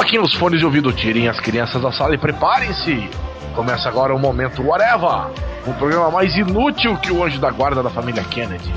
[0.00, 3.06] Coloquem os fones de ouvido, tirem as crianças da sala e preparem-se.
[3.54, 5.30] Começa agora o Momento Whatever,
[5.66, 8.72] um programa mais inútil que o anjo da guarda da família Kennedy.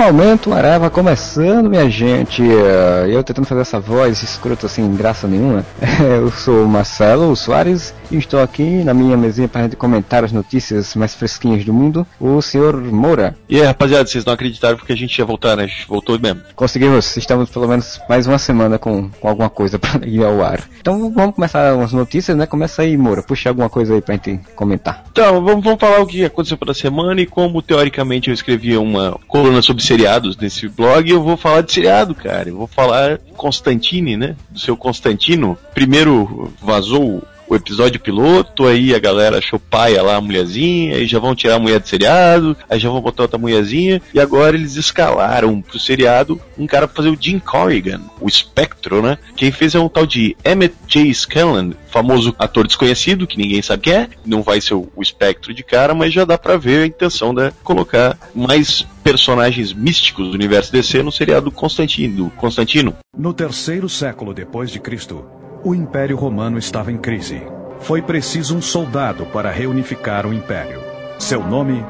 [0.00, 2.42] Momento Areva começando, minha gente.
[2.42, 5.62] Eh, Eu tentando fazer essa voz escrota sem graça nenhuma.
[6.00, 10.32] Eu sou o Marcelo Soares e estou aqui na minha mesinha para gente comentar as
[10.32, 12.06] notícias mais fresquinhas do mundo.
[12.18, 13.36] O senhor Moura.
[13.48, 15.64] E aí, rapaziada, vocês não acreditaram porque a gente ia voltar, né?
[15.64, 16.42] A gente voltou mesmo.
[16.54, 20.60] Conseguimos, estamos pelo menos mais uma semana com, com alguma coisa para ir ao ar.
[20.80, 22.46] Então vamos começar as notícias, né?
[22.46, 23.22] Começa aí, Moura.
[23.22, 25.04] Puxa alguma coisa aí pra gente comentar.
[25.10, 29.18] Então, vamos, vamos falar o que aconteceu pela semana e como teoricamente eu escrevi uma
[29.28, 32.48] coluna sobre seriados nesse blog, eu vou falar de seriado, cara.
[32.48, 34.36] Eu vou falar Constantine, né?
[34.50, 35.56] Do seu Constantino.
[35.74, 41.18] Primeiro vazou o episódio piloto, aí a galera achou paia lá a mulherzinha, aí já
[41.18, 44.76] vão tirar a mulher do seriado, aí já vão botar outra mulherzinha, e agora eles
[44.76, 49.18] escalaram pro seriado um cara pra fazer o Jim Corrigan, o espectro, né?
[49.34, 51.12] Quem fez é um tal de Emmett J.
[51.12, 55.52] Scanlan, famoso ator desconhecido, que ninguém sabe quem é, não vai ser o, o espectro
[55.52, 60.34] de cara, mas já dá pra ver a intenção de colocar mais personagens místicos do
[60.34, 62.30] universo DC no seriado Constantino.
[62.36, 62.94] Constantino.
[63.16, 65.24] No terceiro século depois de Cristo,
[65.62, 67.42] o Império Romano estava em crise.
[67.80, 70.80] Foi preciso um soldado para reunificar o Império.
[71.18, 71.84] Seu nome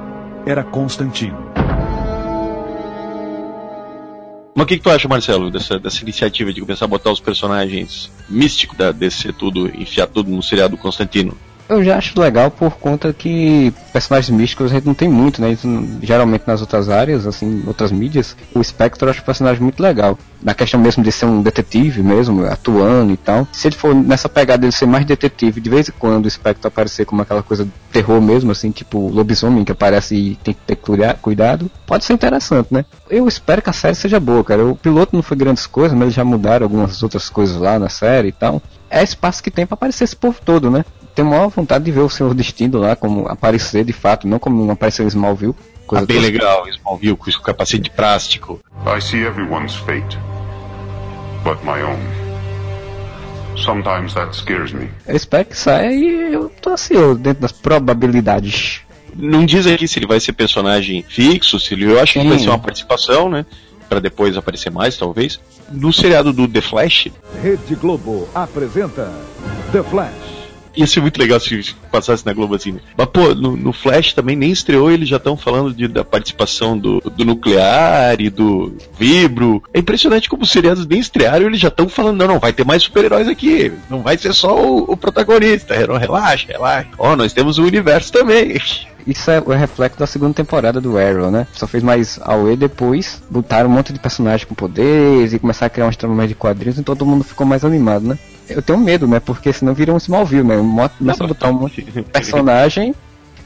[0.47, 1.51] era Constantino.
[4.55, 7.21] Mas o que, que tu acha, Marcelo, dessa, dessa iniciativa de começar a botar os
[7.21, 11.37] personagens místicos da DC tudo, enfiar tudo no seriado Constantino?
[11.71, 15.53] Eu já acho legal por conta que personagens místicos a gente não tem muito, né?
[15.53, 15.69] Isso,
[16.03, 20.19] geralmente nas outras áreas, assim, outras mídias, o Spectre eu acho um personagem muito legal.
[20.43, 23.47] Na questão mesmo de ser um detetive mesmo, atuando e tal.
[23.53, 26.67] Se ele for nessa pegada de ser mais detetive, de vez em quando o Spectre
[26.67, 30.61] aparecer como aquela coisa de terror mesmo, assim, tipo lobisomem que aparece e tem que
[30.67, 30.77] ter
[31.23, 32.85] cuidado, pode ser interessante, né?
[33.09, 34.67] Eu espero que a série seja boa, cara.
[34.67, 37.89] O piloto não foi grandes coisas, mas eles já mudaram algumas outras coisas lá na
[37.89, 38.61] série e tal.
[38.89, 40.85] É espaço que tem para aparecer esse povo todo, né?
[41.15, 44.71] Tenho maior vontade de ver o seu destino lá como aparecer de fato, não como
[44.71, 45.55] apareceu em Smallville.
[45.87, 48.61] Coisa ah, bem legal, Smallville com o capacete de plástico.
[48.87, 50.19] I see everyone's fate,
[51.43, 51.99] but my own.
[53.57, 54.89] Sometimes that scares me.
[55.07, 58.81] Eu espero que saia e eu tô assim, dentro das probabilidades.
[59.17, 62.23] Não diz aqui se ele vai ser personagem fixo, se ele, eu acho Sim.
[62.23, 63.45] que vai ser uma participação, né?
[63.91, 65.41] para depois aparecer mais, talvez.
[65.69, 67.09] No seriado do The Flash.
[67.43, 69.13] Rede Globo apresenta
[69.73, 70.30] The Flash.
[70.77, 72.73] Ia ser muito legal se passasse na Globo assim.
[72.73, 72.81] Né?
[72.97, 76.79] Mas, pô, no, no, Flash também nem estreou, eles já estão falando de, da participação
[76.79, 79.63] do, do nuclear e do Vibro.
[79.75, 82.65] É impressionante como os seriados nem estrearam, eles já estão falando, não, não, vai ter
[82.65, 83.73] mais super-heróis aqui.
[83.89, 85.75] Não vai ser só o, o protagonista.
[85.75, 86.89] Relaxa, relaxa.
[86.99, 88.61] Ó, oh, nós temos o universo também.
[89.07, 91.47] Isso é o reflexo da segunda temporada do Arrow, né?
[91.53, 95.71] Só fez mais AOE depois, botaram um monte de personagens com poderes e começaram a
[95.71, 98.19] criar uma trama mais de quadrinhos e todo mundo ficou mais animado, né?
[98.51, 99.21] Eu tenho medo, né?
[99.21, 100.57] Porque senão vira um Smallville, né?
[100.99, 102.95] Começa a botar um monte de personagem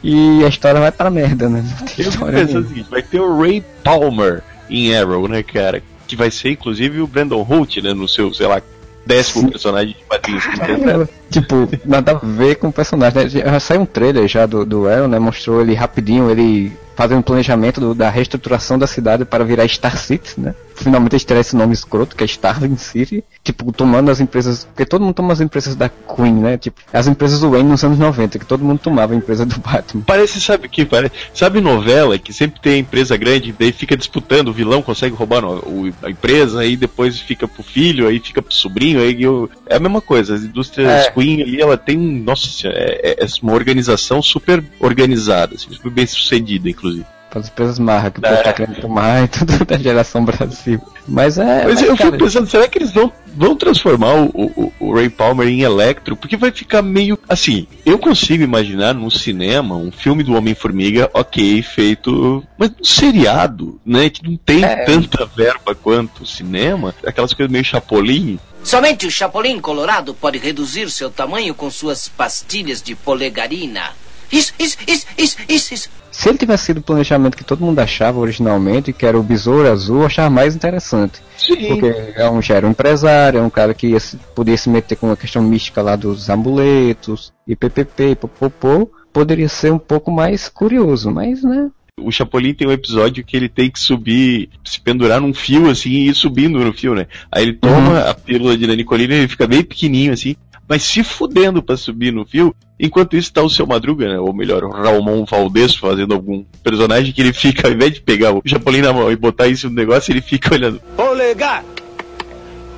[0.03, 1.63] e a história vai pra merda, né?
[1.97, 5.81] Eu penso o seguinte, vai ter o Ray Palmer em Arrow, né, cara?
[6.07, 7.93] Que vai ser inclusive o Brandon Holt, né?
[7.93, 8.61] No seu, sei lá,
[9.05, 9.49] décimo Sim.
[9.49, 10.43] personagem de quadrinhos.
[11.29, 13.23] Tipo, nada a ver com o personagem.
[13.23, 13.29] Né?
[13.29, 15.19] Já saiu um trailer já do, do Arrow, né?
[15.19, 19.97] Mostrou ele rapidinho, ele fazendo um planejamento do, da reestruturação da cidade para virar Star
[19.97, 20.55] City, né?
[20.75, 23.23] Finalmente eles esse nome escroto, que é Starling City.
[23.43, 24.65] Tipo, tomando as empresas.
[24.65, 26.57] Porque todo mundo toma as empresas da Queen, né?
[26.57, 29.59] Tipo, as empresas do Wayne nos anos 90, que todo mundo tomava a empresa do
[29.59, 30.03] Batman.
[30.05, 30.85] Parece, sabe o que?
[30.85, 35.41] Parece, sabe novela que sempre tem empresa grande, daí fica disputando, o vilão consegue roubar
[35.41, 39.49] no, o, a empresa, aí depois fica pro filho, aí fica pro sobrinho, aí eu,
[39.67, 40.35] é a mesma coisa.
[40.35, 41.11] As indústrias é.
[41.15, 46.69] Queen ali, ela tem, nossa, é, é uma organização super organizada, assim, super bem sucedida,
[46.69, 47.05] inclusive
[47.39, 50.81] as empresas marra que o povo tá querendo tomar e tudo da geração Brasil.
[51.07, 51.65] Mas é.
[51.65, 54.93] Mas, mas eu cara, fico pensando, será que eles vão, vão transformar o, o, o,
[54.93, 56.15] Ray Palmer em Electro?
[56.15, 57.17] Porque vai ficar meio.
[57.27, 62.43] Assim, eu consigo imaginar no cinema um filme do Homem-Formiga, ok, feito.
[62.57, 64.09] Mas um seriado, né?
[64.09, 64.85] Que não tem é.
[64.85, 68.39] tanta verba quanto o cinema, aquelas coisas meio chapolim.
[68.63, 73.93] Somente o Chapolin Colorado pode reduzir seu tamanho com suas pastilhas de polegarina.
[74.31, 75.89] Isso, isso, isso, isso, isso, isso.
[76.15, 79.69] Se ele tivesse sido o planejamento que todo mundo achava originalmente, que era o Besouro
[79.69, 81.21] Azul, eu achava mais interessante.
[81.37, 81.67] Sim.
[81.67, 83.97] Porque é um, já era um empresário, é um cara que ia,
[84.33, 89.49] podia se meter com a questão mística lá dos amuletos, e ppp, e popopô, poderia
[89.49, 91.69] ser um pouco mais curioso, mas, né,
[92.01, 95.91] O Chapolin tem um episódio que ele tem que subir, se pendurar num fio assim
[95.91, 97.07] e ir subindo no fio, né?
[97.31, 100.35] Aí ele toma a pílula de lanicolina e ele fica bem pequenininho assim,
[100.67, 102.53] mas se fudendo pra subir no fio.
[102.77, 104.19] Enquanto isso tá o seu Madruga, né?
[104.19, 108.33] Ou melhor, o Ramon Valdez fazendo algum personagem que ele fica, ao invés de pegar
[108.33, 110.81] o Chapolin na mão e botar isso no negócio, ele fica olhando.
[110.97, 111.63] Polegar!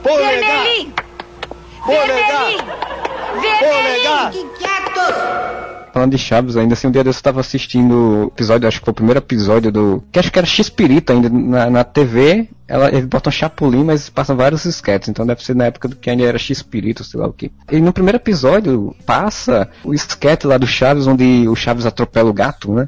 [0.04, 0.63] Polegar!
[0.63, 0.94] Vermelhinho!
[1.84, 2.46] Polegar!
[3.42, 4.38] Vermelhinho!
[4.62, 5.67] Vermelhinho!
[5.98, 8.86] Falando de Chaves, ainda assim, um dia desse eu tava assistindo o episódio, acho que
[8.86, 10.04] foi o primeiro episódio do.
[10.12, 12.48] Que acho que era X-Pirita ainda na, na TV.
[12.68, 16.08] Ela, eles botam Chapolin, mas passam vários sketches, então deve ser na época do que
[16.08, 17.52] ainda era X-Pirito, sei lá o que.
[17.72, 22.34] E no primeiro episódio passa o sketch lá do Chaves, onde o Chaves atropela o
[22.34, 22.88] gato, né?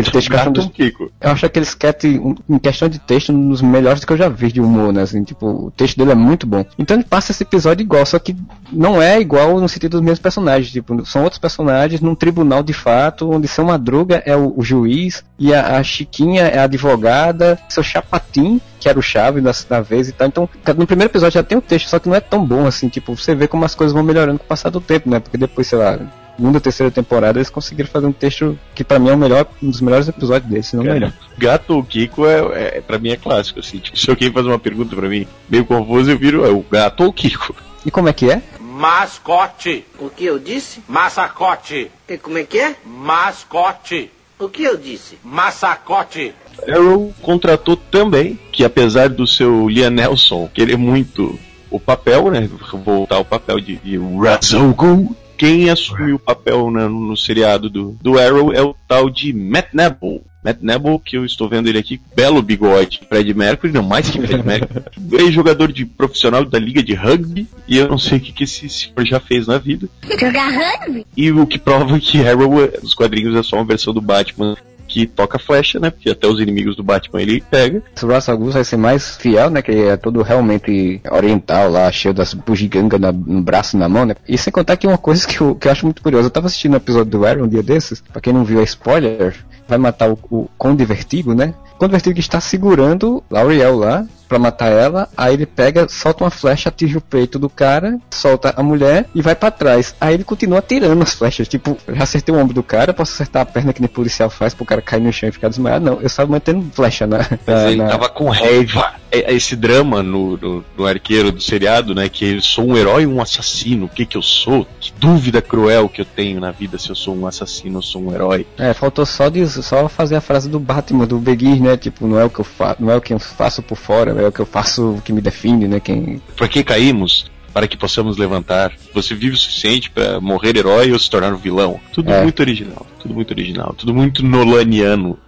[0.00, 1.10] Aquele texto que eu acho um Kiko.
[1.20, 4.28] eu acho aquele sketch, um- em questão de texto, um dos melhores que eu já
[4.28, 5.02] vi de humor, né?
[5.02, 6.64] Assim, tipo, o texto dele é muito bom.
[6.78, 8.36] Então ele passa esse episódio igual, só que
[8.72, 10.70] não é igual no sentido dos mesmos personagens.
[10.70, 15.24] Tipo, são outros personagens num tribunal de fato, onde seu Madruga é o, o juiz
[15.38, 19.80] e a, a Chiquinha é a advogada, seu Chapatim, que era o chave da, da
[19.80, 20.28] vez e tal.
[20.28, 22.88] Então, no primeiro episódio já tem o texto, só que não é tão bom assim.
[22.88, 25.18] Tipo, você vê como as coisas vão melhorando com o passar do tempo, né?
[25.20, 25.98] Porque depois, sei lá.
[26.36, 29.70] Segunda, terceira temporada, eles conseguiram fazer um texto que pra mim é o melhor, um
[29.70, 31.12] dos melhores episódios deles, se não o melhor.
[31.38, 33.78] Gato ou Kiko é, é para mim é clássico assim.
[33.78, 37.04] Tipo, se alguém faz uma pergunta pra mim meio confuso, eu viro é o Gato
[37.04, 37.54] ou Kiko.
[37.86, 38.42] E como é que é?
[38.60, 39.86] Mascote!
[39.98, 40.82] O que eu disse?
[40.86, 41.90] Massacote!
[42.06, 42.76] E como é que é?
[42.84, 44.10] Mascote!
[44.38, 45.18] O que eu disse?
[45.24, 46.34] Massacote!
[46.68, 51.38] Arrow contratou também, que apesar do seu Liam Nelson querer muito
[51.70, 52.48] o papel, né,
[52.84, 57.96] voltar ao papel de, de Gould, quem assume o papel né, no, no seriado do,
[58.00, 60.22] do Arrow é o tal de Matt Neville.
[60.44, 63.00] Matt Neville, que eu estou vendo ele aqui, belo bigode.
[63.08, 64.84] Fred Mercury, não mais que Fred Mercury.
[65.28, 68.44] É jogador de profissional da liga de rugby, e eu não sei o que, que
[68.44, 69.88] esse senhor já fez na vida.
[70.20, 71.06] Jogar rugby?
[71.16, 74.56] E o que prova que Arrow, é- os quadrinhos, é só uma versão do Batman
[74.86, 75.90] que toca flecha, né?
[75.90, 77.82] Porque até os inimigos do Batman ele pega.
[78.02, 79.62] O Russell Gus vai ser mais fiel, né?
[79.62, 84.14] Que é todo realmente oriental lá, cheio das bugigangas no braço na mão, né?
[84.28, 86.26] E sem contar que uma coisa que eu, que eu acho muito curiosa.
[86.26, 88.64] Eu tava assistindo um episódio do Arrow um dia desses, pra quem não viu é
[88.64, 89.34] spoiler,
[89.68, 91.54] vai matar o, o Conde Vertigo, né?
[91.78, 96.68] Conde Vertigo está segurando Lauriel lá pra matar ela, aí ele pega, solta uma flecha,
[96.68, 99.94] atinge o peito do cara, solta a mulher e vai pra trás.
[100.00, 103.42] Aí ele continua atirando as flechas, tipo, já acertei o ombro do cara, posso acertar
[103.42, 105.84] a perna que nem policial faz pro cara cair no chão e ficar desmaiado?
[105.84, 108.94] Não, eu estava mantendo flecha na, na- ele na- tava com raiva.
[109.16, 112.08] É- é Esse drama no, no, no arqueiro do seriado, né?
[112.08, 113.86] Que eu sou um herói ou um assassino.
[113.86, 114.66] O que que eu sou?
[114.80, 118.02] Que dúvida cruel que eu tenho na vida se eu sou um assassino ou sou
[118.02, 118.46] um herói.
[118.58, 121.76] É, faltou só, diz, só fazer a frase do Batman, do Begir, né?
[121.76, 124.10] Tipo, não é o que eu faço, não é o que eu faço por fora,
[124.12, 125.80] é o que eu faço que me define, né?
[125.80, 126.20] Quem...
[126.36, 127.30] Por que caímos?
[127.52, 128.72] Para que possamos levantar.
[128.92, 131.80] Você vive o suficiente para morrer herói ou se tornar um vilão.
[131.92, 132.22] Tudo É.
[132.22, 132.86] muito original.
[133.00, 133.74] Tudo muito original.
[133.78, 135.18] Tudo muito nolaniano.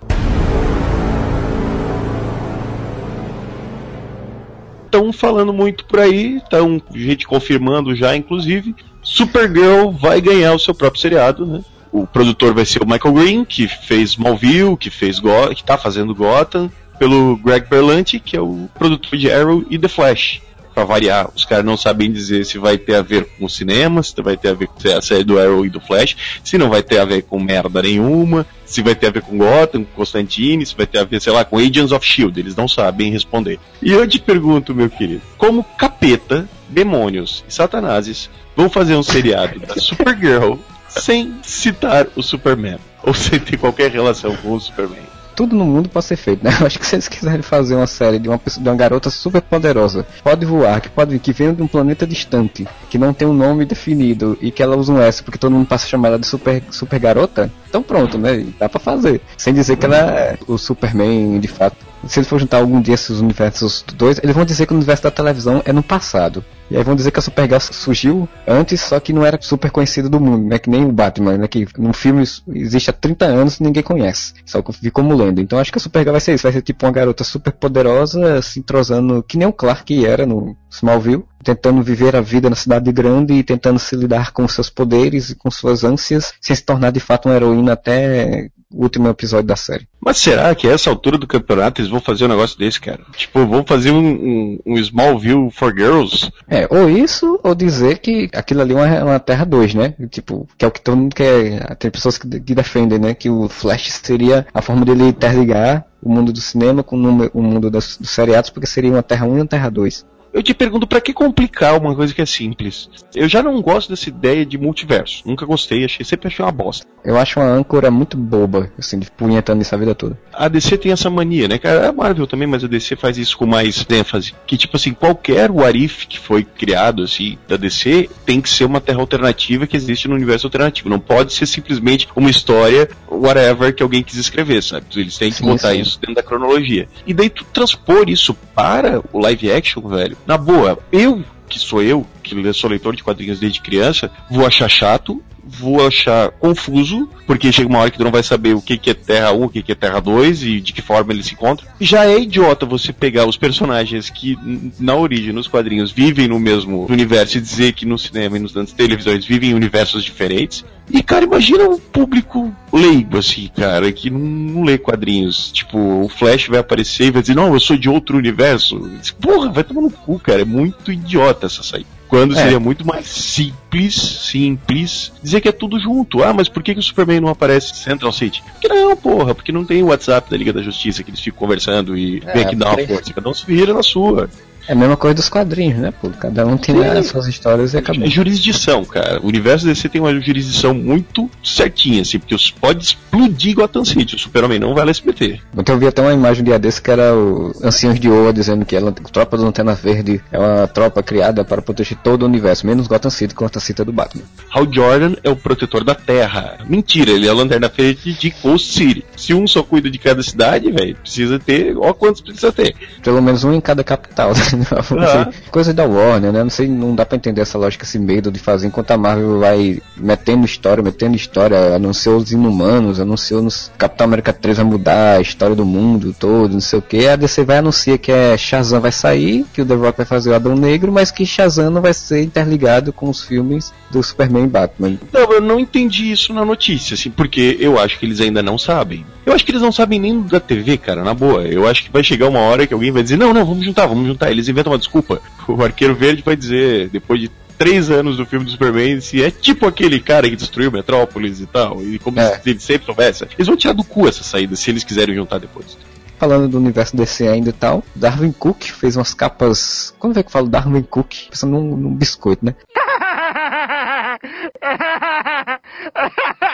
[4.89, 8.75] Estão falando muito por aí, estão gente confirmando já, inclusive.
[9.03, 11.63] Supergirl vai ganhar o seu próprio seriado, né?
[11.93, 15.77] O produtor vai ser o Michael Green, que fez Smallville, que fez Go que tá
[15.77, 20.41] fazendo Gotham, pelo Greg Berlanti, que é o produtor de Arrow e The Flash.
[20.79, 24.01] Pra variar, os caras não sabem dizer se vai ter a ver com o cinema,
[24.01, 26.69] se vai ter a ver com a série do Arrow e do Flash, se não
[26.71, 29.97] vai ter a ver com merda nenhuma, se vai ter a ver com Gotham, com
[29.97, 33.11] Constantine, se vai ter a ver, sei lá, com Agents of Shield, eles não sabem
[33.11, 33.59] responder.
[33.83, 39.59] E eu te pergunto, meu querido, como capeta, demônios e satanases vão fazer um seriado
[39.59, 40.59] da Supergirl
[40.89, 42.79] sem citar o Superman?
[43.03, 45.18] Ou sem ter qualquer relação com o Superman?
[45.39, 46.51] Tudo no mundo pode ser feito, né?
[46.59, 49.09] Eu acho que se eles quiserem fazer uma série de uma, pessoa, de uma garota
[49.09, 53.29] super poderosa, pode voar, que pode que vem de um planeta distante, que não tem
[53.29, 56.09] um nome definido e que ela usa um S porque todo mundo passa a chamar
[56.09, 58.45] ela de super, super garota, então pronto, né?
[58.59, 59.21] Dá pra fazer.
[59.37, 61.77] Sem dizer que ela é o Superman de fato.
[62.07, 65.03] Se eles for juntar algum dia esses universos dois, eles vão dizer que o universo
[65.03, 66.45] da televisão é no passado.
[66.71, 70.09] E aí vão dizer que a Supergirl surgiu antes, só que não era super conhecida
[70.09, 70.59] do mundo, né?
[70.59, 71.49] Que nem o Batman, né?
[71.49, 72.23] Que no filme
[72.55, 74.35] existe há 30 anos e ninguém conhece.
[74.45, 75.41] Só que ficou como lenda.
[75.41, 76.43] Então acho que a Supergirl vai ser isso.
[76.43, 80.57] Vai ser tipo uma garota super poderosa, se entrosando, que nem o Clark era no
[80.71, 81.25] Smallville.
[81.43, 85.35] Tentando viver a vida na cidade grande e tentando se lidar com seus poderes e
[85.35, 89.57] com suas ânsias, sem se tornar de fato uma heroína até o último episódio da
[89.57, 89.89] série.
[90.01, 93.01] Mas será que a essa altura do campeonato eles vão fazer um negócio desse, cara?
[93.17, 96.31] Tipo, vão fazer um, um, um Smallville for Girls?
[96.47, 99.95] É, ou isso, ou dizer que aquilo ali é uma, uma Terra 2, né?
[100.11, 101.77] Tipo, que é o que todo mundo quer.
[101.77, 103.15] Tem pessoas que, que defendem, né?
[103.15, 107.71] Que o Flash seria a forma dele interligar o mundo do cinema com o, mundo
[107.71, 110.07] dos, dos seriados, porque seria uma Terra 1 e uma Terra 2.
[110.33, 112.89] Eu te pergunto, pra que complicar uma coisa que é simples?
[113.15, 115.23] Eu já não gosto dessa ideia de multiverso.
[115.27, 116.87] Nunca gostei, achei, sempre achei uma bosta.
[117.05, 120.19] Eu acho uma âncora muito boba, assim, de punhetando isso a vida toda.
[120.33, 121.89] A DC tem essa mania, né, cara?
[121.89, 124.35] A Marvel também, mas a DC faz isso com mais ênfase.
[124.47, 128.65] Que, tipo assim, qualquer What If que foi criado, assim, da DC, tem que ser
[128.65, 130.89] uma terra alternativa que existe no universo alternativo.
[130.89, 134.87] Não pode ser simplesmente uma história, whatever, que alguém quis escrever, sabe?
[134.95, 135.81] Eles têm que Sim, botar sim.
[135.81, 136.89] isso dentro da cronologia.
[137.07, 140.17] E daí tu transpor isso para o live action, velho.
[140.29, 144.69] Na boa, eu, que sou eu, que sou leitor de quadrinhos desde criança, vou achar
[144.69, 148.77] chato, vou achar confuso, porque chega uma hora que tu não vai saber o que,
[148.77, 151.27] que é Terra 1, o que, que é Terra 2 e de que forma eles
[151.27, 151.67] se encontram.
[151.81, 154.39] Já é idiota você pegar os personagens que,
[154.79, 158.55] na origem, nos quadrinhos, vivem no mesmo universo e dizer que no cinema e nos
[158.55, 160.65] nas televisões vivem em universos diferentes.
[160.91, 165.53] E, cara, imagina um público leigo, assim, cara, que não, não lê quadrinhos.
[165.53, 168.91] Tipo, o Flash vai aparecer e vai dizer, não, eu sou de outro universo.
[169.21, 170.43] Porra, vai tomar no cu, cara.
[170.43, 171.98] É muito idiota essa saída.
[172.09, 172.43] Quando É.
[172.43, 176.23] seria muito mais simples, simples, dizer que é tudo junto.
[176.23, 178.43] Ah, mas por que, que o Superman não aparece em Central City?
[178.53, 181.39] Porque não, porra, porque não tem o WhatsApp da Liga da Justiça que eles ficam
[181.39, 183.13] conversando e É, vem aqui dar uma força.
[183.13, 184.29] Cada um se vira na sua.
[184.69, 186.11] É a mesma coisa dos quadrinhos, né, pô?
[186.11, 186.85] Cada um tem Sim.
[186.85, 188.05] as suas histórias e acabou.
[188.05, 189.19] É jurisdição, cara.
[189.23, 194.15] O universo DC tem uma jurisdição muito certinha, assim, porque pode explodir Gotham City.
[194.15, 195.41] O Super-Homem não vai no SBT.
[195.57, 198.31] Ontem eu vi até uma imagem um dia desse que era o Anciãos de Oa
[198.31, 202.23] dizendo que ela, a tropa do Lanterna Verde é uma tropa criada para proteger todo
[202.23, 204.25] o universo, menos Gotham City, que Gotham City é do Batman.
[204.51, 206.59] Hal Jordan é o protetor da Terra.
[206.69, 209.05] Mentira, ele é a lanterna verde de Coast City.
[209.17, 211.75] Se um só cuida de cada cidade, velho, precisa ter.
[211.79, 212.75] Ó, quantos precisa ter?
[213.03, 214.33] Pelo menos um em cada capital.
[214.35, 214.58] né?
[215.51, 216.43] Coisa da Warner, né?
[216.43, 219.39] Não sei, não dá pra entender essa lógica, esse medo de fazer enquanto a Marvel
[219.39, 225.17] vai metendo história, metendo história, anunciou os Inumanos, anunciou nos Capitão América 3 vai mudar
[225.17, 227.09] a história do mundo todo, não sei o que.
[227.09, 230.31] A DC vai anunciar que é Shazam vai sair, que o The Rock vai fazer
[230.31, 234.45] o Adão Negro, mas que Shazam não vai ser interligado com os filmes do Superman
[234.45, 234.99] e Batman.
[235.13, 238.59] Não, eu não entendi isso na notícia, assim, porque eu acho que eles ainda não
[238.59, 239.05] sabem.
[239.25, 241.43] Eu acho que eles não sabem nem da TV, cara, na boa.
[241.43, 243.87] Eu acho que vai chegar uma hora que alguém vai dizer, não, não, vamos juntar,
[243.87, 244.31] vamos juntar.
[244.31, 245.21] Eles inventam uma desculpa.
[245.47, 249.31] O Arqueiro Verde vai dizer, depois de três anos do filme do Superman, se é
[249.31, 252.39] tipo aquele cara que destruiu Metrópolis e tal, e como É.
[252.39, 253.25] se ele sempre soubesse.
[253.37, 255.77] Eles vão tirar do cu essa saída, se eles quiserem juntar depois.
[256.19, 259.95] Falando do universo DC ainda e tal, Darwin Cook fez umas capas.
[260.01, 261.29] Quando é que eu falo Darwin Cook?
[261.31, 262.57] Pensando num, num biscoito, né?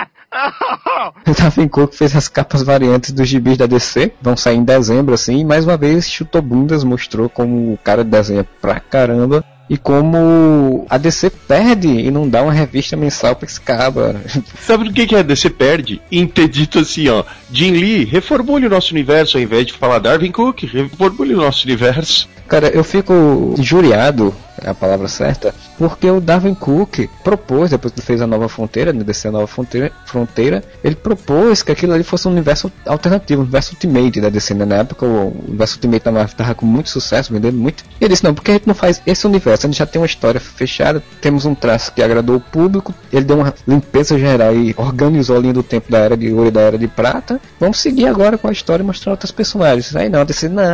[1.26, 5.14] O Darwin Cook fez as capas variantes dos gibis da DC, vão sair em dezembro
[5.14, 9.45] assim, e mais uma vez chutou bundas, mostrou como o cara desenha pra caramba.
[9.69, 14.21] E como a DC perde e não dá uma revista mensal pra esse cara.
[14.61, 16.03] Sabe do que, que a DC perde?
[16.12, 20.00] Em ter dito assim, ó, Jim Lee, reformule o nosso universo ao invés de falar
[20.00, 22.29] Darwin Cook, reformule o nosso universo.
[22.47, 28.00] Cara, eu fico injuriado, é a palavra certa, porque o Darwin Cook propôs, depois que
[28.00, 32.04] fez a nova fronteira, né, descer a nova fronteira, fronteira, ele propôs que aquilo ali
[32.04, 34.64] fosse um universo alternativo, um universo Ultimate da DC, né?
[34.64, 37.84] Na época o universo Ultimate da Marvel tava com muito sucesso, vendendo muito.
[38.00, 39.66] E ele disse, não, porque a gente não faz esse universo?
[39.66, 43.25] A gente já tem uma história fechada, temos um traço que agradou o público, ele
[43.25, 46.50] deu uma limpeza geral e organizou a linha do tempo da Era de Ouro e
[46.50, 47.40] da Era de Prata.
[47.58, 49.94] Vamos seguir agora com a história e mostrar outros personagens.
[49.96, 50.64] Aí não, a DC, não,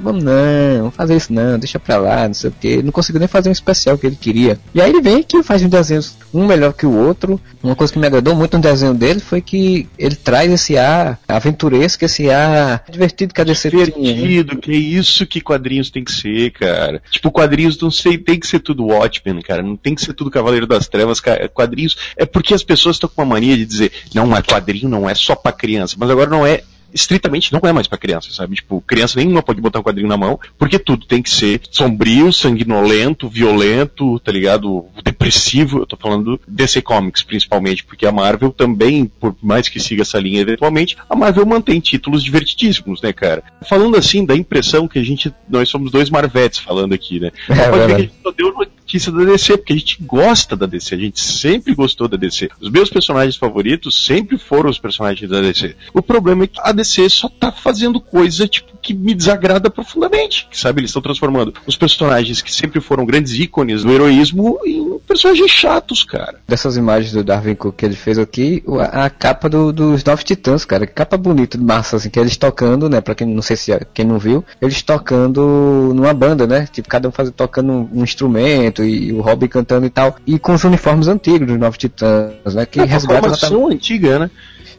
[0.00, 2.82] vamos não, fazer isso não, deixa pra lá, não sei o que.
[2.82, 4.58] Não conseguiu nem fazer um especial que ele queria.
[4.74, 7.40] E aí ele vem aqui e faz uns desenhos, um melhor que o outro.
[7.62, 11.18] Uma coisa que me agradou muito no desenho dele foi que ele traz esse ar
[11.28, 13.84] aventuresco, esse ar divertido que a DC né?
[13.84, 17.02] Divertido, que é isso que quadrinhos tem que ser, cara.
[17.10, 19.62] Tipo, quadrinhos não sei, tem que ser tudo Watchmen, cara.
[19.62, 21.48] Não tem que ser tudo Cavaleiro das Trevas, cara.
[21.48, 25.08] Quadrinhos é porque as pessoas estão com uma mania de dizer, não, é quadrinho não
[25.08, 26.62] é só pra criança, mas agora não é
[26.92, 28.56] estritamente não é mais pra criança, sabe?
[28.56, 32.32] Tipo, criança nenhuma pode botar um quadrinho na mão, porque tudo tem que ser sombrio,
[32.32, 34.86] sanguinolento, violento, tá ligado?
[35.20, 35.80] Depressivo.
[35.80, 40.18] Eu tô falando DC Comics, principalmente, porque a Marvel também, por mais que siga essa
[40.18, 43.44] linha eventualmente, a Marvel mantém títulos divertidíssimos, né, cara?
[43.68, 47.30] Falando assim, da impressão que a gente, nós somos dois Marvetes falando aqui, né?
[47.50, 50.56] É pode ver que a gente só deu notícia da DC, porque a gente gosta
[50.56, 52.48] da DC, a gente sempre gostou da DC.
[52.60, 55.76] Os meus personagens favoritos sempre foram os personagens da DC.
[55.92, 60.46] O problema é que a DC só tá fazendo coisa, tipo, que me desagrada profundamente.
[60.50, 64.98] Que, sabe, eles estão transformando os personagens que sempre foram grandes ícones do heroísmo em
[65.06, 66.38] personagens chatos, cara.
[66.48, 70.24] Dessas imagens do Darwin Cook que ele fez aqui, a, a capa do- dos Nove
[70.24, 73.56] Titãs, cara, que capa bonita, massa, assim, que eles tocando, né, pra quem não sei
[73.56, 77.88] se quem não viu, eles tocando numa banda, né, tipo, cada um fazendo, tocando um,
[78.00, 81.78] um instrumento e, o Robin cantando e tal, e com os uniformes antigos dos Nove
[81.78, 84.30] Titãs, né, que É resgata uma formação antiga, né?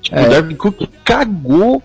[0.01, 0.25] Tipo, É.
[0.25, 1.83] o Darwin Cook cagou,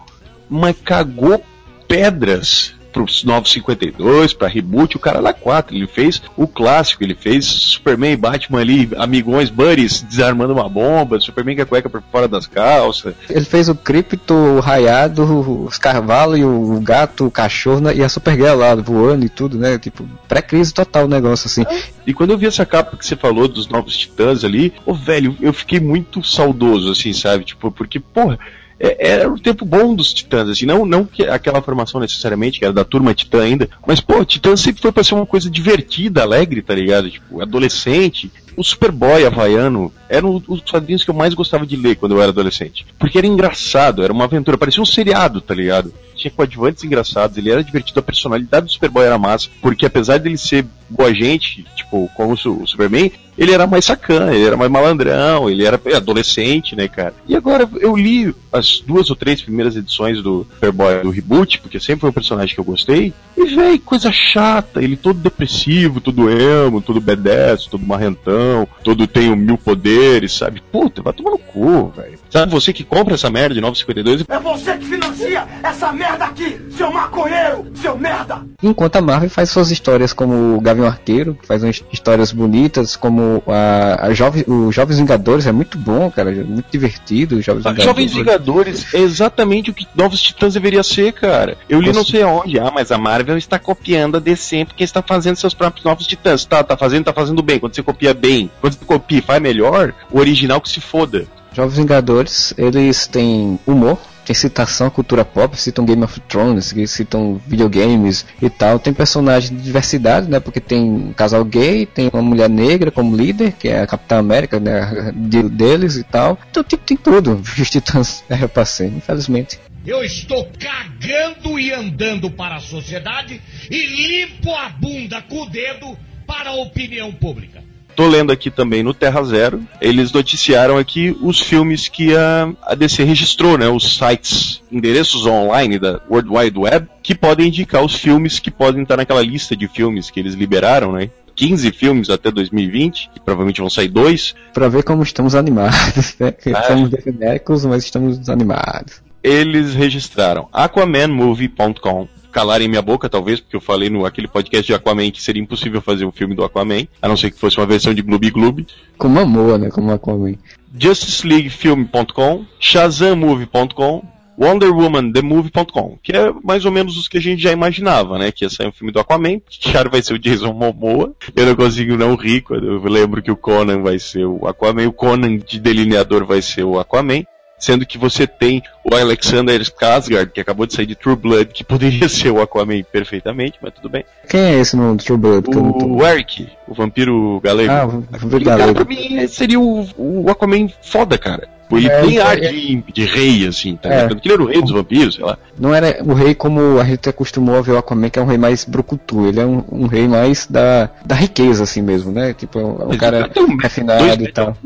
[0.48, 1.42] mas cagou
[1.88, 2.74] pedras.
[2.96, 5.76] pros 952, pra reboot, o cara lá 4.
[5.76, 11.20] Ele fez o clássico, ele fez Superman e Batman ali, amigões, buddies, desarmando uma bomba,
[11.20, 13.14] Superman com a cueca por fora das calças.
[13.28, 18.02] Ele fez o Crypto, o Raiado, os cavalos e o gato, o cachorro né, e
[18.02, 19.78] a Supergirl lá voando e tudo, né?
[19.78, 21.66] Tipo, pré-crise total o negócio assim.
[22.06, 25.36] E quando eu vi essa capa que você falou dos novos titãs ali, ô velho,
[25.42, 27.44] eu fiquei muito saudoso, assim, sabe?
[27.44, 28.38] Tipo, porque, porra.
[28.78, 32.64] É, era o tempo bom dos Titãs, assim, não, não que aquela formação necessariamente, que
[32.64, 36.22] era da turma Titã ainda, mas, pô, Titãs sempre foi pra ser uma coisa divertida,
[36.22, 37.10] alegre, tá ligado?
[37.10, 38.30] Tipo, adolescente.
[38.56, 42.30] O Superboy havaiano eram os quadrinhos que eu mais gostava de ler quando eu era
[42.30, 42.86] adolescente.
[42.98, 45.92] Porque era engraçado, era uma aventura, parecia um seriado, tá ligado?
[46.14, 50.38] Tinha coadjuvantes engraçados, ele era divertido, a personalidade do Superboy era massa, porque apesar dele
[50.38, 55.50] ser boa gente, tipo, como o Superman, ele era mais sacana, ele era mais malandrão,
[55.50, 57.14] ele era adolescente, né, cara?
[57.28, 61.78] E agora eu li as duas ou três primeiras edições do Superboy do reboot, porque
[61.78, 66.30] sempre foi um personagem que eu gostei, e véi, coisa chata, ele todo depressivo, todo
[66.30, 70.62] emo, todo badass, todo marrentão, todo tem um mil poderes, sabe?
[70.72, 72.18] Puta, vai tomar no cu, velho.
[72.30, 74.24] Sabe você que compra essa merda de 952?
[74.28, 78.42] É você que financia essa merda aqui, seu maconheiro, seu merda!
[78.62, 82.96] Enquanto a Marvel faz suas histórias como o Gavião Arqueiro, que faz umas histórias bonitas,
[82.96, 87.40] como a, a Jove, os Jovens Vingadores, é muito bom, cara, é muito divertido.
[87.40, 87.84] Jovens Vingadores.
[87.84, 91.56] Jovens Vingadores é exatamente o que Novos Titãs deveria ser, cara.
[91.68, 91.98] Eu li Nossa.
[91.98, 95.54] não sei aonde, ah, mas a Marvel está copiando a DC porque está fazendo seus
[95.54, 96.44] próprios Novos Titãs.
[96.44, 97.58] Tá, tá fazendo, tá fazendo bem.
[97.58, 101.26] Quando você copia bem, quando você copia e faz melhor, o original que se foda.
[101.52, 107.40] Jovens Vingadores, eles têm humor, tem citação à cultura pop, citam Game of Thrones, citam
[107.46, 108.78] videogames e tal.
[108.78, 110.40] Tem personagens de diversidade, né?
[110.40, 114.18] Porque tem um casal gay, tem uma mulher negra como líder, que é a Capitã
[114.18, 115.12] América, né?
[115.14, 116.36] De, deles e tal.
[116.50, 117.40] Então, tipo, tem tudo.
[117.56, 119.60] Os titãs era pra ser, infelizmente.
[119.86, 123.40] Eu estou cagando e andando para a sociedade
[123.70, 127.65] e limpo a bunda com o dedo para a opinião pública.
[127.96, 132.74] Tô lendo aqui também no Terra Zero, eles noticiaram aqui os filmes que a, a
[132.74, 133.68] DC registrou, né?
[133.68, 138.82] Os sites, endereços online da World Wide Web, que podem indicar os filmes que podem
[138.82, 141.08] estar naquela lista de filmes que eles liberaram, né?
[141.34, 144.34] 15 filmes até 2020, e provavelmente vão sair dois.
[144.52, 146.34] Para ver como estamos animados, né?
[146.44, 146.50] É.
[146.50, 149.02] Estamos genéricos, mas estamos animados.
[149.22, 155.10] Eles registraram aquamanmovie.com, calarem minha boca, talvez, porque eu falei no aquele podcast de Aquaman
[155.10, 157.94] que seria impossível fazer um filme do Aquaman, a não ser que fosse uma versão
[157.94, 158.66] de Gloob Gloob.
[158.98, 159.70] Com Moa, né?
[159.70, 160.34] Como Aquaman.
[160.78, 164.02] JusticeLeagueFilm.com, ShazamMovie.com,
[164.38, 168.30] Wonder Woman TheMovie.com, que é mais ou menos os que a gente já imaginava, né?
[168.30, 171.14] Que ia sair um filme do Aquaman, que cara vai ser o Jason Momoa.
[171.34, 174.92] Eu não consigo não rir eu lembro que o Conan vai ser o Aquaman, o
[174.92, 177.24] Conan de delineador vai ser o Aquaman
[177.58, 181.62] sendo que você tem o Alexander Skarsgård, que acabou de sair de True Blood, que
[181.64, 184.04] poderia ser o Aquaman perfeitamente, mas tudo bem.
[184.28, 185.48] Quem é esse no True Blood?
[185.48, 187.72] O, o Eric, o vampiro galego.
[187.72, 188.74] Ah, o vampiro galego.
[188.74, 191.55] Cara, pra mim seria o, o Aquaman foda, cara.
[191.70, 194.02] Ele é, tem ar é, de, de, rei, assim, tá é.
[194.02, 194.20] ligado?
[194.20, 195.38] Que ele era o rei dos vampiros, sei lá.
[195.58, 198.26] Não era o rei como a gente acostumou a ver o Aquaman, que é um
[198.26, 199.26] rei mais brucutu.
[199.26, 202.34] Ele é um, um rei mais da, da riqueza, assim mesmo, né?
[202.34, 204.56] Tipo, é um Mas cara um, refinado e tal.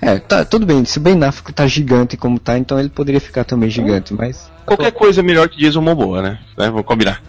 [0.00, 0.84] É, tá, tudo bem.
[0.84, 4.50] Se o Ben Affleck tá gigante como tá, então ele poderia ficar também gigante, mas...
[4.66, 6.38] Qualquer coisa melhor que Jason Momoa, né?
[6.56, 6.66] né?
[6.66, 7.20] Vamos combinar.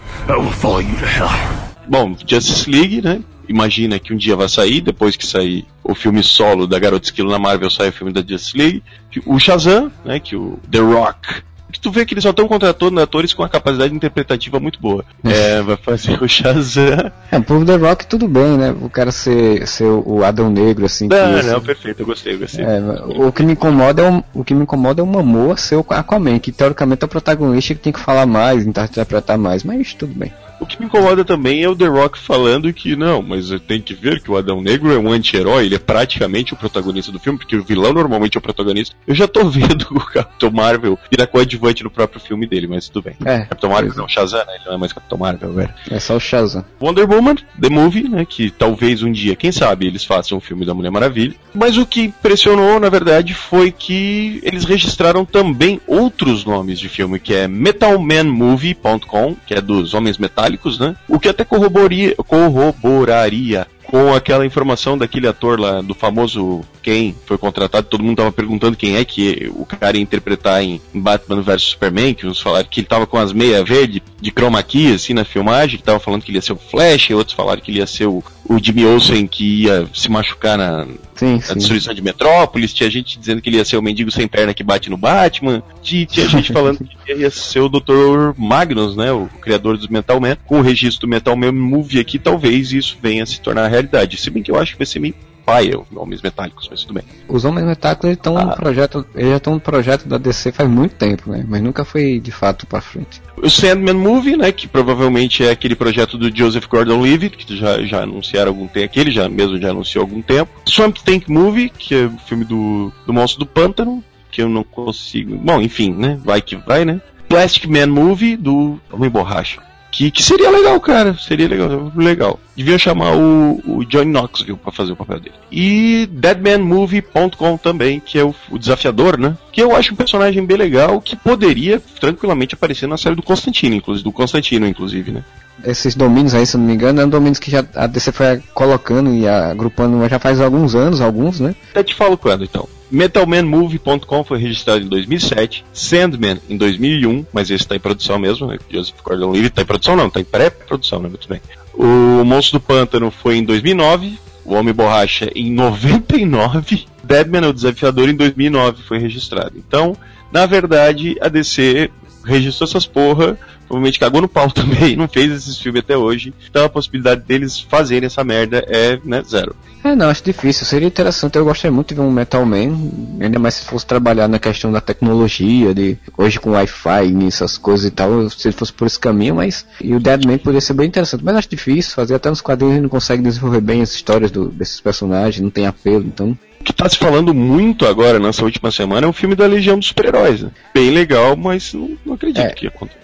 [1.88, 3.19] Bom, Justice League, né?
[3.47, 7.32] Imagina que um dia vai sair, depois que sair o filme solo da Garota Esquilo
[7.32, 8.84] na Marvel, sai o filme da Justice League,
[9.25, 12.99] o Shazam, né, que o The Rock que tu vê que eles só estão contratando
[12.99, 15.06] atores com uma capacidade interpretativa muito boa.
[15.23, 17.12] É, vai fazer o Shazam.
[17.32, 18.75] É, pro The Rock tudo bem, né?
[18.82, 21.08] O cara ser, ser o Adão Negro, assim.
[21.08, 22.65] Não, que, não, assim, perfeito, eu gostei, eu gostei.
[22.65, 22.80] É,
[23.17, 25.86] o que me incomoda é o, o que me incomoda é o Momoa ser o
[25.89, 30.13] Aquaman, que teoricamente é o protagonista que tem que falar mais, interpretar mais, mas tudo
[30.13, 30.32] bem.
[30.62, 33.95] O que me incomoda também é o The Rock falando que não, mas tem que
[33.95, 37.39] ver que o Adão Negro é um anti-herói, ele é praticamente o protagonista do filme,
[37.39, 38.95] porque o vilão normalmente é o protagonista.
[39.08, 43.06] Eu já tô vendo o Capitão Marvel virar coadjuvante no próprio filme dele, mas tudo
[43.06, 43.15] bem.
[43.26, 43.39] É.
[43.39, 44.54] Capitão Marvel não, Shazam, né?
[44.54, 45.74] Ele não é mais Capitão Marvel, velho.
[45.89, 46.63] É só o Shazam.
[46.80, 48.24] Wonder Woman, The Movie, né?
[48.24, 51.34] Que talvez um dia, quem sabe, eles façam um filme da Mulher Maravilha.
[51.56, 57.19] Mas o que impressionou, na verdade, foi que eles registraram também outros nomes de filme,
[57.19, 60.95] que é metalmanmovie.com, que é dos Homens Metálicos né?
[61.07, 67.38] O que até corroboraria, corroboraria com aquela informação daquele ator lá, do famoso quem foi
[67.38, 71.62] contratado, todo mundo tava perguntando quem é que o cara ia interpretar em Batman vs
[71.62, 75.13] Superman, que uns falaram que ele tava com as meias verdes de chroma key, assim,
[75.13, 77.69] na filmagem, que tava falando que ele ia ser o Flash, e outros falaram que
[77.69, 80.88] ele ia ser o, o Jimmy Olsen que ia se machucar na,
[81.21, 81.54] Sim, na sim.
[81.56, 84.63] destruição de Metrópolis, tinha gente dizendo que ele ia ser o mendigo sem perna que
[84.63, 88.34] bate no Batman, tinha, tinha gente falando que ele ia ser o Dr.
[88.36, 90.36] Magnus, né, o criador dos Metal Man.
[90.47, 94.17] Com o registro do Metal Man Movie aqui, talvez isso venha a se tornar realidade.
[94.17, 96.93] Se bem que eu acho que vai ser meio paia, os Homens Metálicos, mas tudo
[96.93, 97.03] bem.
[97.27, 98.45] Os Homens Metálicos estão Ah.
[98.45, 101.43] no projeto, eles já estão no projeto da DC faz muito tempo, né?
[101.47, 103.19] Mas nunca foi de fato pra frente.
[103.37, 108.03] O Sandman Movie, né, que provavelmente é aquele projeto do Joseph Gordon-Levitt, que já, já
[108.03, 110.51] anunciaram algum tempo, aquele já mesmo já anunciou algum tempo.
[110.69, 114.63] Swamp Tank Movie, que é o filme do, do Monstro do Pântano, que eu não
[114.63, 115.35] consigo...
[115.37, 117.01] Bom, enfim, né, vai que vai, né.
[117.27, 119.59] Plastic Man Movie, do Homem Borracha.
[119.91, 121.15] Que, que seria legal, cara.
[121.15, 121.91] Seria legal.
[121.95, 122.39] legal.
[122.56, 125.36] Devia chamar o, o Johnny Knoxville pra fazer o papel dele.
[125.51, 129.38] E deadmanmovie.com também, que é o, o desafiador, né?
[129.51, 133.75] Que eu acho um personagem bem legal que poderia tranquilamente aparecer na série do Constantino,
[133.75, 135.23] inclusive, do Constantino, inclusive, né?
[135.65, 138.41] Esses domínios aí, se eu não me engano, eram domínios que já a DC foi
[138.54, 141.56] colocando e agrupando já faz alguns anos, alguns, né?
[141.71, 142.67] Até te falo quando, então.
[142.91, 148.58] MetalManMovie.com foi registrado em 2007, Sandman em 2001, mas esse está em produção mesmo, né?
[148.69, 151.08] Joseph Gordon-Levitt está em produção não, está em pré-produção, né?
[151.08, 151.39] Muito bem.
[151.74, 158.10] O Monstro do Pântano foi em 2009, o Homem Borracha em 99, Deadman, o Desafiador,
[158.10, 159.54] em 2009 foi registrado.
[159.56, 159.95] Então,
[160.32, 161.89] na verdade, a DC
[162.26, 163.38] registrou essas porra,
[163.71, 166.34] provavelmente cagou no pau também, não fez esses filmes até hoje.
[166.49, 169.55] Então a possibilidade deles fazerem essa merda é, né, zero.
[169.84, 170.63] É, não, acho difícil.
[170.65, 171.38] Seria interessante.
[171.38, 172.77] Eu gostaria muito de ver um Metal Man,
[173.19, 177.57] ainda mais se fosse trabalhar na questão da tecnologia, de hoje com Wi-Fi e essas
[177.57, 179.65] coisas e tal, se ele fosse por esse caminho, mas.
[179.81, 182.13] E o Deadman poderia ser bem interessante, mas acho difícil fazer.
[182.13, 185.65] Até nos quadrinhos ele não consegue desenvolver bem as histórias do- desses personagens, não tem
[185.65, 186.38] apelo, então.
[186.60, 189.79] O que tá se falando muito agora nessa última semana é o filme da Legião
[189.79, 190.41] dos Super-Heróis.
[190.43, 190.51] Né?
[190.75, 192.49] Bem legal, mas não, não acredito É.
[192.51, 193.00] que aconteça.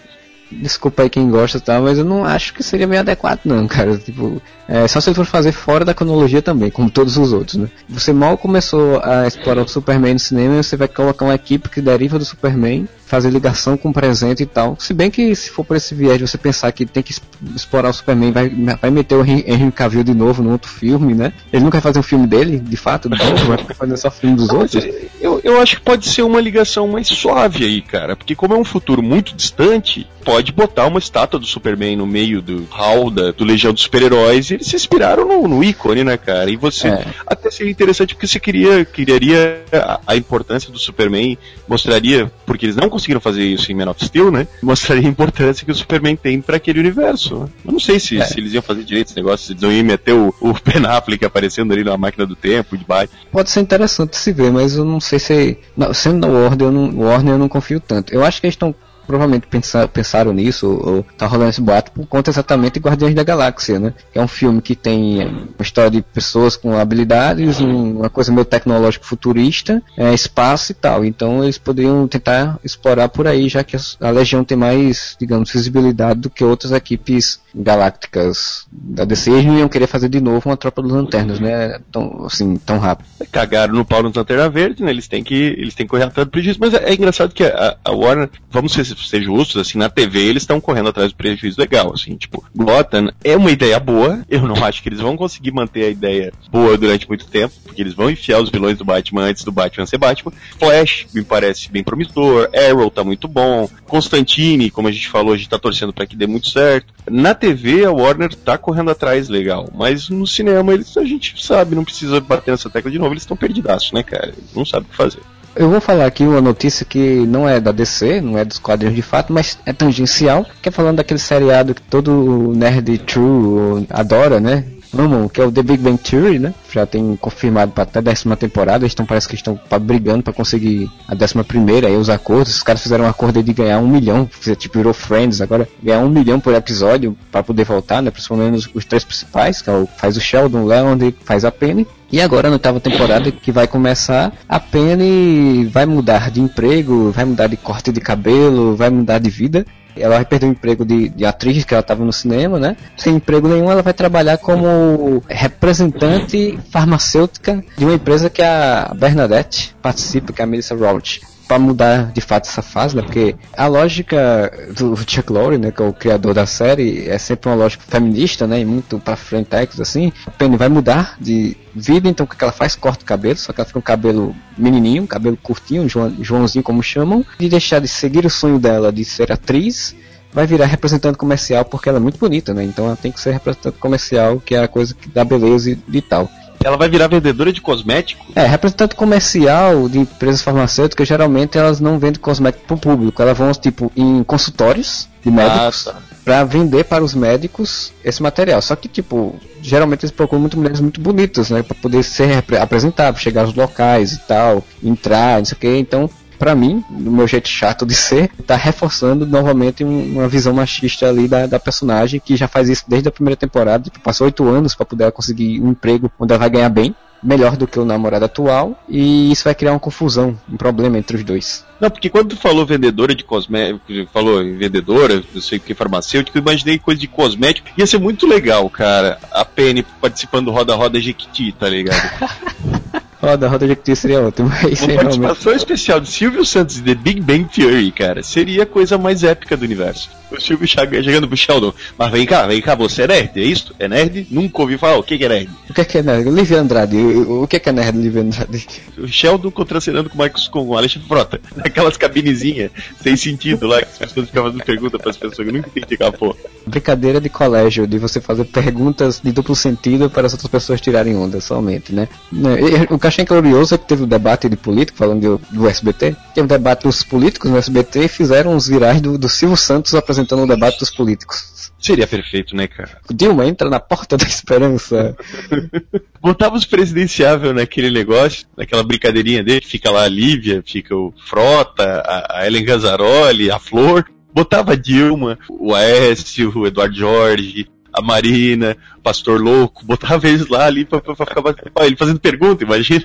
[0.50, 1.80] Desculpa aí quem gosta, tá?
[1.80, 3.96] Mas eu não acho que seria bem adequado, não, cara.
[3.98, 7.68] Tipo, é, só se for fazer fora da cronologia também, como todos os outros, né?
[7.88, 11.82] Você mal começou a explorar o Superman no cinema, você vai colocar uma equipe que
[11.82, 14.76] deriva do Superman, fazer ligação com o presente e tal.
[14.78, 17.14] Se bem que se for por esse viés você pensar que tem que
[17.56, 18.48] explorar o Superman, vai,
[18.80, 21.32] vai meter o Hen- Henry Cavill de novo no outro filme, né?
[21.52, 24.36] Ele nunca vai fazer um filme dele, de fato, de novo, vai fazer só filme
[24.36, 24.84] dos outros.
[25.20, 28.14] Eu, eu acho que pode ser uma ligação mais suave aí, cara.
[28.14, 32.42] Porque como é um futuro muito distante, pode botar uma estátua do Superman no meio
[32.42, 36.16] do hall da, do Legião dos Super-Heróis e eles se inspiraram no, no ícone, né,
[36.16, 36.50] cara?
[36.50, 37.06] E você É.
[37.26, 42.76] até seria interessante porque você queria, criaria a, a importância do Superman, mostraria, porque eles
[42.76, 44.46] não conseguiram fazer isso em Man of Steel, né?
[44.62, 47.48] Mostraria a importância que o Superman tem pra aquele universo.
[47.64, 48.24] Eu não sei se, É.
[48.24, 51.24] se eles iam fazer direito esse negócio, se eles iam meter o, o Ben Affleck
[51.24, 53.12] aparecendo ali na máquina do tempo, de baixo.
[53.30, 55.58] Pode ser interessante se ver, mas eu não sei se.
[55.76, 58.12] Não, sendo da Warner, eu não, Warner eu não confio tanto.
[58.12, 58.74] Eu acho que eles estão.
[59.08, 63.24] Provavelmente pensa, pensaram nisso, ou, tá rolando esse boato por conta exatamente de Guardiões da
[63.24, 63.94] Galáxia, né?
[64.12, 68.10] Que é um filme que tem é, uma história de pessoas com habilidades, um- uma
[68.10, 71.06] coisa meio tecnológico futurista, é, espaço e tal.
[71.06, 76.20] Então eles poderiam tentar explorar por aí, já que a Legião tem mais, digamos, visibilidade
[76.20, 79.30] do que outras equipes galácticas da DC.
[79.30, 81.78] Eles não iam querer fazer de novo uma tropa dos lanternas, né?
[81.90, 83.06] Tão, assim, tão rápido.
[83.32, 84.90] cagaram no pau no Lanterna Verde, né?
[84.90, 86.58] Eles têm que, eles têm que correr atrás do prejuízo.
[86.60, 90.20] Mas é, é engraçado que a, a Warner, vamos ser, ser justos, assim, na TV
[90.20, 94.42] eles estão correndo atrás do prejuízo legal, assim, tipo, Gotham é uma ideia boa, eu
[94.42, 97.94] não acho que eles vão conseguir manter a ideia boa durante muito tempo, porque eles
[97.94, 100.32] vão enfiar os vilões do Batman antes do Batman ser Batman.
[100.58, 105.36] Flash me parece bem promissor, Arrow tá muito bom, Constantine, como a gente falou, a
[105.36, 106.92] gente tá torcendo para que dê muito certo.
[107.10, 111.74] Na TV a Warner tá correndo atrás legal, mas no cinema eles a gente sabe,
[111.74, 114.34] não precisa bater nessa tecla de novo, eles estão perdidaços, né, cara?
[114.54, 115.20] Não sabem o que fazer.
[115.58, 118.94] Eu vou falar aqui uma notícia que não é da DC, não é dos quadrinhos
[118.94, 124.38] de fato, mas é tangencial, que é falando daquele seriado que todo nerd true adora,
[124.38, 124.64] né?
[124.96, 126.54] Amam, que é o The Big Bang Theory, né?
[126.72, 130.32] Já tem confirmado para até a décima temporada, eles estão, parece que estão brigando para
[130.32, 133.88] conseguir a décima primeira, aí os acordos, os caras fizeram um acordo de ganhar um
[133.88, 138.10] milhão, tipo, virou Friends, agora ganhar um milhão por episódio para poder voltar, né?
[138.10, 141.44] Principalmente os, os três principais, que é o, faz o Sheldon, o Leon e faz
[141.44, 141.86] a Penny.
[142.10, 147.26] E agora na oitava temporada que vai começar, a Penny vai mudar de emprego, vai
[147.26, 149.66] mudar de corte de cabelo, vai mudar de vida.
[150.00, 152.76] Ela vai perder o emprego de, de atriz, que ela estava no cinema, né?
[152.96, 159.74] Sem emprego nenhum, ela vai trabalhar como representante farmacêutica de uma empresa que a Bernadette
[159.82, 163.02] participa, que é a Melissa Roach para mudar de fato essa fase, né?
[163.02, 167.48] Porque a lógica do Chuck Lorre, né, que é o criador da série, é sempre
[167.48, 169.48] uma lógica feminista, né, e muito para frente
[169.80, 170.12] assim.
[170.26, 172.76] A Penny vai mudar de vida, então o que ela faz?
[172.76, 176.82] Corta o cabelo, só que ela fica o cabelo menininho, cabelo curtinho, João, Joãozinho como
[176.82, 179.96] chamam, de deixar de seguir o sonho dela de ser atriz
[180.32, 182.62] vai virar representante comercial porque ela é muito bonita, né?
[182.62, 185.78] Então ela tem que ser representante comercial, que é a coisa que dá beleza e,
[185.90, 186.30] e tal.
[186.64, 188.26] Ela vai virar vendedora de cosmético?
[188.34, 193.38] É, representante comercial de empresas farmacêuticas, geralmente elas não vendem cosmético para o público, elas
[193.38, 195.98] vão tipo em consultórios de médicos Ah, tá.
[196.24, 198.60] para vender para os médicos esse material.
[198.60, 203.20] Só que tipo, geralmente eles procuram muito mulheres muito bonitas, né, para poder ser apresentável,
[203.20, 205.76] chegar aos locais e tal, entrar, não sei o que.
[205.78, 210.54] Então, pra mim, do meu jeito chato de ser, tá reforçando novamente um- uma visão
[210.54, 214.26] machista ali da, da personagem, que já faz isso desde a primeira temporada, tipo, passou
[214.26, 217.80] oito anos para poder conseguir um emprego onde ela vai ganhar bem, melhor do que
[217.80, 221.64] o namorado atual, e isso vai criar uma confusão, um problema entre os dois.
[221.80, 223.80] Não, porque quando tu falou vendedora de cosmético,
[224.12, 227.68] falou em vendedora, não sei o que, farmacêutico, eu imaginei coisa de cosmético.
[227.76, 231.98] Ia ser muito legal, cara, a Penny participando do Roda Roda Jequiti, tá ligado?
[233.20, 234.48] Roda, roda de Jequiti seria ótimo.
[234.70, 235.20] Isso Uma é realmente...
[235.20, 239.24] participação especial de Silvio Santos e The Big Bang Theory, cara, seria a coisa mais
[239.24, 240.08] épica do universo.
[240.30, 243.40] O Silvio chega- chegando pro Sheldon, mas vem cá, vem cá, você é nerd, é
[243.40, 243.74] isso?
[243.78, 244.26] É nerd?
[244.30, 245.50] Nunca ouvi falar, o que que é nerd?
[245.70, 246.28] O que é que é nerd?
[246.30, 248.66] Lívia Andrade, o que é que é nerd, Lívia Andrade?
[248.98, 252.70] O Sheldon contracenando com o Marcos com o Alexandre Frota, naquelas cabinezinhas
[253.02, 256.12] sem sentido lá, que as pessoas ficavam fazendo pergunta pras pessoas, eu nunca entendi aquela
[256.12, 256.36] porra.
[256.66, 261.16] Brincadeira de colégio, de você fazer perguntas de duplo sentido para as outras pessoas tirarem
[261.16, 262.06] onda somente, né?
[262.30, 262.56] Né,
[262.90, 265.66] O que eu achei curioso é que teve o debate de político, falando de- do
[265.68, 269.56] SBT, teve o debate dos políticos no SBT e fizeram os virais do, do Silvio
[269.56, 271.72] Santos apresentando o debate dos políticos.
[271.78, 272.98] Seria perfeito, né, cara?
[273.10, 275.16] Dilma entra na porta da esperança.
[276.20, 282.02] Botava os presidenciáveis naquele negócio, naquela brincadeirinha dele, fica lá a Lívia, fica o Frota,
[282.04, 284.04] a, a Ellen Gazzaroli, a Flor.
[284.34, 287.66] Botava a Dilma, o Aécio, o Eduardo Jorge,
[287.98, 291.96] a Marina, o Pastor Louco, botava eles lá ali pra, pra, pra ficar batendo- ele
[291.96, 293.04] fazendo pergunta, imagina.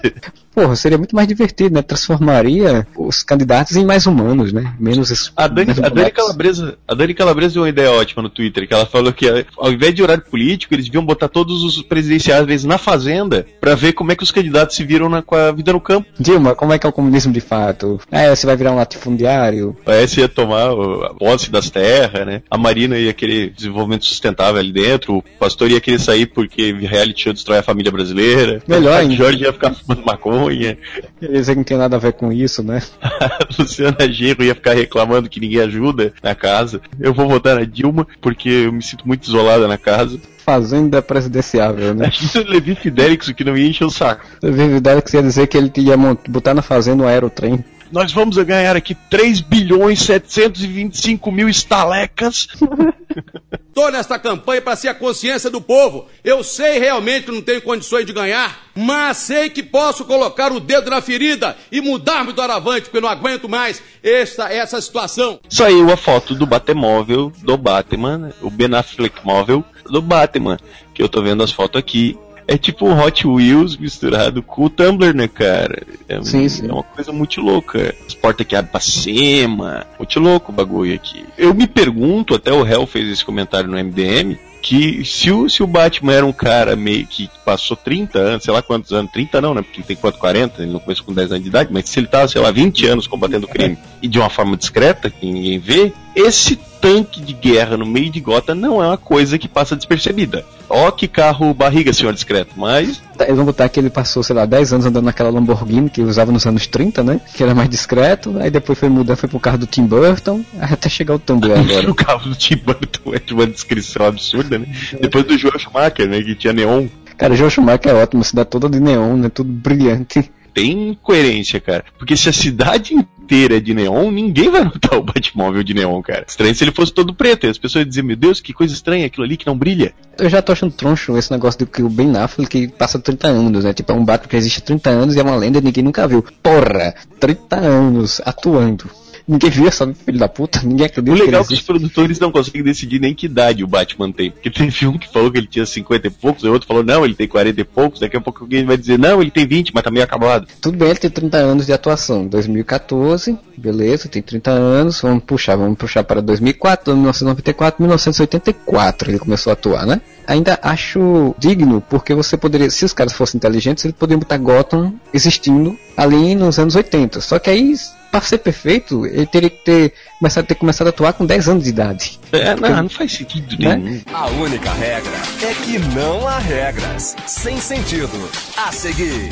[0.53, 1.81] Porra, seria muito mais divertido, né?
[1.81, 4.73] Transformaria os candidatos em mais humanos, né?
[4.79, 6.11] Menos es- A Dani, a Dani.
[6.11, 9.27] Calabresa, a Dani Calabresa deu uma ideia ótima no Twitter, que ela falou que
[9.57, 13.93] ao invés de horário político, eles deviam botar todos os presidenciáveis na fazenda pra ver
[13.93, 16.07] como é que os candidatos se viram na, com a vida no campo.
[16.19, 17.99] Dilma, como é que é o comunismo de fato?
[18.11, 19.75] É, você vai virar um latifundiário.
[19.85, 22.41] A S ia tomar o- a posse das terras, né?
[22.49, 24.82] A Marina ia querer desenvolvimento sustentável ali dentro.
[25.09, 28.61] O pastor ia querer sair porque reality show destrói a família brasileira.
[28.67, 29.15] Melhor ainda.
[29.15, 30.77] Jorge ia ficar fumando maconha.
[31.21, 32.81] Eles não tem nada a ver com isso, né?
[33.01, 36.81] A Luciana Genro ia ficar reclamando que ninguém ajuda na casa.
[36.99, 40.19] Eu vou votar na Dilma porque eu me sinto muito isolada na casa.
[40.45, 42.05] Fazenda presidenciável, né?
[42.05, 44.25] Imagina o Levi Fidelix que não ia encher o saco.
[44.41, 45.95] Eu vi ideia que você ia dizer que ele ia
[46.27, 47.63] botar na fazenda um aerotrem.
[47.93, 52.47] Nós vamos ganhar aqui 3 bilhões 725 mil estalecas.
[53.71, 56.07] Tô nesta campanha para ser a consciência do povo.
[56.23, 60.59] Eu sei realmente que não tenho condições de ganhar, mas sei que posso colocar o
[60.59, 65.39] dedo na ferida e mudar-me do aravante, porque eu não aguento mais esta, essa situação.
[65.47, 70.57] Saiu a foto do Batemóvel do Batman, o Ben Affleck móvel do Batman,
[70.95, 72.17] que eu tô vendo as fotos aqui.
[72.53, 75.81] É tipo Hot Wheels misturado com o Tumblr, né, cara?
[76.07, 76.69] É, Sim, sim.
[76.69, 77.95] é uma coisa muito louca.
[78.05, 79.87] As portas que abrem pra cima.
[79.97, 81.25] Muito louco o bagulho aqui.
[81.35, 85.63] Eu me pergunto, até o Hell fez esse comentário no MDM, que se o, se
[85.63, 89.41] o Batman era um cara meio que passou 30 anos, sei lá quantos anos, 30
[89.41, 89.63] não, né?
[89.63, 90.19] Porque ele tem quanto?
[90.19, 92.51] 40, ele não começou com 10 anos de idade, mas se ele tava, sei lá,
[92.51, 97.21] 20 anos combatendo o crime e de uma forma discreta, que ninguém vê, esse tanque
[97.21, 100.45] de guerra no meio de Gota não é uma coisa que passa despercebida.
[100.67, 104.35] Ó que carro barriga, senhor discreto, mas Tá, Eles vão botar que ele passou, sei
[104.35, 107.21] lá, 10 anos andando naquela Lamborghini que usava nos anos 30, né?
[107.33, 108.35] Que era mais discreto.
[108.39, 110.43] Aí depois foi mudar, foi pro carro do Tim Burton.
[110.59, 111.89] Até chegar o Tumblr agora.
[111.89, 114.65] o carro do Tim Burton é de uma descrição absurda, né?
[114.99, 116.21] Depois do Joel Schumacher, né?
[116.21, 116.87] Que tinha neon.
[117.17, 119.29] Cara, o Joe Schumacher é ótimo, cidade toda de neon, né?
[119.29, 120.29] Tudo brilhante.
[120.53, 121.85] Tem coerência, cara.
[121.97, 126.25] Porque se a cidade inteira de neon, ninguém vai notar o Batmóvel de neon, cara.
[126.27, 127.45] Estranho se ele fosse todo preto.
[127.45, 129.93] E as pessoas iam dizer, meu Deus, que coisa estranha aquilo ali que não brilha.
[130.17, 133.63] Eu já tô achando troncho esse negócio de que o Ben Affleck passa 30 anos,
[133.63, 133.73] né?
[133.73, 135.83] Tipo, é um Batman que existe há 30 anos e é uma lenda e ninguém
[135.83, 136.23] nunca viu.
[136.43, 136.93] Porra!
[137.19, 138.89] 30 anos atuando.
[139.27, 142.19] Ninguém viu essa filho da puta, ninguém O acredita ele legal é que os produtores
[142.19, 144.31] não conseguem decidir nem que idade o Batman tem.
[144.31, 147.05] Porque teve um que falou que ele tinha 50 e poucos, o outro falou, não,
[147.05, 147.99] ele tem 40 e poucos.
[147.99, 150.47] Daqui a pouco alguém vai dizer, não, ele tem 20, mas tá meio acabado.
[150.61, 152.27] Tudo bem, ele tem 30 anos de atuação.
[152.27, 155.01] 2014, beleza, tem 30 anos.
[155.01, 160.01] Vamos puxar, vamos puxar para 2004, 1994, 1984 ele começou a atuar, né?
[160.27, 164.93] Ainda acho digno, porque você poderia, se os caras fossem inteligentes, eles poderiam botar Gotham
[165.13, 167.19] existindo ali nos anos 80.
[167.19, 167.73] Só que aí,
[168.13, 171.63] para ser perfeito, ele teria que ter começado, ter começado a atuar com 10 anos
[171.63, 172.19] de idade.
[172.31, 173.75] É, não, não faz sentido Né?
[173.75, 174.01] nenhum.
[174.13, 178.11] A única regra é que não há regras sem sentido.
[178.55, 179.29] A seguir.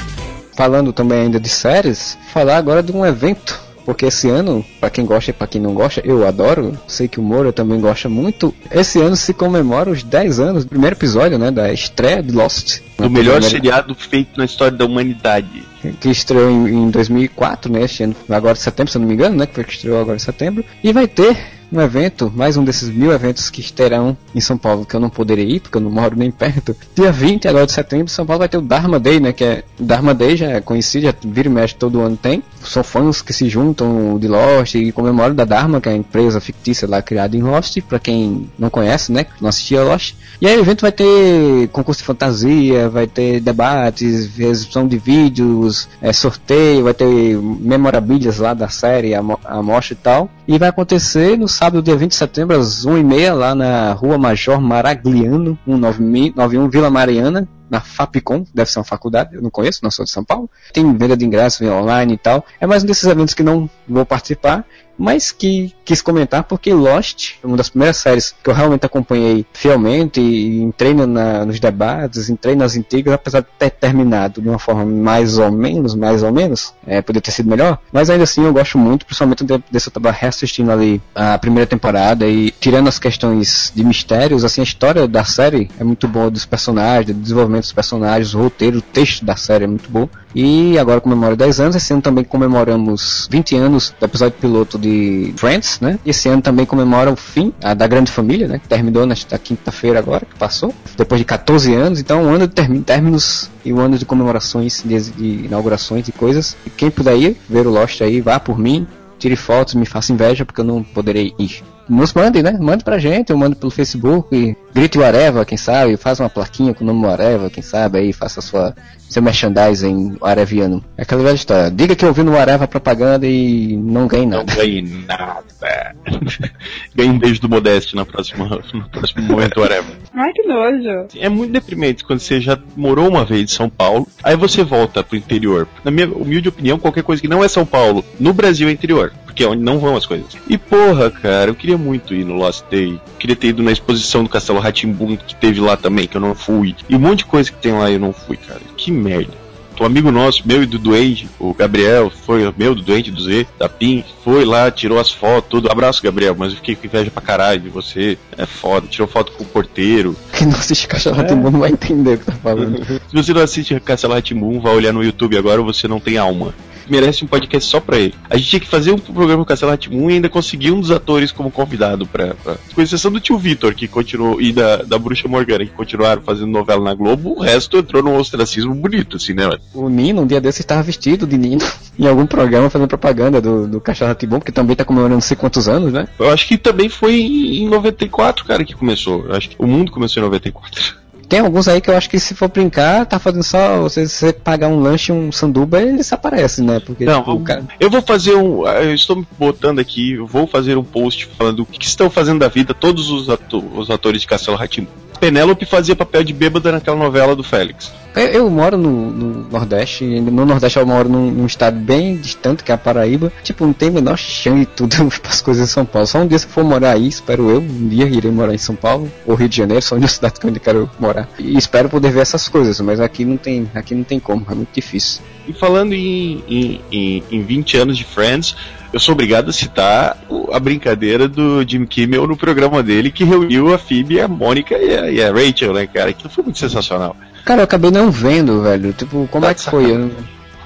[0.57, 5.05] Falando também ainda de séries, falar agora de um evento porque esse ano, para quem
[5.05, 8.53] gosta e para quem não gosta, eu adoro, sei que o Moura também gosta muito.
[8.69, 12.79] Esse ano se comemora os 10 anos do primeiro episódio, né, da estreia de Lost.
[12.97, 15.63] Do melhor seriado feito na história da humanidade.
[15.99, 19.13] Que estreou em, em 2004, né, este ano, agora de setembro, se eu não me
[19.13, 20.63] engano, né, que foi que estreou agora em setembro.
[20.83, 24.85] E vai ter um evento, mais um desses mil eventos que terão em São Paulo,
[24.85, 26.75] que eu não poderia ir, porque eu não moro nem perto.
[26.93, 29.31] Dia 20 agora de setembro, São Paulo vai ter o Dharma Day, né?
[29.31, 29.63] Que é.
[29.79, 32.43] Dharma Day já é conhecido, já vira e mexe todo ano tem.
[32.63, 36.41] São fãs que se juntam de Lost e comemoram da Dharma, que é a empresa
[36.41, 39.25] fictícia lá criada em Lost, para quem não conhece, né?
[39.39, 40.15] Não assistia Lost.
[40.41, 45.87] E aí o evento vai ter concurso de fantasia, vai ter debates, exibição de vídeos,
[46.01, 50.29] é, sorteio, vai ter memorabilias lá da série, a, a mostra e tal.
[50.47, 54.59] E vai acontecer no sábado, dia 20 de setembro, às 1h30, lá na Rua Major
[54.59, 60.03] Maragliano, 191 Vila Mariana, na Fapcom, deve ser uma faculdade, eu não conheço, não sou
[60.03, 60.49] de São Paulo.
[60.73, 62.43] Tem venda de ingressos online e tal.
[62.59, 64.65] É mais um desses eventos que não vou participar,
[65.01, 70.21] mas que quis comentar porque Lost, uma das primeiras séries que eu realmente acompanhei fielmente
[70.21, 74.85] e entrei na, nos debates, entrei nas intrigas, apesar de ter terminado de uma forma
[74.85, 78.53] mais ou menos, mais ou menos, é, poderia ter sido melhor, mas ainda assim eu
[78.53, 83.71] gosto muito, principalmente desse eu tava reassistindo ali a primeira temporada e tirando as questões
[83.75, 87.73] de mistérios, assim, a história da série é muito boa dos personagens, do desenvolvimento dos
[87.73, 90.07] personagens, o roteiro, o texto da série é muito bom.
[90.33, 95.33] E agora comemora 10 anos, esse ano também comemoramos 20 anos do episódio piloto de
[95.37, 95.99] Friends, né?
[96.05, 98.59] Esse ano também comemora o fim a, da Grande Família, né?
[98.59, 101.99] Que terminou nesta quinta-feira agora, que passou, depois de 14 anos.
[101.99, 106.55] Então, um ano de términos e um ano de comemorações, de, de inaugurações e coisas.
[106.65, 108.87] E quem puder ir, ver o Lost aí, vá por mim,
[109.19, 111.61] tire fotos, me faça inveja, porque eu não poderei ir.
[111.89, 112.57] Nos mande, né?
[112.59, 116.73] Mande pra gente, eu mando pelo Facebook, grite o Areva, quem sabe, faz uma plaquinha
[116.73, 118.73] com o nome Areva, quem sabe, aí faça sua,
[119.09, 120.83] seu merchandising areviano.
[120.97, 121.69] É aquela velha história.
[121.69, 124.45] Diga que ouviu no Areva propaganda e não ganhe nada.
[124.45, 125.95] Não ganhe nada.
[126.95, 129.87] ganhe um beijo do Modeste na próxima, no próximo momento Areva.
[130.13, 131.07] Ai, que nojo.
[131.17, 135.03] É muito deprimente quando você já morou uma vez em São Paulo, aí você volta
[135.03, 135.67] pro interior.
[135.83, 139.11] Na minha humilde opinião, qualquer coisa que não é São Paulo, no Brasil é interior
[139.41, 140.37] porque é onde não vão as coisas.
[140.47, 142.99] E porra, cara, eu queria muito ir no Lost Day.
[143.17, 146.35] Queria ter ido na exposição do Castelo Ratimbun que teve lá também, que eu não
[146.35, 146.75] fui.
[146.87, 148.61] E um monte de coisa que tem lá eu não fui, cara.
[148.77, 149.40] Que merda.
[149.81, 153.47] Um amigo nosso, meu e do Duende, o Gabriel, foi meu do Duende, do Z,
[153.57, 155.71] da PIN, foi lá, tirou as fotos, tudo.
[155.71, 158.15] Abraço, Gabriel, mas eu fiquei com inveja pra caralho de você.
[158.37, 160.15] É foda, tirou foto com o porteiro.
[160.33, 162.85] Quem não assiste Castelo Ratimbun não vai entender o que tá falando.
[163.09, 166.53] Se você não assiste Castelo Ratimbun, vai olhar no YouTube agora, você não tem alma
[166.91, 168.13] merece um podcast só pra ele.
[168.29, 170.81] A gente tinha que fazer um programa com o Castelo Ratimun e ainda conseguir um
[170.81, 172.57] dos atores como convidado pra, pra...
[172.75, 176.51] Com exceção do tio Vitor, que continuou, e da, da Bruxa Morgana, que continuaram fazendo
[176.51, 179.49] novela na Globo, o resto entrou num ostracismo bonito, assim, né?
[179.73, 181.65] O Nino, um dia desse, estava vestido de Nino
[181.97, 185.37] em algum programa fazendo propaganda do, do Castelo Ratimun, porque também tá comemorando não sei
[185.37, 186.07] quantos anos, né?
[186.19, 189.25] Eu acho que também foi em 94, cara, que começou.
[189.25, 191.01] Eu acho que o mundo começou em 94.
[191.31, 193.87] Tem alguns aí que eu acho que se for brincar, tá fazendo só.
[193.87, 196.81] Se você pagar um lanche, um sanduba, eles aparecem, né?
[196.81, 197.63] Porque, não, tipo, cara...
[197.79, 198.67] eu vou fazer um.
[198.67, 202.09] Eu estou me botando aqui, eu vou fazer um post falando o que, que estão
[202.09, 204.89] fazendo da vida todos os, ato os atores de Castelo Ratimbu.
[205.21, 207.93] Penélope fazia papel de bêbada naquela novela do Félix.
[208.15, 212.17] Eu, eu moro no, no, Nordeste, e no Nordeste eu moro num, num, estado bem
[212.17, 213.31] distante, que é a Paraíba.
[213.43, 214.95] Tipo, não tem menor chão e tudo
[215.27, 216.07] as coisas em São Paulo.
[216.07, 218.75] Só um dia se for morar aí, espero eu, um dia irei morar em São
[218.75, 221.29] Paulo, ou Rio de Janeiro, só uma cidade que eu ainda quero morar.
[221.39, 224.53] E espero poder ver essas coisas, mas aqui não tem, aqui não tem como, é
[224.53, 225.21] muito difícil.
[225.47, 228.55] E falando em, em, em, em 20 anos de Friends,
[228.93, 230.17] eu sou obrigado a citar
[230.51, 234.97] a brincadeira do Jim Kimmel no programa dele, que reuniu a Phoebe, a Mônica e
[234.97, 236.09] a, e a Rachel, né, cara?
[236.09, 237.15] Aquilo foi muito sensacional.
[237.45, 238.93] Cara, eu acabei não vendo, velho.
[238.93, 239.91] Tipo, como é que foi?
[239.91, 240.11] Eu...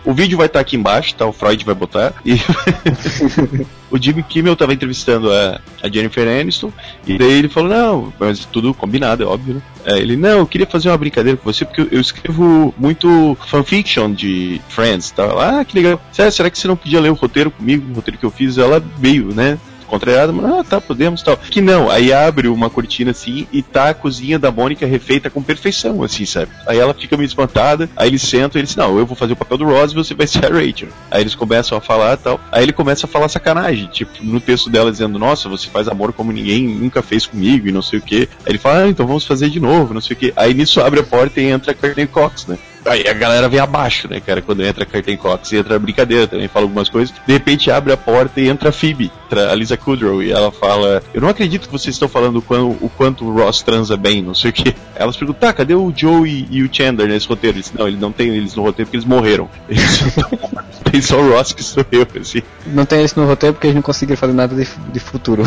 [0.06, 1.26] O vídeo vai estar tá aqui embaixo, tá?
[1.26, 2.14] O Freud vai botar.
[2.24, 2.36] E
[3.90, 6.72] o Jimmy Kimmel tava entrevistando a, a, Jennifer Aniston,
[7.08, 9.62] e daí ele falou, não, mas tudo combinado, é óbvio, né?
[9.84, 14.14] É, ele, não, eu queria fazer uma brincadeira com você, porque eu, escrevo muito fanfiction
[14.14, 15.26] de Friends, tá?
[15.40, 16.00] Ah, que legal.
[16.12, 18.60] Será que você não podia ler o roteiro comigo, o roteiro que eu fiz?
[18.60, 19.58] Ela veio, né?
[19.86, 21.38] Contrariada, mas ah, tá, podemos tal.
[21.38, 25.42] Que não, aí abre uma cortina assim e tá a cozinha da Mônica refeita com
[25.42, 26.52] perfeição, assim, sabe?
[26.68, 29.36] Aí ela fica meio espantada, aí eles sentam e eles não, eu vou fazer o
[29.36, 30.90] papel do Ross e você vai ser a Rachel.
[31.10, 32.40] Aí eles começam a falar tal.
[32.52, 36.14] Aí ele começa a falar sacanagem, tipo, no texto dela dizendo, nossa, você faz amor
[36.14, 38.30] como ninguém nunca fez comigo e não sei o que.
[38.46, 40.34] Aí ele fala, ah, então vamos fazer de novo, não sei o que.
[40.36, 42.58] Aí nisso abre a porta e entra a Courtney Cox, né?
[42.86, 44.42] Aí a galera vem abaixo, né, cara?
[44.42, 47.14] Quando entra a Curtin Cox e entra a brincadeira também, fala algumas coisas.
[47.26, 51.02] De repente abre a porta e entra a Phoebe, a Lisa Kudrow, e ela fala:
[51.14, 54.22] Eu não acredito que vocês estão falando o quanto o, quanto o Ross transa bem,
[54.22, 54.76] não sei o que.
[54.96, 57.58] Elas perguntam: Tá, cadê o Joe e, e o Chandler nesse roteiro?
[57.58, 59.50] Eles, não, ele não tem eles no roteiro porque eles morreram.
[59.68, 60.16] Eles
[60.92, 62.44] tem só o Ross que sou eu, assim.
[62.68, 65.44] Não tem isso no roteiro porque eles não conseguiram fazer nada de, de futuro.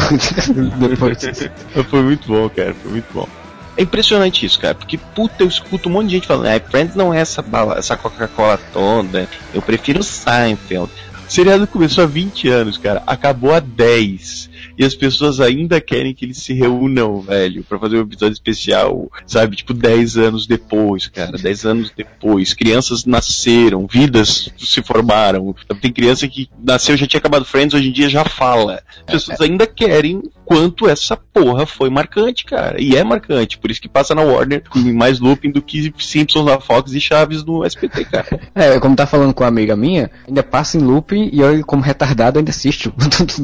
[0.89, 1.18] Depois.
[1.89, 3.28] Foi muito bom, cara, foi muito bom.
[3.79, 6.97] É impressionante isso, cara, porque puta, eu escuto um monte de gente falando, ah, Friends
[6.97, 10.91] não é essa, bala, essa Coca-Cola toda, eu prefiro Seinfeld.
[11.29, 14.48] O seriado começou há 20 anos, cara, acabou há 10
[14.79, 19.11] e as pessoas ainda querem que eles se reúnam, velho, para fazer um episódio especial,
[19.26, 19.57] sabe?
[19.57, 22.55] Tipo, 10 anos depois, cara, 10 anos depois.
[22.55, 25.55] Crianças nasceram, vidas se formaram.
[25.81, 28.81] Tem criança que nasceu já tinha acabado Friends, hoje em dia já fala.
[29.07, 32.81] As pessoas ainda querem quanto essa porra foi marcante, cara.
[32.81, 36.47] E é marcante, por isso que passa na Warner com mais looping do que Simpsons
[36.47, 38.41] na Fox e Chaves no SPT, cara.
[38.55, 41.83] É, como tá falando com uma amiga minha, ainda passa em looping e eu, como
[41.83, 42.91] retardado, ainda assisto.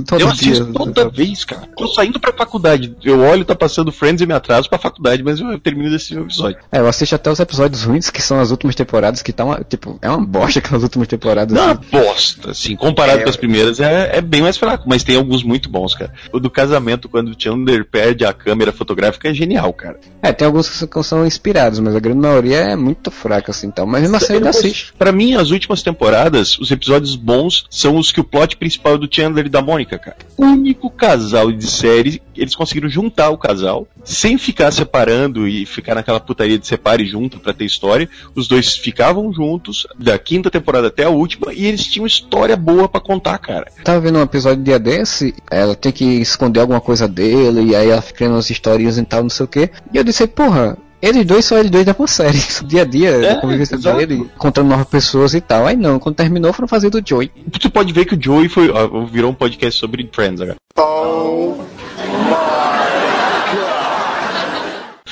[0.07, 0.72] todo eu assisto dia.
[0.72, 1.62] toda vez, cara.
[1.77, 2.95] Tô saindo pra faculdade.
[3.03, 6.59] Eu olho, tá passando Friends e me atraso pra faculdade, mas eu termino desse episódio.
[6.70, 9.64] É, eu assisto até os episódios ruins, que são as últimas temporadas, que tá uma,
[9.64, 11.57] tipo, é uma bosta aquelas últimas temporadas.
[11.57, 11.81] Não, assim.
[11.91, 15.43] bosta, assim, comparado é, com as primeiras, é, é bem mais fraco, mas tem alguns
[15.43, 16.12] muito bons, cara.
[16.33, 19.99] O do casamento, quando o Chandler perde a câmera fotográfica, é genial, cara.
[20.22, 23.87] É, tem alguns que são inspirados, mas a grande maioria é muito fraca, assim, então.
[23.87, 24.93] Mas mesmo assim, ainda assiste.
[24.99, 28.99] Pra mim, as últimas temporadas, os episódios bons são os que o plot principal é
[28.99, 30.16] do Chandler e da Mônica, cara.
[30.37, 35.95] O único casal de série, eles conseguiram juntar o casal, sem ficar separando e ficar
[35.95, 38.09] naquela putaria de separe junto para ter história.
[38.35, 42.89] Os dois ficavam juntos, da quinta temporada até a última, e eles tinham história boa
[42.89, 43.71] para contar, cara.
[43.85, 47.91] Tava vendo um episódio dia desse, ela tem que esconder alguma coisa dele, e aí
[47.91, 49.71] ela fica criando umas historinhas e tal, não sei o que.
[49.93, 52.39] E eu disse, porra, eles dois são eles dois da série.
[52.65, 55.67] Dia a dia, é, a convivência dele, encontrando novas pessoas e tal.
[55.67, 57.31] Aí não, quando terminou foram fazer do Joey.
[57.53, 60.57] Você pode ver que o Joey foi, ó, virou um podcast sobre Friends agora.
[60.79, 61.55] Oh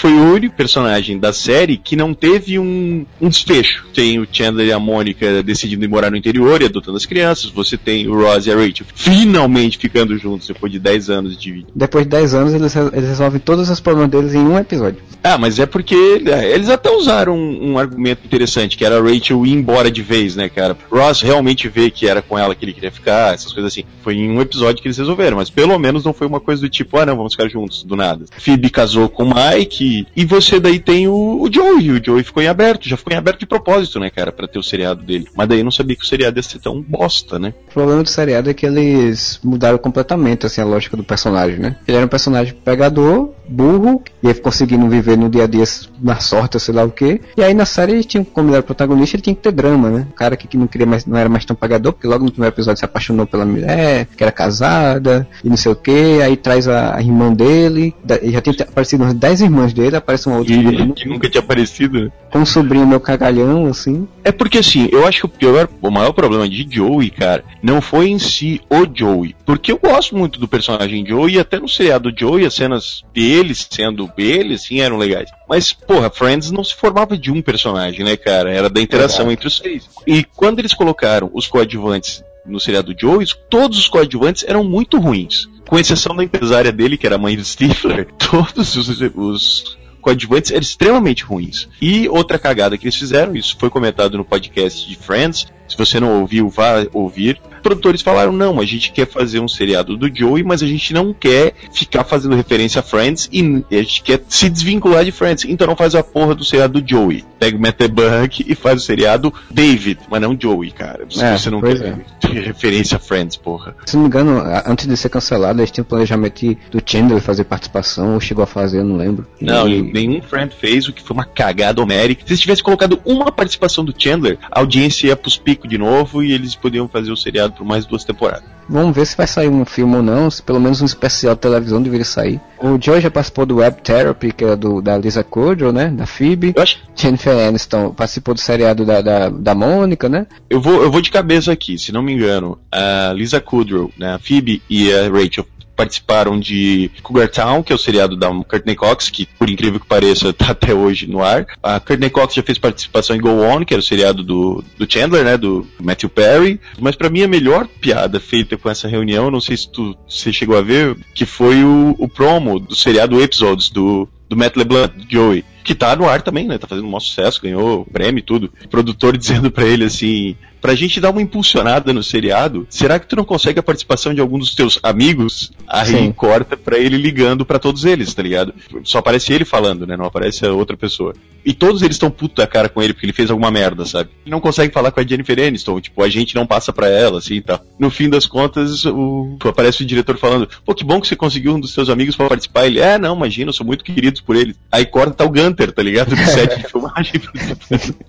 [0.03, 3.85] foi o único personagem da série que não teve um, um desfecho.
[3.95, 7.51] Tem o Chandler e a Mônica decidindo ir morar no interior e adotando as crianças.
[7.51, 11.53] Você tem o Ross e a Rachel finalmente ficando juntos depois de 10 anos de
[11.53, 11.69] vida.
[11.75, 15.03] Depois de 10 anos, eles, eles resolvem todos os problemas deles em um episódio.
[15.23, 19.03] Ah, mas é porque é, eles até usaram um, um, argumento interessante, que era a
[19.03, 20.77] Rachel ir embora de vez, né, cara?
[20.91, 23.85] Ross realmente vê que era com ela que ele queria ficar, essas coisas assim.
[24.03, 26.69] Foi em um episódio que eles resolveram, mas pelo menos não foi uma coisa do
[26.69, 28.25] tipo, ah, não, vamos ficar juntos, do nada.
[28.39, 32.43] Phoebe casou com o Mike, e, você daí tem o, o Joey, o Joey ficou
[32.43, 35.27] em aberto, já ficou em aberto de propósito, né, cara, para ter o seriado dele.
[35.37, 37.55] Mas daí eu não sabia que o seriado ia ser tão bosta, né?
[37.71, 41.77] O problema do seriado é que eles mudaram completamente, assim, a lógica do personagem, né?
[41.87, 45.65] Ele era um personagem pegador, burro, ia conseguindo viver no dia a dia
[46.01, 47.21] na sorte, sei lá o que.
[47.37, 49.91] E aí na série ele tinha, como ele era protagonista, ele tinha que ter drama,
[49.91, 50.07] né?
[50.11, 52.31] O cara que, que não queria mais, não era mais tão pagador, porque logo no
[52.31, 56.21] primeiro episódio se apaixonou pela mulher, que era casada, e não sei o que.
[56.23, 60.27] Aí traz a, a irmã dele, da, já tem aparecido umas 10 irmãs dele, aparece
[60.29, 62.13] uma outra que, que nunca tinha aparecido.
[62.31, 64.07] Com um sobrinho meu cagalhão, assim.
[64.25, 67.81] É porque assim, eu acho que o pior, o maior problema de Joey, cara, não
[67.81, 69.35] foi em si o Joey.
[69.45, 73.55] Porque eu gosto muito do personagem Joey, e até no seriado Joey, as cenas dele
[73.55, 75.31] sendo ele, assim, eram legais.
[75.49, 78.53] Mas, porra, Friends não se formava de um personagem, né, cara?
[78.53, 79.89] Era da interação entre os seis.
[80.07, 85.49] E quando eles colocaram os coadjuvantes no seriado Joey, todos os coadjuvantes eram muito ruins.
[85.69, 90.51] Com exceção da empresária dele, que era a mãe do Stifler, todos os, os coadjuvantes
[90.51, 91.69] eram extremamente ruins.
[91.81, 95.99] E outra cagada que eles fizeram, isso foi comentado no podcast de Friends, se você
[95.99, 97.41] não ouviu, vá ouvir.
[97.63, 101.15] Produtores falaram: não, a gente quer fazer um seriado do Joey, mas a gente não
[101.15, 105.45] quer ficar fazendo referência a Friends e a gente quer se desvincular de Friends.
[105.45, 107.25] Então não faz a porra do seriado do Joey.
[107.39, 111.07] Pega o Matt Buck e faz o seriado David, mas não Joey, cara.
[111.09, 111.97] Se é, você não quer é.
[112.41, 113.75] referência a Friends, porra.
[113.87, 118.15] Se não me engano, antes de ser cancelado, eles tinham planejamento do Chandler fazer participação,
[118.15, 119.27] ou chegou a fazer, eu não lembro.
[119.41, 119.83] Não, e...
[119.83, 122.23] nenhum Friend fez, o que foi uma cagada homérica.
[122.25, 126.23] Se eles tivessem colocado uma participação do Chandler, a audiência ia pros picos de novo
[126.23, 128.45] e eles podiam fazer o seriado por mais duas temporadas.
[128.69, 131.41] Vamos ver se vai sair um filme ou não, se pelo menos um especial de
[131.41, 132.41] televisão deveria sair.
[132.59, 135.89] O Joe já participou do Web Therapy, que é do, da Lisa Kudrow, né?
[135.89, 136.53] Da Phoebe.
[136.55, 136.79] Eu acho...
[136.95, 140.27] Jennifer Aniston participou do seriado da, da, da Mônica, né?
[140.49, 142.59] Eu vou, eu vou de cabeça aqui, se não me engano.
[142.71, 144.15] A Lisa Kudrow, né?
[144.15, 145.47] a Phoebe e a Rachel
[145.83, 149.87] participaram de Cougar Town, que é o seriado da Courtney Cox, que por incrível que
[149.87, 151.47] pareça tá até hoje no ar.
[151.63, 154.91] A Courtney Cox já fez participação em Go On, que era o seriado do, do
[154.91, 156.61] Chandler, né, do Matthew Perry.
[156.79, 160.33] Mas para mim a melhor piada feita com essa reunião, não sei se tu você
[160.33, 164.97] chegou a ver, que foi o, o promo do seriado Episodes do do Matt LeBlanc,
[164.97, 166.59] do Joey, que tá no ar também, né?
[166.59, 168.51] Tá fazendo um maior sucesso, ganhou prêmio e tudo.
[168.65, 173.09] O produtor dizendo pra ele assim: pra gente dar uma impulsionada no seriado, será que
[173.09, 175.53] tu não consegue a participação de algum dos teus amigos?
[175.67, 176.13] Aí Sim.
[176.13, 178.55] corta pra ele ligando pra todos eles, tá ligado?
[178.85, 179.97] Só aparece ele falando, né?
[179.97, 181.15] Não aparece a outra pessoa.
[181.45, 184.11] E todos eles estão puto da cara com ele porque ele fez alguma merda, sabe?
[184.25, 187.19] Ele não consegue falar com a Jennifer Aniston, tipo, a gente não passa pra ela,
[187.19, 187.61] assim e tal.
[187.77, 189.37] No fim das contas, o...
[189.45, 192.29] aparece o diretor falando: pô, que bom que você conseguiu um dos seus amigos pra
[192.29, 192.67] participar.
[192.67, 194.55] Ele, é, não, imagina, eu sou muito querido por ele.
[194.71, 196.11] Aí corta tá o Gunter, tá ligado?
[196.15, 197.21] Do set de filmagem.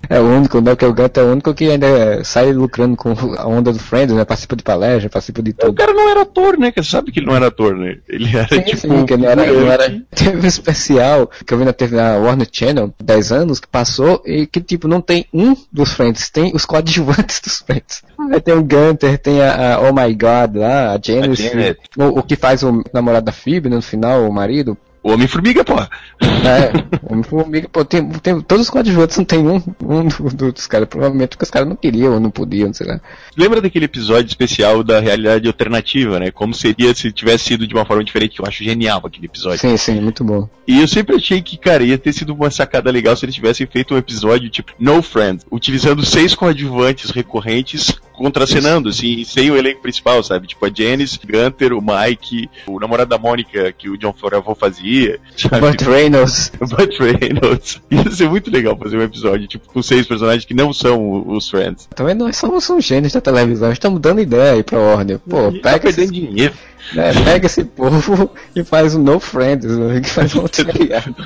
[0.10, 0.76] É o único, né?
[0.76, 4.16] Que o Gunter é o único que ainda sai lucrando com a onda do Friends,
[4.16, 4.24] né?
[4.26, 5.74] Participa de palestra, participa de o tudo.
[5.74, 6.72] cara não era ator, né?
[6.76, 7.98] Você sabe que ele não era ator, né?
[8.08, 8.78] Ele era Sim, tipo.
[8.78, 12.18] sim, que ele era, ele era- Teve um especial que eu vi na TV na
[12.18, 16.52] Warner Channel, 10 anos, que passou, e que tipo, não tem um dos Friends, tem
[16.56, 18.04] os coadjuvantes dos Friends.
[18.32, 21.80] Aí tem o Gunter, tem a, a Oh My God lá, a Janice, A Janet.
[21.98, 24.78] o, o que faz o namorado da Phoebe, né, no final, o marido.
[25.04, 25.76] O Homem-Formiga, pô.
[26.22, 26.72] É,
[27.12, 31.30] Homem-Formiga, pô, tem, tem, todos os coadjuvantes não tem um, um do- dos caras, provavelmente
[31.32, 33.02] porque os caras não queriam ou não podiam, sei lá.
[33.38, 36.32] Lembra daquele episódio especial da realidade alternativa, né?
[36.32, 38.40] Como seria se tivesse sido de uma forma diferente?
[38.40, 39.60] Eu acho genial aquele episódio.
[39.60, 40.48] Sim, sim, muito bom.
[40.66, 43.68] E eu sempre achei que, cara, ia ter sido uma sacada legal se eles tivessem
[43.68, 49.82] feito um episódio tipo No Friends, utilizando seis coadjuvantes recorrentes contracenando, assim, sem o elenco
[49.82, 50.46] principal, sabe?
[50.48, 54.93] Tipo a Janice, Gunter, o Mike, o namorado da Mônica que o John Favreau fazia,
[55.36, 55.60] sabe?
[55.60, 56.52] Burt Reynolds.
[56.60, 57.82] O Burt Reynolds.
[57.90, 61.50] Ia ser muito legal fazer um episódio, tipo, com seis personagens que não são os
[61.50, 61.88] Friends.
[61.96, 65.20] Também nós somos um gênios da televisão, estamos dando ideia aí pra Warner.
[65.20, 66.54] Pô, tá pega esse, perdendo dinheiro.
[66.94, 70.46] Né, pega esse povo e faz um No Friends, né, que faz um.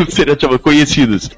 [0.10, 1.30] Seria chamado Conhecidos.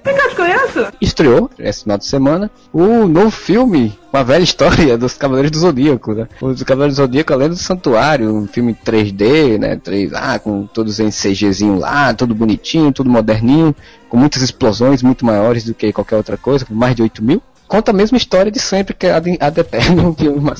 [1.02, 6.14] Estreou esse final de semana o novo filme, uma velha história dos Cavaleiros do Zodíaco,
[6.14, 6.28] né?
[6.42, 9.76] Os Cavaleiros do Zodíaco, além do Santuário, um filme 3D, né?
[9.76, 13.76] 3, ah, com todos em CGzinho lá, tudo bonitinho, tudo moderninho,
[14.08, 17.42] com muitas explosões muito maiores do que qualquer outra coisa, com mais de 8 mil.
[17.70, 20.56] Conta a mesma história de sempre, que é a de, Eterno, que, é uma-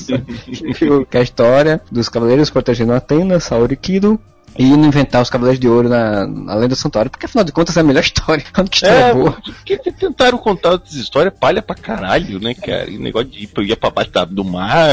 [1.08, 4.18] que é a história dos Cavaleiros protegendo Atenas, Saori Kido,
[4.58, 6.22] e inventar os Cavaleiros de Ouro na,
[6.52, 8.44] além do Santuário, porque afinal de contas é a melhor história.
[8.70, 9.32] Que história É, boa.
[9.32, 12.88] porque tentaram contar outras histórias, palha pra caralho, né, cara?
[12.90, 14.90] E negócio de ir pra- ia pra baixo do mar,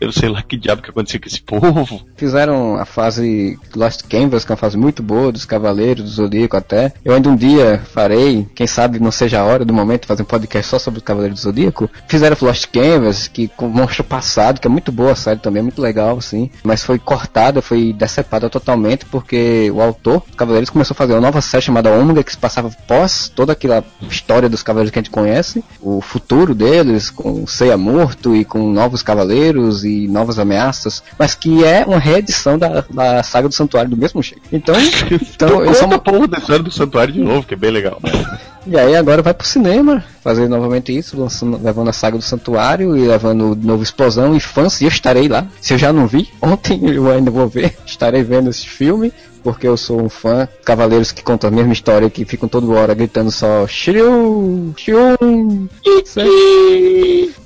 [0.00, 2.00] eu sei lá que diabo que aconteceu com esse povo.
[2.16, 6.56] Fizeram a fase Lost Canvas, que é uma fase muito boa, dos Cavaleiros, do Zodíaco
[6.56, 6.92] até.
[7.04, 10.26] Eu ainda um dia farei, quem sabe não seja a hora do momento, fazer um
[10.26, 11.90] podcast só sobre os Cavaleiros do Zodíaco.
[12.08, 15.62] Fizeram Lost Canvas, que com Monstro Passado, que é muito boa a série também, é
[15.62, 16.50] muito legal, assim.
[16.62, 21.20] Mas foi cortada, foi decepada totalmente, porque o autor dos Cavaleiros começou a fazer uma
[21.20, 25.02] nova série chamada Ômega, que se passava pós toda aquela história dos Cavaleiros que a
[25.02, 31.02] gente conhece, o futuro deles, com Seiya morto e com novos Cavaleiros e novas ameaças,
[31.18, 34.42] mas que é uma reedição da, da saga do Santuário do mesmo jeito.
[34.52, 34.74] Então,
[35.34, 37.56] então Então, eles são conta a porra da história do santuário de novo, que é
[37.56, 38.00] bem legal.
[38.66, 42.96] e aí agora vai pro cinema fazer novamente isso, lançando, levando a saga do Santuário
[42.96, 45.46] e levando o novo Explosão e fãs, e eu estarei lá.
[45.60, 49.12] Se eu já não vi, ontem eu ainda vou ver, estarei vendo esse filme.
[49.42, 52.92] Porque eu sou um fã, cavaleiros que contam a mesma história, que ficam toda hora
[52.94, 55.16] gritando só Shiryu, Shiryu,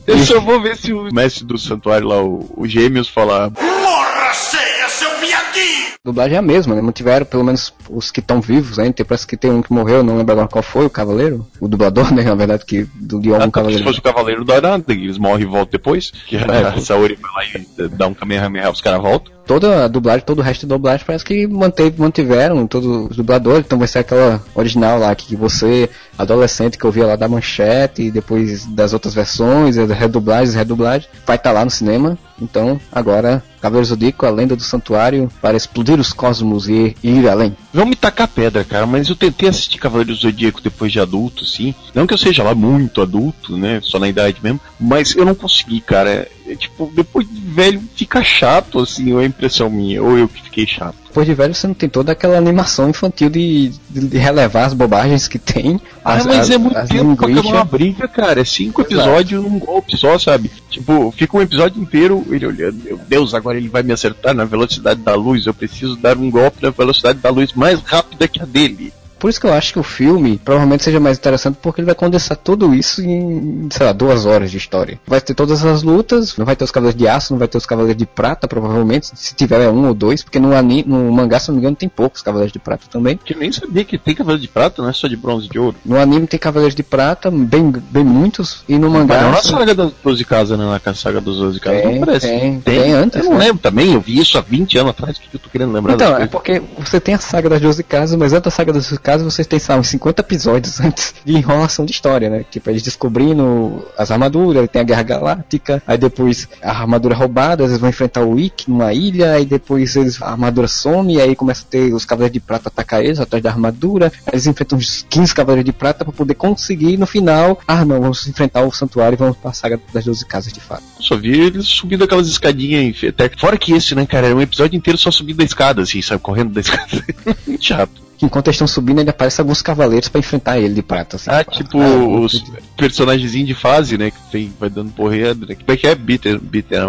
[0.07, 3.51] Eu só vou ver se o mestre do santuário lá, o, o Gêmeos, falar.
[3.51, 5.80] Morra ceia, seu piadinho!
[6.05, 6.80] Dublagem é a mesma, né?
[6.80, 8.94] Mantiveram pelo menos os que estão vivos ainda.
[8.94, 11.46] Tem, parece que tem um que morreu, não lembro agora qual foi, o cavaleiro.
[11.61, 12.22] O dublador, né?
[12.22, 13.84] Na verdade, que do de algum Ah, se cavaleiro.
[13.84, 16.11] fosse o Cavaleiro não dá nada, eles morrem e voltam depois.
[16.26, 16.76] Que a, É.
[16.80, 19.32] Saori vai lá e dá um Kamehameha, os caras voltam.
[19.51, 23.66] Toda a dublagem, todo o resto da dublagem parece que manteve, mantiveram todos os dubladores.
[23.66, 28.11] Então vai ser aquela original lá que você, adolescente que ouvia lá da manchete e
[28.12, 32.16] depois das outras versões, redublagens, redublagens, vai estar lá no cinema.
[32.40, 37.57] Então agora, Cavaleiro Zodíaco, a lenda do santuário, para explodir os cosmos e ir além.
[37.74, 41.74] Vão me tacar pedra, cara, mas eu tentei assistir Cavaleiro Zodíaco depois de adulto, sim.
[41.92, 43.80] Não que eu seja lá muito adulto, né?
[43.82, 44.61] Só na idade mesmo.
[44.78, 46.28] Mas eu não consegui, cara.
[46.51, 50.42] É, tipo, depois de velho fica chato, assim, ou é impressão minha, ou eu que
[50.42, 50.96] fiquei chato.
[51.07, 54.74] Depois de velho, você não tem toda aquela animação infantil de, de, de relevar as
[54.74, 55.80] bobagens que tem.
[56.05, 57.53] Ah, as, mas as- é muito as tempo pra acabar linguichas.
[57.53, 58.40] uma briga, cara.
[58.40, 58.94] É cinco Exato.
[58.94, 60.51] episódios num golpe só, sabe?
[60.70, 64.44] Tipo, fica um episódio inteiro ele olhando, meu Deus, agora ele vai me acertar na
[64.44, 65.46] velocidade da luz.
[65.46, 68.92] Eu preciso dar um golpe na velocidade da luz mais rápida que a dele.
[69.21, 71.95] Por isso que eu acho que o filme provavelmente seja mais interessante porque ele vai
[71.95, 74.99] condensar tudo isso em, sei lá, duas horas de história.
[75.07, 77.59] Vai ter todas as lutas, não vai ter os cavaleiros de aço, não vai ter
[77.59, 79.11] os cavaleiros de prata, provavelmente.
[79.14, 81.77] Se tiver é um ou dois, porque no, anime, no mangá, se não me engano,
[81.77, 83.18] tem poucos cavaleiros de prata também.
[83.23, 85.51] Que eu nem sabia que tem cavaleiro de prata, não é só de bronze e
[85.51, 85.77] de ouro.
[85.85, 89.16] No anime tem cavaleiros de prata, bem, bem muitos, e no mangá.
[89.16, 90.64] Mas não na saga das 12 casas, né?
[90.64, 92.27] Na saga dos 12 casas, Tem, não parece.
[92.27, 93.47] tem, tem antes, Eu não né?
[93.47, 95.93] lembro também, eu vi isso há 20 anos atrás, o que eu tô querendo lembrar
[95.93, 98.89] Então, é porque você tem a saga das 12 casas, mas antes da saga das
[98.89, 102.44] 12 Casas você tem, sabe, uns 50 episódios antes de enrolação de história, né?
[102.50, 107.64] Tipo, eles descobrindo as armaduras, tem a Guerra Galáctica, aí depois a armadura é roubada,
[107.64, 111.34] eles vão enfrentar o Wick numa ilha, aí depois eles, a armadura some, e aí
[111.34, 114.78] começa a ter os Cavaleiros de Prata atacar eles atrás da armadura, aí eles enfrentam
[114.78, 118.72] uns 15 Cavaleiros de Prata para poder conseguir, no final, ah não, vamos enfrentar o
[118.72, 120.82] Santuário e vamos pra saga das 12 casas de fato.
[121.00, 124.76] Só vi eles subindo aquelas escadinhas, até fora que esse, né, cara, era um episódio
[124.76, 127.04] inteiro só subindo da escada, assim, sabe, correndo da escada.
[127.46, 128.09] Muito chato.
[128.21, 131.16] Que enquanto eles estão subindo, ainda aparecem alguns cavaleiros para enfrentar ele de prata.
[131.16, 131.53] Assim, Ah, prata.
[131.53, 132.45] tipo Ah, os
[132.77, 134.11] personagens de fase, né?
[134.11, 135.55] Que tem, vai dando porrada, né?
[135.55, 135.95] Como é que é?
[135.95, 136.85] Beater, beater,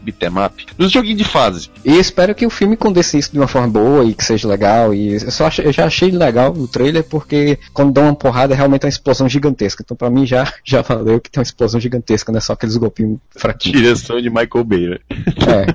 [0.00, 0.52] beater map.
[0.78, 1.70] Nos joguinhos de fase.
[1.84, 4.94] E espero que o filme condense isso de uma forma boa e que seja legal.
[4.94, 8.54] E eu, só achei- eu já achei legal o trailer porque quando dá uma porrada
[8.54, 9.82] é realmente uma explosão gigantesca.
[9.84, 12.76] Então pra mim já, já valeu que tem uma explosão gigantesca, não é só aqueles
[12.76, 13.76] golpinhos fraquinhos.
[13.80, 14.98] Direção de Michael Bay, né?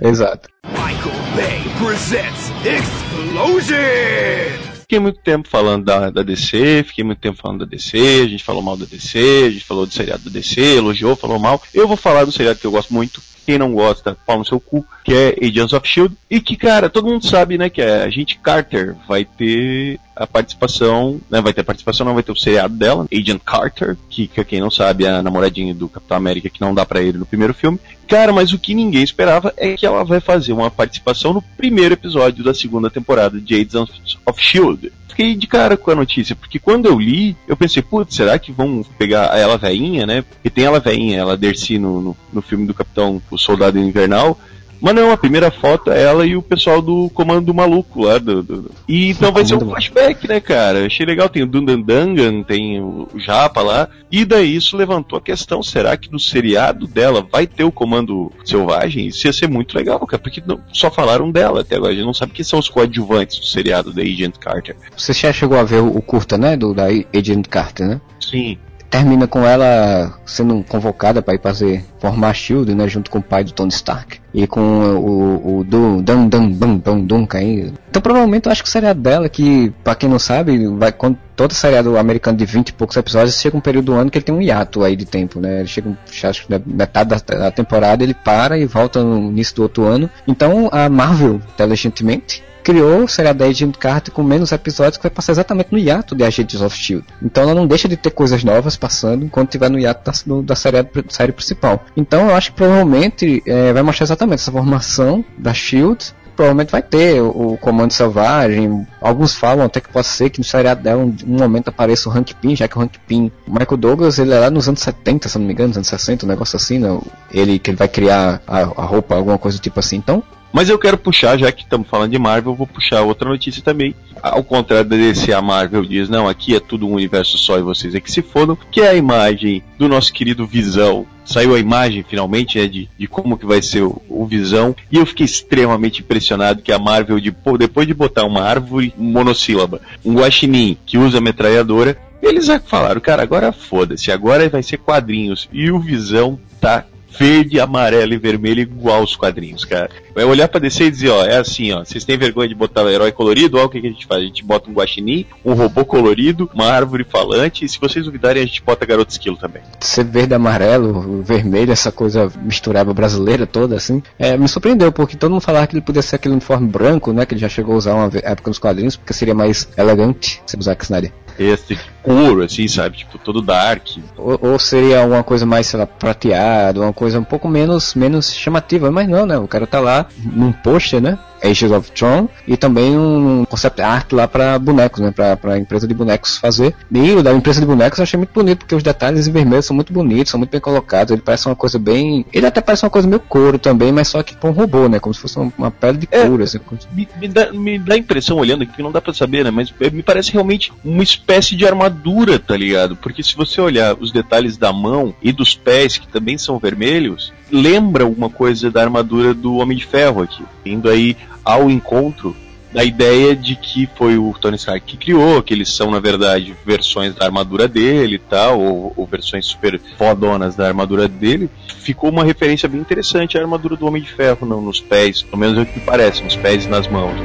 [0.02, 0.48] É, exato.
[0.66, 4.65] Michael Bay presents Explosion!
[4.86, 8.44] Fiquei muito tempo falando da, da DC, fiquei muito tempo falando da DC, a gente
[8.44, 9.18] falou mal da DC,
[9.48, 11.60] a gente falou do seriado da DC, elogiou, falou mal.
[11.74, 14.60] Eu vou falar do seriado que eu gosto muito, quem não gosta, pau no seu
[14.60, 16.16] cu, que é Agents of S.H.I.E.L.D.
[16.30, 21.20] E que, cara, todo mundo sabe, né, que a agente Carter vai ter a participação,
[21.30, 24.44] né, vai ter a participação, não vai ter o seriado dela, Agent Carter, que, que
[24.44, 27.26] quem não sabe é a namoradinha do Capitão América que não dá pra ele no
[27.26, 27.80] primeiro filme.
[28.08, 31.94] Cara, mas o que ninguém esperava é que ela vai fazer uma participação no primeiro
[31.94, 34.92] episódio da segunda temporada de Agents of S.H.I.E.L.D.
[35.16, 38.52] Fiquei de cara com a notícia, porque quando eu li, eu pensei, putz, será que
[38.52, 40.22] vão pegar ela veinha, né?
[40.24, 44.38] Porque tem ela veinha, ela Dercy no, no, no filme do Capitão, o Soldado Invernal.
[44.82, 48.18] Mas não, a primeira foto é ela e o pessoal do Comando Maluco lá.
[48.18, 50.86] Do, do- E então vai ser um flashback, né, cara?
[50.86, 53.88] Achei legal, tem o Dundandangan, tem o, Japa lá.
[54.12, 58.32] E daí isso levantou a questão: será que no seriado dela vai ter o Comando
[58.44, 59.08] Selvagem?
[59.08, 61.92] Isso ia ser muito legal, cara, porque não- só falaram dela até agora.
[61.92, 64.76] A gente não sabe quem são os coadjuvantes do seriado da Agent Carter.
[64.96, 66.56] Você já chegou a ver o, o curta, né?
[66.56, 68.02] Do, da Agent Carter, né?
[68.20, 68.58] Sim.
[68.96, 73.22] Termina com ela sendo convocada para ir fazer formar a Shield, né, junto com o
[73.22, 77.74] pai do Tony Stark e com o, o do Dan Dan Dan Dan Duncan aí.
[77.90, 81.18] Então provavelmente eu acho que o seriado dela que, para quem não sabe, vai quando
[81.36, 84.24] todo seriado americano de 20 e poucos episódios chega um período do ano que ele
[84.24, 85.60] tem um hiato aí de tempo, né?
[85.60, 89.64] Ele chega, acho que metade da, da temporada ele para e volta no início do
[89.64, 90.10] outro ano.
[90.26, 95.12] Então a Marvel, inteligentemente, criou o seriado da Agent Carter com menos episódios que vai
[95.12, 97.06] passar exatamente no hiato de Agents of S.H.I.E.L.D.
[97.22, 100.56] Então ela não deixa de ter coisas novas passando enquanto tiver no hiato da, da
[100.56, 101.86] série, série principal.
[101.96, 106.06] Então eu acho que provavelmente eh, vai mostrar exatamente essa formação da S.H.I.E.L.D.
[106.36, 108.86] Provavelmente vai ter o, Comando Selvagem.
[109.00, 112.12] Alguns falam até que pode ser que no seriado dela um, um momento apareça o
[112.12, 114.82] Hank Pym, já que o Hank Pym, o Michael Douglas, ele é lá nos anos
[114.82, 117.00] 70, se não me engano, nos anos 60, um negócio assim, né?
[117.32, 119.96] Ele que ele vai criar a, a roupa, alguma coisa do tipo assim.
[119.96, 120.22] Então,
[120.56, 123.94] Mas eu quero puxar, já que estamos falando de Marvel, vou puxar outra notícia também.
[124.24, 127.94] Ao contrário DC, a Marvel diz, não, aqui é tudo um universo só e vocês
[127.94, 131.06] é que se fodam, que é a imagem do nosso querido Visão.
[131.26, 134.96] Saiu a imagem finalmente, né, de, de como que vai ser o, o Visão, e
[134.96, 139.82] eu fiquei extremamente impressionado que a Marvel, de, pô, depois de botar uma árvore monossílaba,
[140.06, 145.70] um guaxinim que usa metralhadora, eles falaram, cara, agora foda-se, agora vai ser quadrinhos, e
[145.70, 146.86] o Visão tá
[147.18, 149.90] verde, amarelo e vermelho igual os quadrinhos, cara.
[150.14, 152.90] Vai olhar pra DC e dizer, ó, é assim, ó, vocês têm vergonha de botar
[152.92, 153.58] herói colorido?
[153.58, 154.22] Ó, o que, que a gente faz?
[154.22, 158.44] A gente bota um guaxinim, um robô colorido, uma árvore falante, e se vocês duvidarem,
[158.44, 159.62] a gente bota garoto esquilo também.
[159.80, 165.32] ser verde, amarelo, vermelho, essa coisa misturada brasileira toda, assim, é, me surpreendeu, porque todo
[165.32, 167.78] mundo falava que ele podia ser aquele uniforme branco, né, que ele já chegou a
[167.78, 171.12] usar uma época nos quadrinhos, porque seria mais elegante se usar Zack Snyder.
[171.38, 172.98] Esse couro, assim, sabe?
[172.98, 173.88] Tipo, todo dark.
[174.18, 178.34] Ou, ou seria alguma coisa mais, sei lá, prateado, uma coisa um pouco menos, menos
[178.34, 182.58] chamativa, mas não, né, o cara tá lá num pôster, né, Ages of Tron, e
[182.58, 186.74] também um concept art lá pra bonecos, né, pra empresa de bonecos fazer.
[186.92, 189.62] E o da empresa de bonecos eu achei muito bonito, porque os detalhes em vermelho
[189.62, 192.26] são muito bonitos, são muito bem colocados, ele parece uma coisa bem...
[192.34, 195.00] Ele até parece uma coisa meio couro também, mas só que com um robô, né,
[195.00, 196.58] como se fosse uma, pele de couro, assim.
[196.60, 199.14] como se- Me, me dá, me dá a impressão, olhando aqui, que não dá pra
[199.14, 199.52] saber, né?
[199.52, 201.95] Mas é, me parece realmente uma espécie de armadura,
[202.40, 202.96] tá ligado?
[202.96, 207.34] Porque se você olhar os detalhes da mão e dos pés, que também são vermelhos,
[207.52, 210.44] lembra alguma coisa da armadura do Homem de Ferro aqui.
[210.66, 212.36] Indo aí ao encontro
[212.76, 216.54] da ideia de que foi o Tony Stark que criou, que eles são, na verdade,
[216.66, 221.50] versões da armadura dele e tal, ou, ou versões super fodonas da armadura dele.
[221.80, 225.38] Ficou uma referência bem interessante à armadura do Homem de Ferro não, nos pés, pelo
[225.38, 227.16] menos é o que parece, nos pés e nas mãos.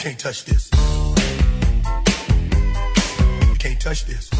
[0.00, 1.09] Can't touch this.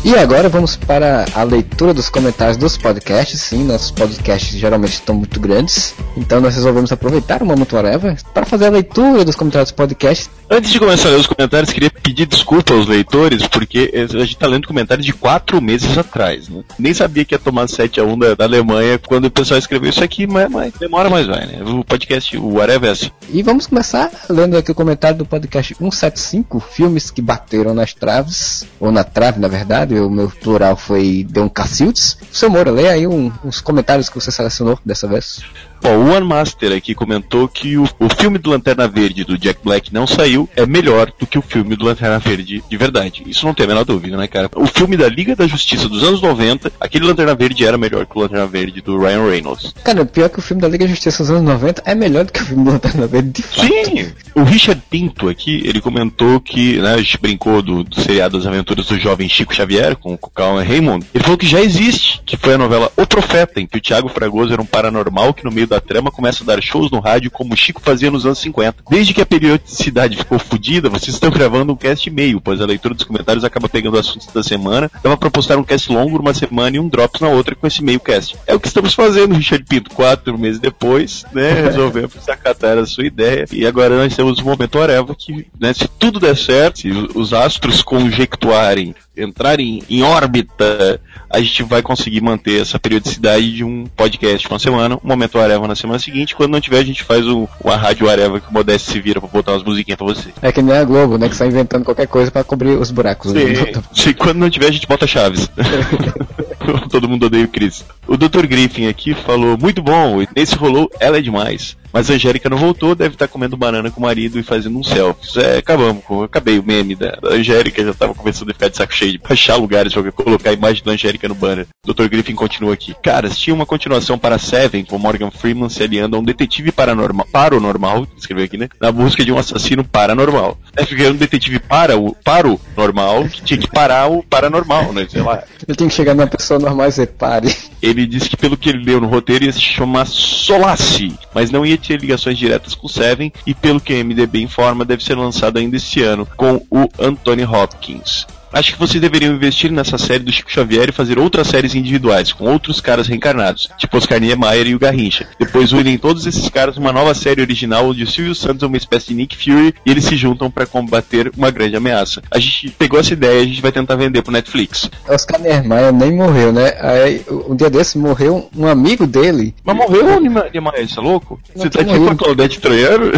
[0.04, 3.40] E agora vamos para a leitura dos comentários dos podcasts.
[3.40, 5.94] Sim, nossos podcasts geralmente estão muito grandes.
[6.16, 10.28] Então nós resolvemos aproveitar o momento whatever para fazer a leitura dos comentários dos podcasts.
[10.52, 14.36] Antes de começar a ler os comentários, queria pedir desculpa aos leitores, porque a gente
[14.36, 16.64] tá lendo comentários de quatro meses atrás, né?
[16.76, 20.26] Nem sabia que ia tomar 7x1 da, da, Alemanha quando o pessoal escreveu isso aqui,
[20.26, 21.62] mas, mas demora, mais vai, né?
[21.64, 23.10] O podcast, o whatever é assim.
[23.32, 28.66] E vamos começar lendo aqui o comentário do podcast 175, filmes que bateram nas traves,
[28.80, 32.16] ou na trave, na verdade, o meu plural foi Deon Cacildes.
[32.32, 35.42] Seu Moura, leia aí um, uns comentários que você selecionou dessa vez.
[35.82, 39.60] Bom, o One Master aqui comentou que o, o filme do Lanterna Verde do Jack
[39.62, 43.22] Black não saiu, é melhor do que o filme do Lanterna Verde de verdade.
[43.26, 44.50] Isso não tem a menor dúvida, né, cara?
[44.56, 48.16] O filme da Liga da Justiça dos anos 90, aquele Lanterna Verde era melhor que
[48.16, 49.74] o Lanterna Verde do Ryan Reynolds.
[49.82, 52.32] Cara, pior que o filme da Liga da Justiça dos anos 90 é melhor do
[52.32, 53.66] que o filme do Lanterna Verde de fato.
[53.66, 54.12] Sim!
[54.34, 58.46] O Richard Pinto aqui, ele comentou que, né, a gente brincou do, do seriado das
[58.46, 61.06] aventuras do jovem Chico Xavier com o Calma Raymond.
[61.14, 64.08] Ele falou que já existe, que foi a novela O Profeta, em que o Thiago
[64.08, 67.30] Fragoso era um paranormal que no meio da trama começa a dar shows no rádio
[67.30, 68.82] como o Chico fazia nos anos 50.
[68.90, 72.94] Desde que a periodicidade ficou fodida, vocês estão gravando um cast meio, pois a leitura
[72.94, 74.90] dos comentários acaba pegando assuntos da semana.
[75.02, 77.82] Dava pra postar um cast longo numa semana e um drops na outra com esse
[77.82, 78.36] meio cast.
[78.46, 79.90] É o que estamos fazendo, Richard Pinto.
[79.90, 81.52] Quatro meses depois, né?
[81.70, 83.44] Resolvemos acatar a sua ideia.
[83.52, 87.32] E agora nós temos o momento Areva que, né, se tudo der certo, se os
[87.32, 94.48] astros conjectuarem entrarem em órbita, a gente vai conseguir manter essa periodicidade de um podcast
[94.48, 96.34] uma semana, um momento Areva na semana seguinte.
[96.34, 99.20] Quando não tiver, a gente faz o, a rádio Areva que o Modesto se vira
[99.20, 100.30] pra botar umas musiquinhas pra você.
[100.42, 101.26] É que nem a Globo, né?
[101.28, 103.32] Que está inventando qualquer coisa para cobrir os buracos.
[103.32, 103.54] Sim.
[103.94, 105.50] Sim, quando não tiver, a gente bota chaves.
[106.90, 107.84] Todo mundo odeia o Chris.
[108.06, 108.46] O Dr.
[108.46, 111.76] Griffin aqui falou: muito bom, nesse rolou, ela é demais.
[111.92, 114.82] Mas a Angélica não voltou, deve estar comendo banana com o marido e fazendo um
[114.82, 115.36] selfies.
[115.36, 118.94] É, acabamos, acabei o meme da, da Angélica, já tava começando a ficar de saco
[118.94, 121.66] cheio de achar lugares pra colocar a imagem da Angélica no banner.
[121.86, 122.08] Dr.
[122.08, 122.94] Griffin continua aqui.
[123.02, 127.26] Caras, tinha uma continuação para Seven, com Morgan Freeman se aliando a um detetive paranormal,
[127.32, 128.68] paranormal, escreveu aqui, né?
[128.80, 130.58] Na busca de um assassino paranormal.
[130.76, 134.92] É, porque um detetive para o, para o normal, que tinha que parar o paranormal,
[134.92, 135.06] né?
[135.10, 135.42] Sei lá.
[135.66, 137.54] Ele tem que chegar numa pessoa normal e dizer, pare.
[137.82, 141.64] Ele disse que pelo que ele leu no roteiro ia se chamar Solace, mas não
[141.64, 145.58] ia ter ligações diretas com Seven e pelo que a MDB informa deve ser lançado
[145.58, 148.26] ainda este ano com o Anthony Hopkins.
[148.52, 152.32] Acho que vocês deveriam investir nessa série do Chico Xavier e fazer outras séries individuais,
[152.32, 155.28] com outros caras reencarnados, tipo Oscar Niemeyer e o Garrincha.
[155.38, 158.76] Depois unem todos esses caras numa nova série original onde o Silvio Santos é uma
[158.76, 162.22] espécie de Nick Fury e eles se juntam para combater uma grande ameaça.
[162.30, 164.90] A gente pegou essa ideia e a gente vai tentar vender pro Netflix.
[165.08, 166.74] Oscar Niemeyer nem morreu, né?
[166.80, 169.54] Aí, um dia desse morreu um amigo dele.
[169.64, 171.40] Mas morreu o Niemeyer, você é louco?
[171.54, 173.12] Você tá com a Claudete Troiano?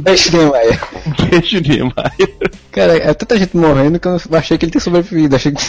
[0.00, 0.80] Beijo, Niemeyer.
[1.30, 2.50] Beijo, Niemeyer.
[2.76, 5.34] Cara, é tanta gente morrendo que eu achei que ele tinha sobrevivido.
[5.34, 5.62] Achei que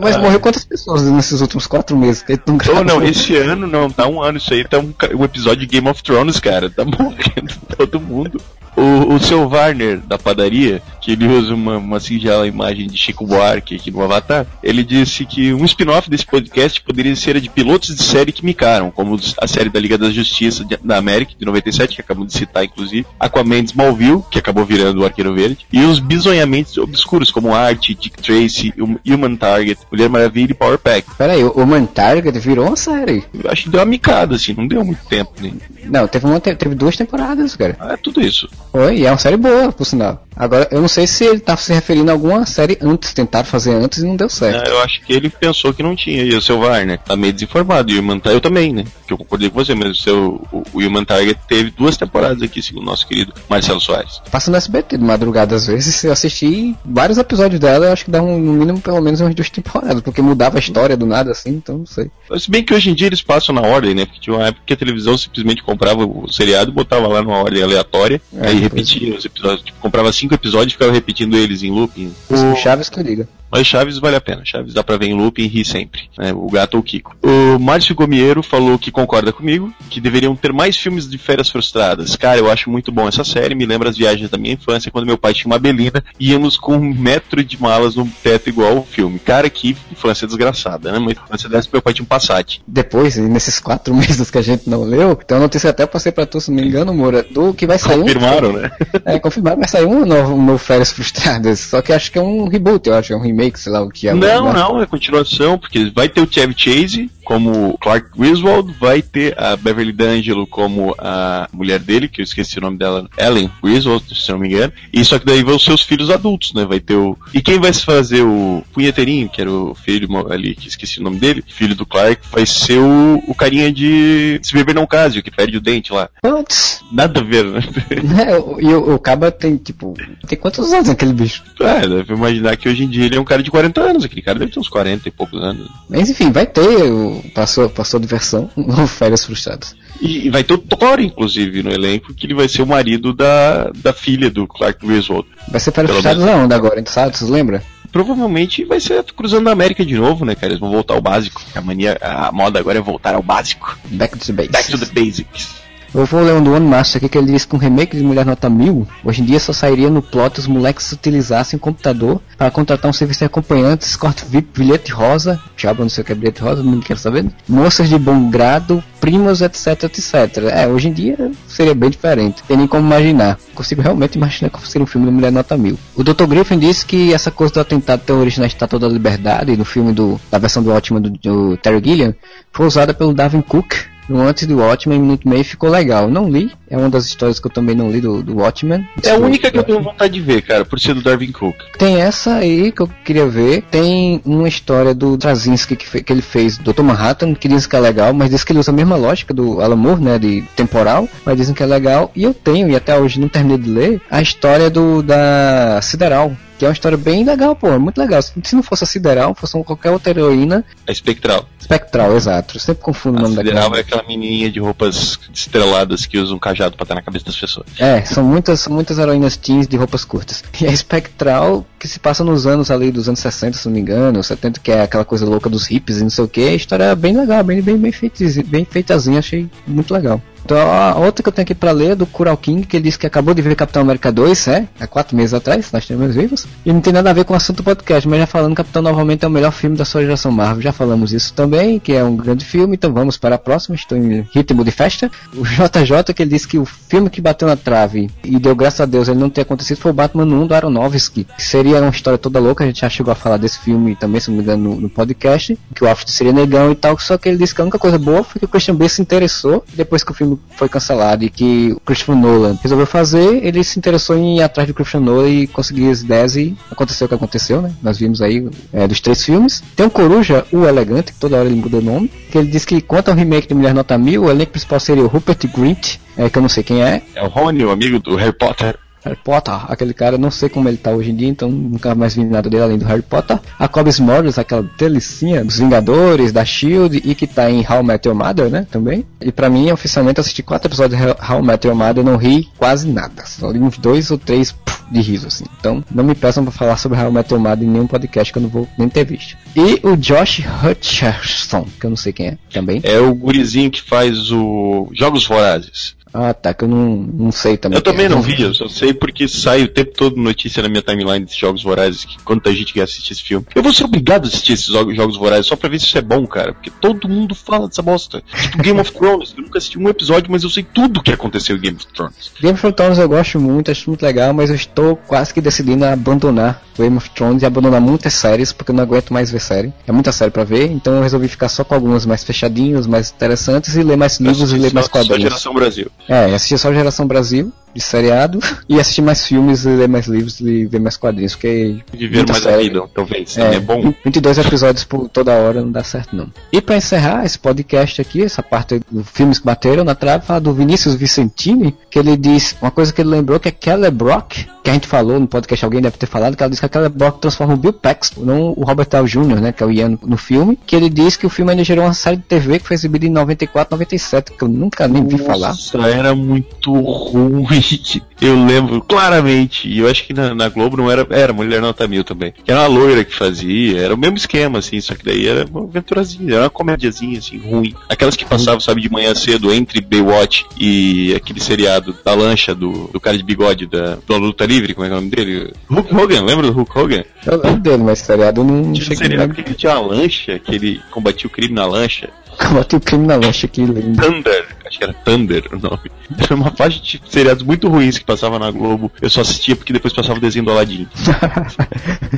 [0.00, 2.24] Mas morreu quantas pessoas nesses últimos quatro meses?
[2.24, 5.22] Que não, oh, não, esse ano não, tá um ano isso aí, tá um, um
[5.22, 6.68] episódio de Game of Thrones, cara.
[6.68, 8.42] Tá morrendo todo mundo.
[8.76, 13.26] O, o seu Warner da padaria, que ele usa uma, uma singela imagem de Chico
[13.26, 17.50] Buarque aqui no Avatar, ele disse que um spin-off desse podcast poderia ser a de
[17.50, 21.32] pilotos de série que micaram, como a série da Liga da Justiça de, da América,
[21.36, 25.34] de 97, que acabamos de citar, inclusive, Aquaman de Smallville, que acabou virando o Arqueiro
[25.34, 28.72] Verde, e os bizonhamentos obscuros, como Art, Dick Tracy,
[29.06, 31.16] Human Target, Mulher Maravilha e Power Pack.
[31.18, 33.24] Peraí, o Human Target virou uma série?
[33.34, 35.32] Eu acho que deu uma micada, assim, não deu muito tempo.
[35.40, 35.52] Né?
[35.84, 37.76] Não, teve, uma, teve duas temporadas, cara.
[37.80, 38.48] Ah, é tudo isso.
[38.70, 40.24] Foi, e é uma série boa, por sinal.
[40.34, 43.74] Agora, eu não sei se ele tá se referindo a alguma série antes, tentaram fazer
[43.74, 44.68] antes e não deu certo.
[44.68, 47.90] eu acho que ele pensou que não tinha, e o seu Warner tá meio desinformado,
[47.90, 48.84] e o Human eu também, né?
[49.06, 52.42] Que eu concordei com você, mas o seu o, o Human Target teve duas temporadas
[52.42, 54.20] aqui, segundo o nosso querido Marcelo Soares.
[54.30, 58.10] Passa no SBT de madrugada às vezes, eu assisti vários episódios dela, eu acho que
[58.10, 61.32] dá um, no mínimo pelo menos umas duas temporadas, porque mudava a história do nada
[61.32, 62.10] assim, então não sei.
[62.38, 64.06] Se bem que hoje em dia eles passam na ordem, né?
[64.06, 67.38] Porque tinha uma época que a televisão simplesmente comprava o seriado e botava lá numa
[67.38, 71.62] ordem aleatória, é, aí repetia os episódios, tipo, comprava cinco episódios e ficava repetindo eles
[71.62, 72.12] em looping.
[72.30, 73.28] O Chaves que liga.
[73.52, 74.42] Mas Chaves vale a pena.
[74.44, 76.08] Chaves dá pra ver em loop e rir sempre.
[76.16, 76.32] Né?
[76.32, 77.14] O gato ou o Kiko.
[77.22, 82.16] O Márcio Gomiero falou que concorda comigo, que deveriam ter mais filmes de férias frustradas.
[82.16, 83.54] Cara, eu acho muito bom essa série.
[83.54, 86.56] Me lembra as viagens da minha infância, quando meu pai tinha uma belina e íamos
[86.56, 89.18] com um metro de malas no teto igual o filme.
[89.18, 90.98] Cara, que infância desgraçada, né?
[90.98, 92.60] Uma infância dessa, meu pai tinha um Passat.
[92.66, 96.24] Depois, nesses quatro meses que a gente não leu, tem uma notícia até passei pra
[96.26, 98.52] tu, se não me engano, Moura, do que vai sair confirmaram, um...
[98.54, 98.70] né?
[99.04, 101.60] É, confirmaram, vai sair um novo, um novo Férias Frustradas.
[101.60, 103.88] Só que acho que é um reboot, eu acho, é um remake, sei lá o
[103.88, 104.14] que é.
[104.14, 109.38] Não, não, é continuação, porque vai ter o Chevy Chase como Clark Griswold, vai ter
[109.38, 114.04] a Beverly D'Angelo como a mulher dele, que eu esqueci o nome dela, Ellen Griswold,
[114.14, 114.72] se não me engano.
[114.92, 116.64] E só que daí vão os seus filhos adultos, né?
[116.64, 117.16] Vai ter o.
[117.32, 121.18] E quem vai fazer o punheteirinho, que era o filho ali, que esqueci o nome
[121.18, 125.30] dele, filho do Clark, vai ser o, o carinha de Se Beber Não Case, que
[125.30, 126.08] perde o dente lá.
[126.20, 126.82] Putz.
[126.92, 127.60] Nada a ver, né?
[128.22, 129.94] É, e o, o Caba tem, tipo,
[130.28, 131.42] tem quantos anos aquele bicho?
[131.60, 134.22] É, deve imaginar que hoje em dia ele é um cara de 40 anos, aquele
[134.22, 135.68] cara deve ter uns 40 e poucos anos.
[135.88, 139.74] Mas enfim, vai ter, o, passou, passou diversão, no Férias Frustradas.
[140.00, 143.12] E, e vai ter o Thor, inclusive, no elenco, que ele vai ser o marido
[143.12, 145.28] da, da filha do Clark Griswold.
[145.48, 147.16] Vai ser Férias Frustradas aonde agora, hein, sabe?
[147.16, 147.60] Vocês lembram?
[147.90, 150.48] Provavelmente vai ser cruzando a América de novo, né, cara?
[150.48, 151.42] Eles vão voltar ao básico.
[151.54, 153.78] A mania, a moda agora é voltar ao básico.
[153.84, 154.52] Back to the basics.
[154.52, 155.62] Back to the basics.
[155.94, 158.02] Eu vou ler um do One Master aqui que ele diz que um remake de
[158.02, 162.18] Mulher Nota 1000 hoje em dia só sairia no plot os moleques utilizassem o computador
[162.38, 166.12] para contratar um serviço de acompanhante, escorte VIP, bilhete rosa, já não sei o que
[166.12, 170.14] é bilhete rosa, não quero saber, moças de bom grado, primos, etc, etc.
[170.50, 173.38] É, hoje em dia seria bem diferente, tem nem como imaginar.
[173.54, 175.78] Consigo realmente imaginar como seria um filme de Mulher Nota 1000.
[175.94, 176.24] O Dr.
[176.24, 180.18] Griffin disse que essa coisa do atentado terrorista na Estátua da Liberdade, no filme do,
[180.30, 182.14] da versão do ótimo do, do Terry Gilliam,
[182.50, 186.08] foi usada pelo Darwin Cook antes do Watchmen, Minuto e Meio ficou legal.
[186.08, 188.86] Não li, é uma das histórias que eu também não li do, do Watchmen.
[189.04, 191.56] É a única que eu tenho vontade de ver, cara, por ser do Darwin Cook.
[191.78, 193.62] Tem essa aí que eu queria ver.
[193.70, 196.82] Tem uma história do Drazinski que, fe- que ele fez, Dr.
[196.82, 199.60] Manhattan, que diz que é legal, mas diz que ele usa a mesma lógica do
[199.60, 202.10] Alan Moore, né, de temporal, mas dizem que é legal.
[202.14, 206.32] E eu tenho, e até hoje não terminei de ler, a história do da Sideral.
[206.62, 208.22] Que é uma história bem legal, pô, muito legal.
[208.22, 210.64] Se não fosse a Sideral, fosse qualquer outra heroína.
[210.86, 211.44] A Espectral.
[211.58, 212.56] Espectral, exato.
[212.56, 213.62] Eu sempre confundo o A nome daquela.
[213.62, 217.24] Sideral é aquela menininha de roupas estreladas que usa um cajado pra estar na cabeça
[217.24, 217.66] das pessoas.
[217.80, 220.44] É, são muitas, são muitas heroínas teens de roupas curtas.
[220.60, 223.80] E a Spectral, que se passa nos anos ali dos anos 60, se não me
[223.80, 226.54] engano, 70, que é aquela coisa louca dos hippies e não sei o que, a
[226.54, 230.22] história é bem legal, bem, bem, bem, feitizinha, bem feitazinha, achei muito legal.
[230.44, 232.98] Então, outra que eu tenho aqui pra ler é do Kural King, que ele disse
[232.98, 234.68] que acabou de ver Capitão América 2, é?
[234.80, 236.46] Há quatro meses atrás, nós temos vivos.
[236.64, 238.82] E não tem nada a ver com o assunto do podcast, mas já falando, Capitão
[238.82, 240.62] novamente é o melhor filme da sua geração Marvel.
[240.62, 243.96] Já falamos isso também, que é um grande filme, então vamos para a próxima, estou
[243.96, 245.10] em ritmo de festa.
[245.34, 248.80] O JJ, que ele disse que o filme que bateu na trave e deu graças
[248.80, 251.24] a Deus ele não ter acontecido foi o Batman 1 do Aronofsky.
[251.24, 254.20] Que seria uma história toda louca, a gente já chegou a falar desse filme também,
[254.20, 257.16] se não me engano, no, no podcast, que o Alfred seria negão e tal, só
[257.16, 259.64] que ele disse que a única coisa boa foi que o Christian Bale se interessou
[259.74, 263.78] depois que o filme foi cancelado e que o Christopher Nolan resolveu fazer, ele se
[263.78, 267.14] interessou em ir atrás do Christian Nolan e conseguir as ideias e aconteceu o que
[267.14, 267.72] aconteceu, né?
[267.82, 269.62] Nós vimos aí é, dos três filmes.
[269.74, 272.66] Tem o Coruja, o Elegante, que toda hora ele muda o nome, que ele disse
[272.66, 275.96] que quanto ao remake de Mulher Nota 1000, o elenco principal seria o Rupert Grint,
[276.16, 278.78] é, que eu não sei quem é, É o Rony, o amigo do Harry Potter.
[279.04, 282.14] Harry Potter, aquele cara, não sei como ele tá hoje em dia, então nunca mais
[282.14, 283.38] vi nada dele além do Harry Potter.
[283.58, 288.06] A Cobb Smulders, aquela delicinha dos Vingadores, da SHIELD e que tá em How Met
[288.06, 289.04] Your Mother, né, também.
[289.20, 292.48] E pra mim, oficialmente, assisti quatro episódios de How Met Your Mother e não ri
[292.56, 293.24] quase nada.
[293.26, 295.44] Só li uns dois ou três puf, de riso, assim.
[295.58, 298.38] Então, não me peçam pra falar sobre How Met Your Mother em nenhum podcast que
[298.38, 299.36] eu não vou nem ter visto.
[299.56, 302.80] E o Josh Hutcherson, que eu não sei quem é, também.
[302.84, 305.94] É o gurizinho que faz o Jogos Vorazes.
[306.14, 307.78] Ah, tá, que eu não, não sei também.
[307.78, 307.96] Eu quem é.
[307.96, 311.20] também não vi, eu só sei porque sai o tempo todo notícia na minha timeline
[311.24, 313.46] desses Jogos Vorazes, que quanta gente quer assistir esse filme.
[313.54, 315.96] Eu vou ser obrigado a assistir esses jo- Jogos Vorazes só pra ver se isso
[315.98, 318.22] é bom, cara, porque todo mundo fala dessa bosta.
[318.42, 321.12] Tipo Game of Thrones, eu nunca assisti um episódio, mas eu sei tudo o que
[321.12, 322.30] aconteceu em Game of Thrones.
[322.40, 325.84] Game of Thrones eu gosto muito, acho muito legal, mas eu estou quase que decidindo
[325.84, 329.40] a abandonar Game of Thrones e abandonar muitas séries, porque eu não aguento mais ver
[329.40, 329.72] série.
[329.86, 333.10] É muita série pra ver, então eu resolvi ficar só com algumas mais fechadinhas, mais
[333.10, 335.22] interessantes, e ler mais livros e ler mais Só- só quadrinhos.
[335.22, 335.90] Geração Brasil.
[336.08, 340.40] É, assistir só Geração Brasil, de seriado, e assistir mais filmes, e ler mais livros
[340.40, 341.78] e ver mais quadrinhos, porque...
[341.92, 342.62] Viver muita mais a série.
[342.64, 343.38] vida, talvez.
[343.38, 343.92] É, É, bom.
[344.04, 346.30] 22 episódios por toda hora não dá certo não.
[346.52, 350.40] E pra encerrar esse podcast aqui, essa parte dos filmes que bateram na trave, fala
[350.40, 354.46] do Vinícius Vicentini, que ele diz uma coisa que ele lembrou que é Kelly Brock,
[354.62, 356.68] que a gente falou no podcast, alguém deve ter falado, que ela diz que a
[356.68, 359.70] Kelly Brock transforma o Bill Paxton, não o Robert Downey Jr., né, que é o
[359.70, 362.58] Ian no filme, que ele diz que o filme ainda gerou uma série de TV
[362.58, 365.48] que foi exibida em 94, 97, que eu nunca nem vi falar.
[365.48, 367.61] Nossa, era muito ruim.
[367.62, 369.68] Tite eu lembro claramente.
[369.68, 371.04] E eu acho que na, na Globo não era.
[371.10, 372.32] Era Mulher Nota Mil também.
[372.44, 373.80] Que era uma loira que fazia.
[373.80, 374.80] Era o mesmo esquema, assim.
[374.80, 376.34] Só que daí era uma aventurazinha.
[376.34, 377.74] Era uma comédiazinha, assim, ruim.
[377.88, 382.88] Aquelas que passavam, sabe, de manhã cedo entre Baywatch e aquele seriado da lancha do,
[382.92, 384.72] do cara de bigode da, da Luta Livre.
[384.72, 385.52] Como é que é o nome dele?
[385.68, 386.24] Hulk Hogan.
[386.24, 387.04] Lembra do Hulk Hogan?
[387.26, 390.80] Eu lembro dele, mas seriado não Tinha seriado que ele tinha uma lancha, que ele
[390.92, 392.08] combatia o crime na lancha.
[392.52, 394.00] Botei o crime na lancha aqui, lindo.
[394.00, 394.46] Thunder.
[394.66, 395.90] acho que era Thunder o nome.
[396.18, 398.92] Era uma faixa de seriados muito ruins que passava na Globo.
[399.00, 400.86] Eu só assistia porque depois passava o desenho do Aladdin.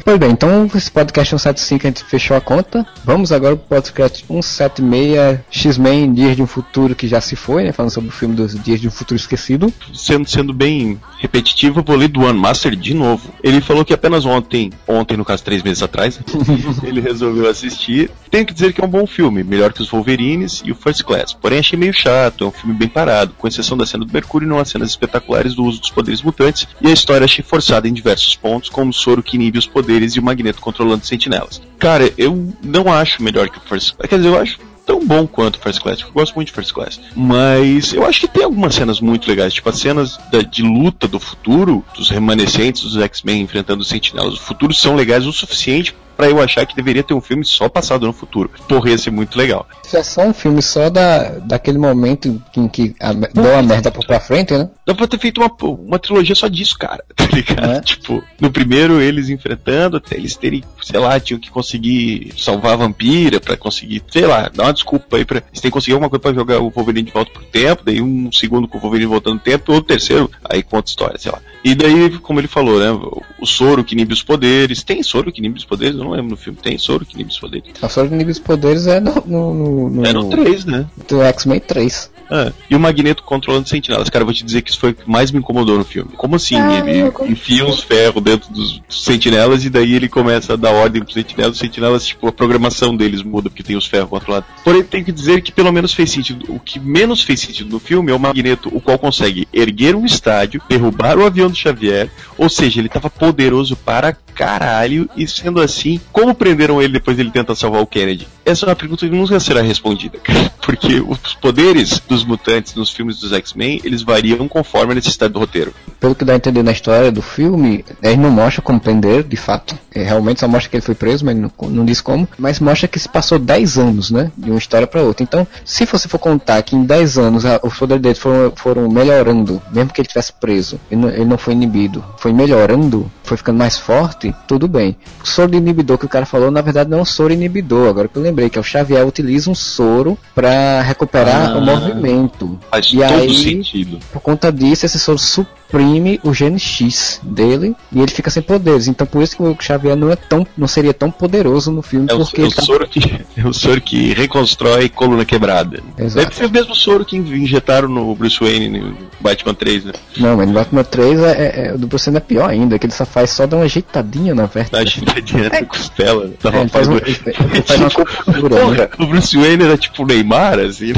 [0.05, 2.87] Pois bem, então esse podcast 175 a gente fechou a conta.
[3.05, 7.73] Vamos agora pro podcast 176 X-Men Dias de um Futuro que já se foi, né?
[7.73, 9.73] Falando sobre o filme dos Dias de um Futuro Esquecido.
[9.95, 13.33] Sendo, sendo bem repetitivo, eu vou ler do One Master de novo.
[13.43, 16.21] Ele falou que apenas ontem, ontem no caso três meses atrás,
[16.83, 18.11] ele resolveu assistir.
[18.31, 21.03] Tenho que dizer que é um bom filme, melhor que os Wolverines e o First
[21.05, 21.33] Class.
[21.33, 24.45] Porém achei meio chato, é um filme bem parado, com exceção da cena do Mercúrio
[24.45, 27.89] e não as cenas espetaculares do uso dos poderes mutantes, e a história achei forçada
[27.89, 31.61] em diversos pontos, como o soro que inibe os poderes e o Magneto controlando sentinelas.
[31.79, 34.09] Cara, eu não acho melhor que o First Class.
[34.09, 36.73] Quer dizer, eu acho tão bom quanto First Class, porque eu gosto muito de First
[36.73, 37.01] Class.
[37.17, 41.09] Mas eu acho que tem algumas cenas muito legais, tipo as cenas da- de luta
[41.09, 44.35] do futuro, dos remanescentes dos X-Men enfrentando os sentinelas.
[44.35, 47.69] Os futuros são legais o suficiente pra eu achar que deveria ter um filme só
[47.69, 48.51] passado no futuro.
[48.69, 49.67] Porra, ia ser muito legal.
[49.85, 53.91] Isso é só um filme só da, daquele momento em que a, deu a merda
[53.91, 54.69] por pra frente, né?
[54.87, 57.05] Dá pra ter feito uma, uma trilogia só disso, cara.
[57.25, 57.83] Tá ligado?
[57.85, 62.77] Tipo, no primeiro eles enfrentando, até eles terem, sei lá, tinham que conseguir salvar a
[62.77, 65.39] vampira pra conseguir, sei lá, dar uma desculpa aí pra.
[65.39, 68.03] Eles têm que conseguir alguma coisa pra jogar o Wolverine de volta pro tempo, daí
[68.03, 71.33] um segundo com o Wolverine voltando no tempo, ou o terceiro, aí conta história, sei
[71.33, 71.41] lá.
[71.65, 72.93] E daí, como ele falou, né?
[73.41, 74.83] O soro que inibe os poderes.
[74.83, 75.97] Tem soro que inibe os poderes?
[76.05, 76.59] Eu não lembro no filme.
[76.61, 77.73] Tem soro que inibe os poderes.
[77.81, 80.87] A Soro de Níveis Poderes é no, no, no, no, É no 3, né?
[81.09, 82.11] do X-Men 3.
[82.31, 82.53] É.
[82.71, 84.09] E o Magneto controlando sentinelas.
[84.09, 86.13] Cara, eu vou te dizer que isso foi o que mais me incomodou no filme.
[86.17, 86.57] Como assim?
[86.57, 91.03] Ah, ele enfia uns ferros dentro dos sentinelas e daí ele começa a dar ordem
[91.03, 91.55] pros sentinelas.
[91.55, 94.49] Os sentinelas, tipo, a programação deles muda porque tem os ferros controlados.
[94.65, 96.47] Porém, tem que dizer que pelo menos fez sentido.
[96.49, 100.07] O que menos fez sentido no filme é o Magneto, o qual consegue erguer um
[100.07, 102.11] estádio, derrubar o avião do Xavier.
[102.39, 105.09] Ou seja, ele tava poderoso para caralho.
[105.17, 108.27] E sendo assim, como prenderam ele depois dele tentar salvar o Kennedy?
[108.45, 110.19] Essa é uma pergunta que nunca será respondida.
[110.61, 115.39] Porque os poderes dos mutantes nos filmes dos X-Men, eles variam conforme a necessidade do
[115.39, 115.75] roteiro.
[116.01, 119.37] Pelo que dá a entender na história do filme, ele não mostra como prender, de
[119.37, 119.79] fato.
[119.95, 122.29] É, realmente só mostra que ele foi preso, mas não, não diz como.
[122.39, 124.31] Mas mostra que se passou 10 anos, né?
[124.37, 125.23] De uma história pra outra.
[125.23, 129.63] Então, se você for contar que em 10 anos os poderes dele foram, foram melhorando,
[129.73, 133.59] mesmo que ele tivesse preso, ele não, ele não foi inibido, foi melhorando, foi ficando
[133.59, 134.97] mais forte, tudo bem.
[135.23, 137.89] Soro de inibidor que o cara falou, na verdade, não é um soro inibidor.
[137.89, 141.59] Agora que eu lembrei, que é o Xavier utiliza um soro pra recuperar Ah.
[141.59, 142.59] o movimento.
[142.71, 143.99] Faz e todo aí, sentido.
[144.13, 148.89] por conta disso, esse soro suprime o gene X dele e ele fica sem poderes.
[148.89, 152.07] Então por isso que o Xavier não é tão, não seria tão poderoso no filme,
[152.11, 153.01] É o, porque é o ele tá- soro que,
[153.37, 155.83] é o soro que reconstrói coluna quebrada.
[155.99, 156.25] Exato.
[156.27, 159.93] Deve ser o mesmo soro que injetaram no Bruce Wayne no Batman 3, né?
[160.17, 162.79] Não, mas no Batman 3 é, é, é- o do Bruce Wayne é pior ainda,
[162.79, 164.81] que ele só faz só dar uma ajeitadinha na Tá vértebra.
[164.83, 166.31] agitadinha na costela.
[166.41, 167.91] Tava É, faz, um, fazendo- ele, ele faz uma
[168.25, 168.89] cultura, né?
[168.99, 170.93] O Bruce Wayne era tipo o Neymar, assim.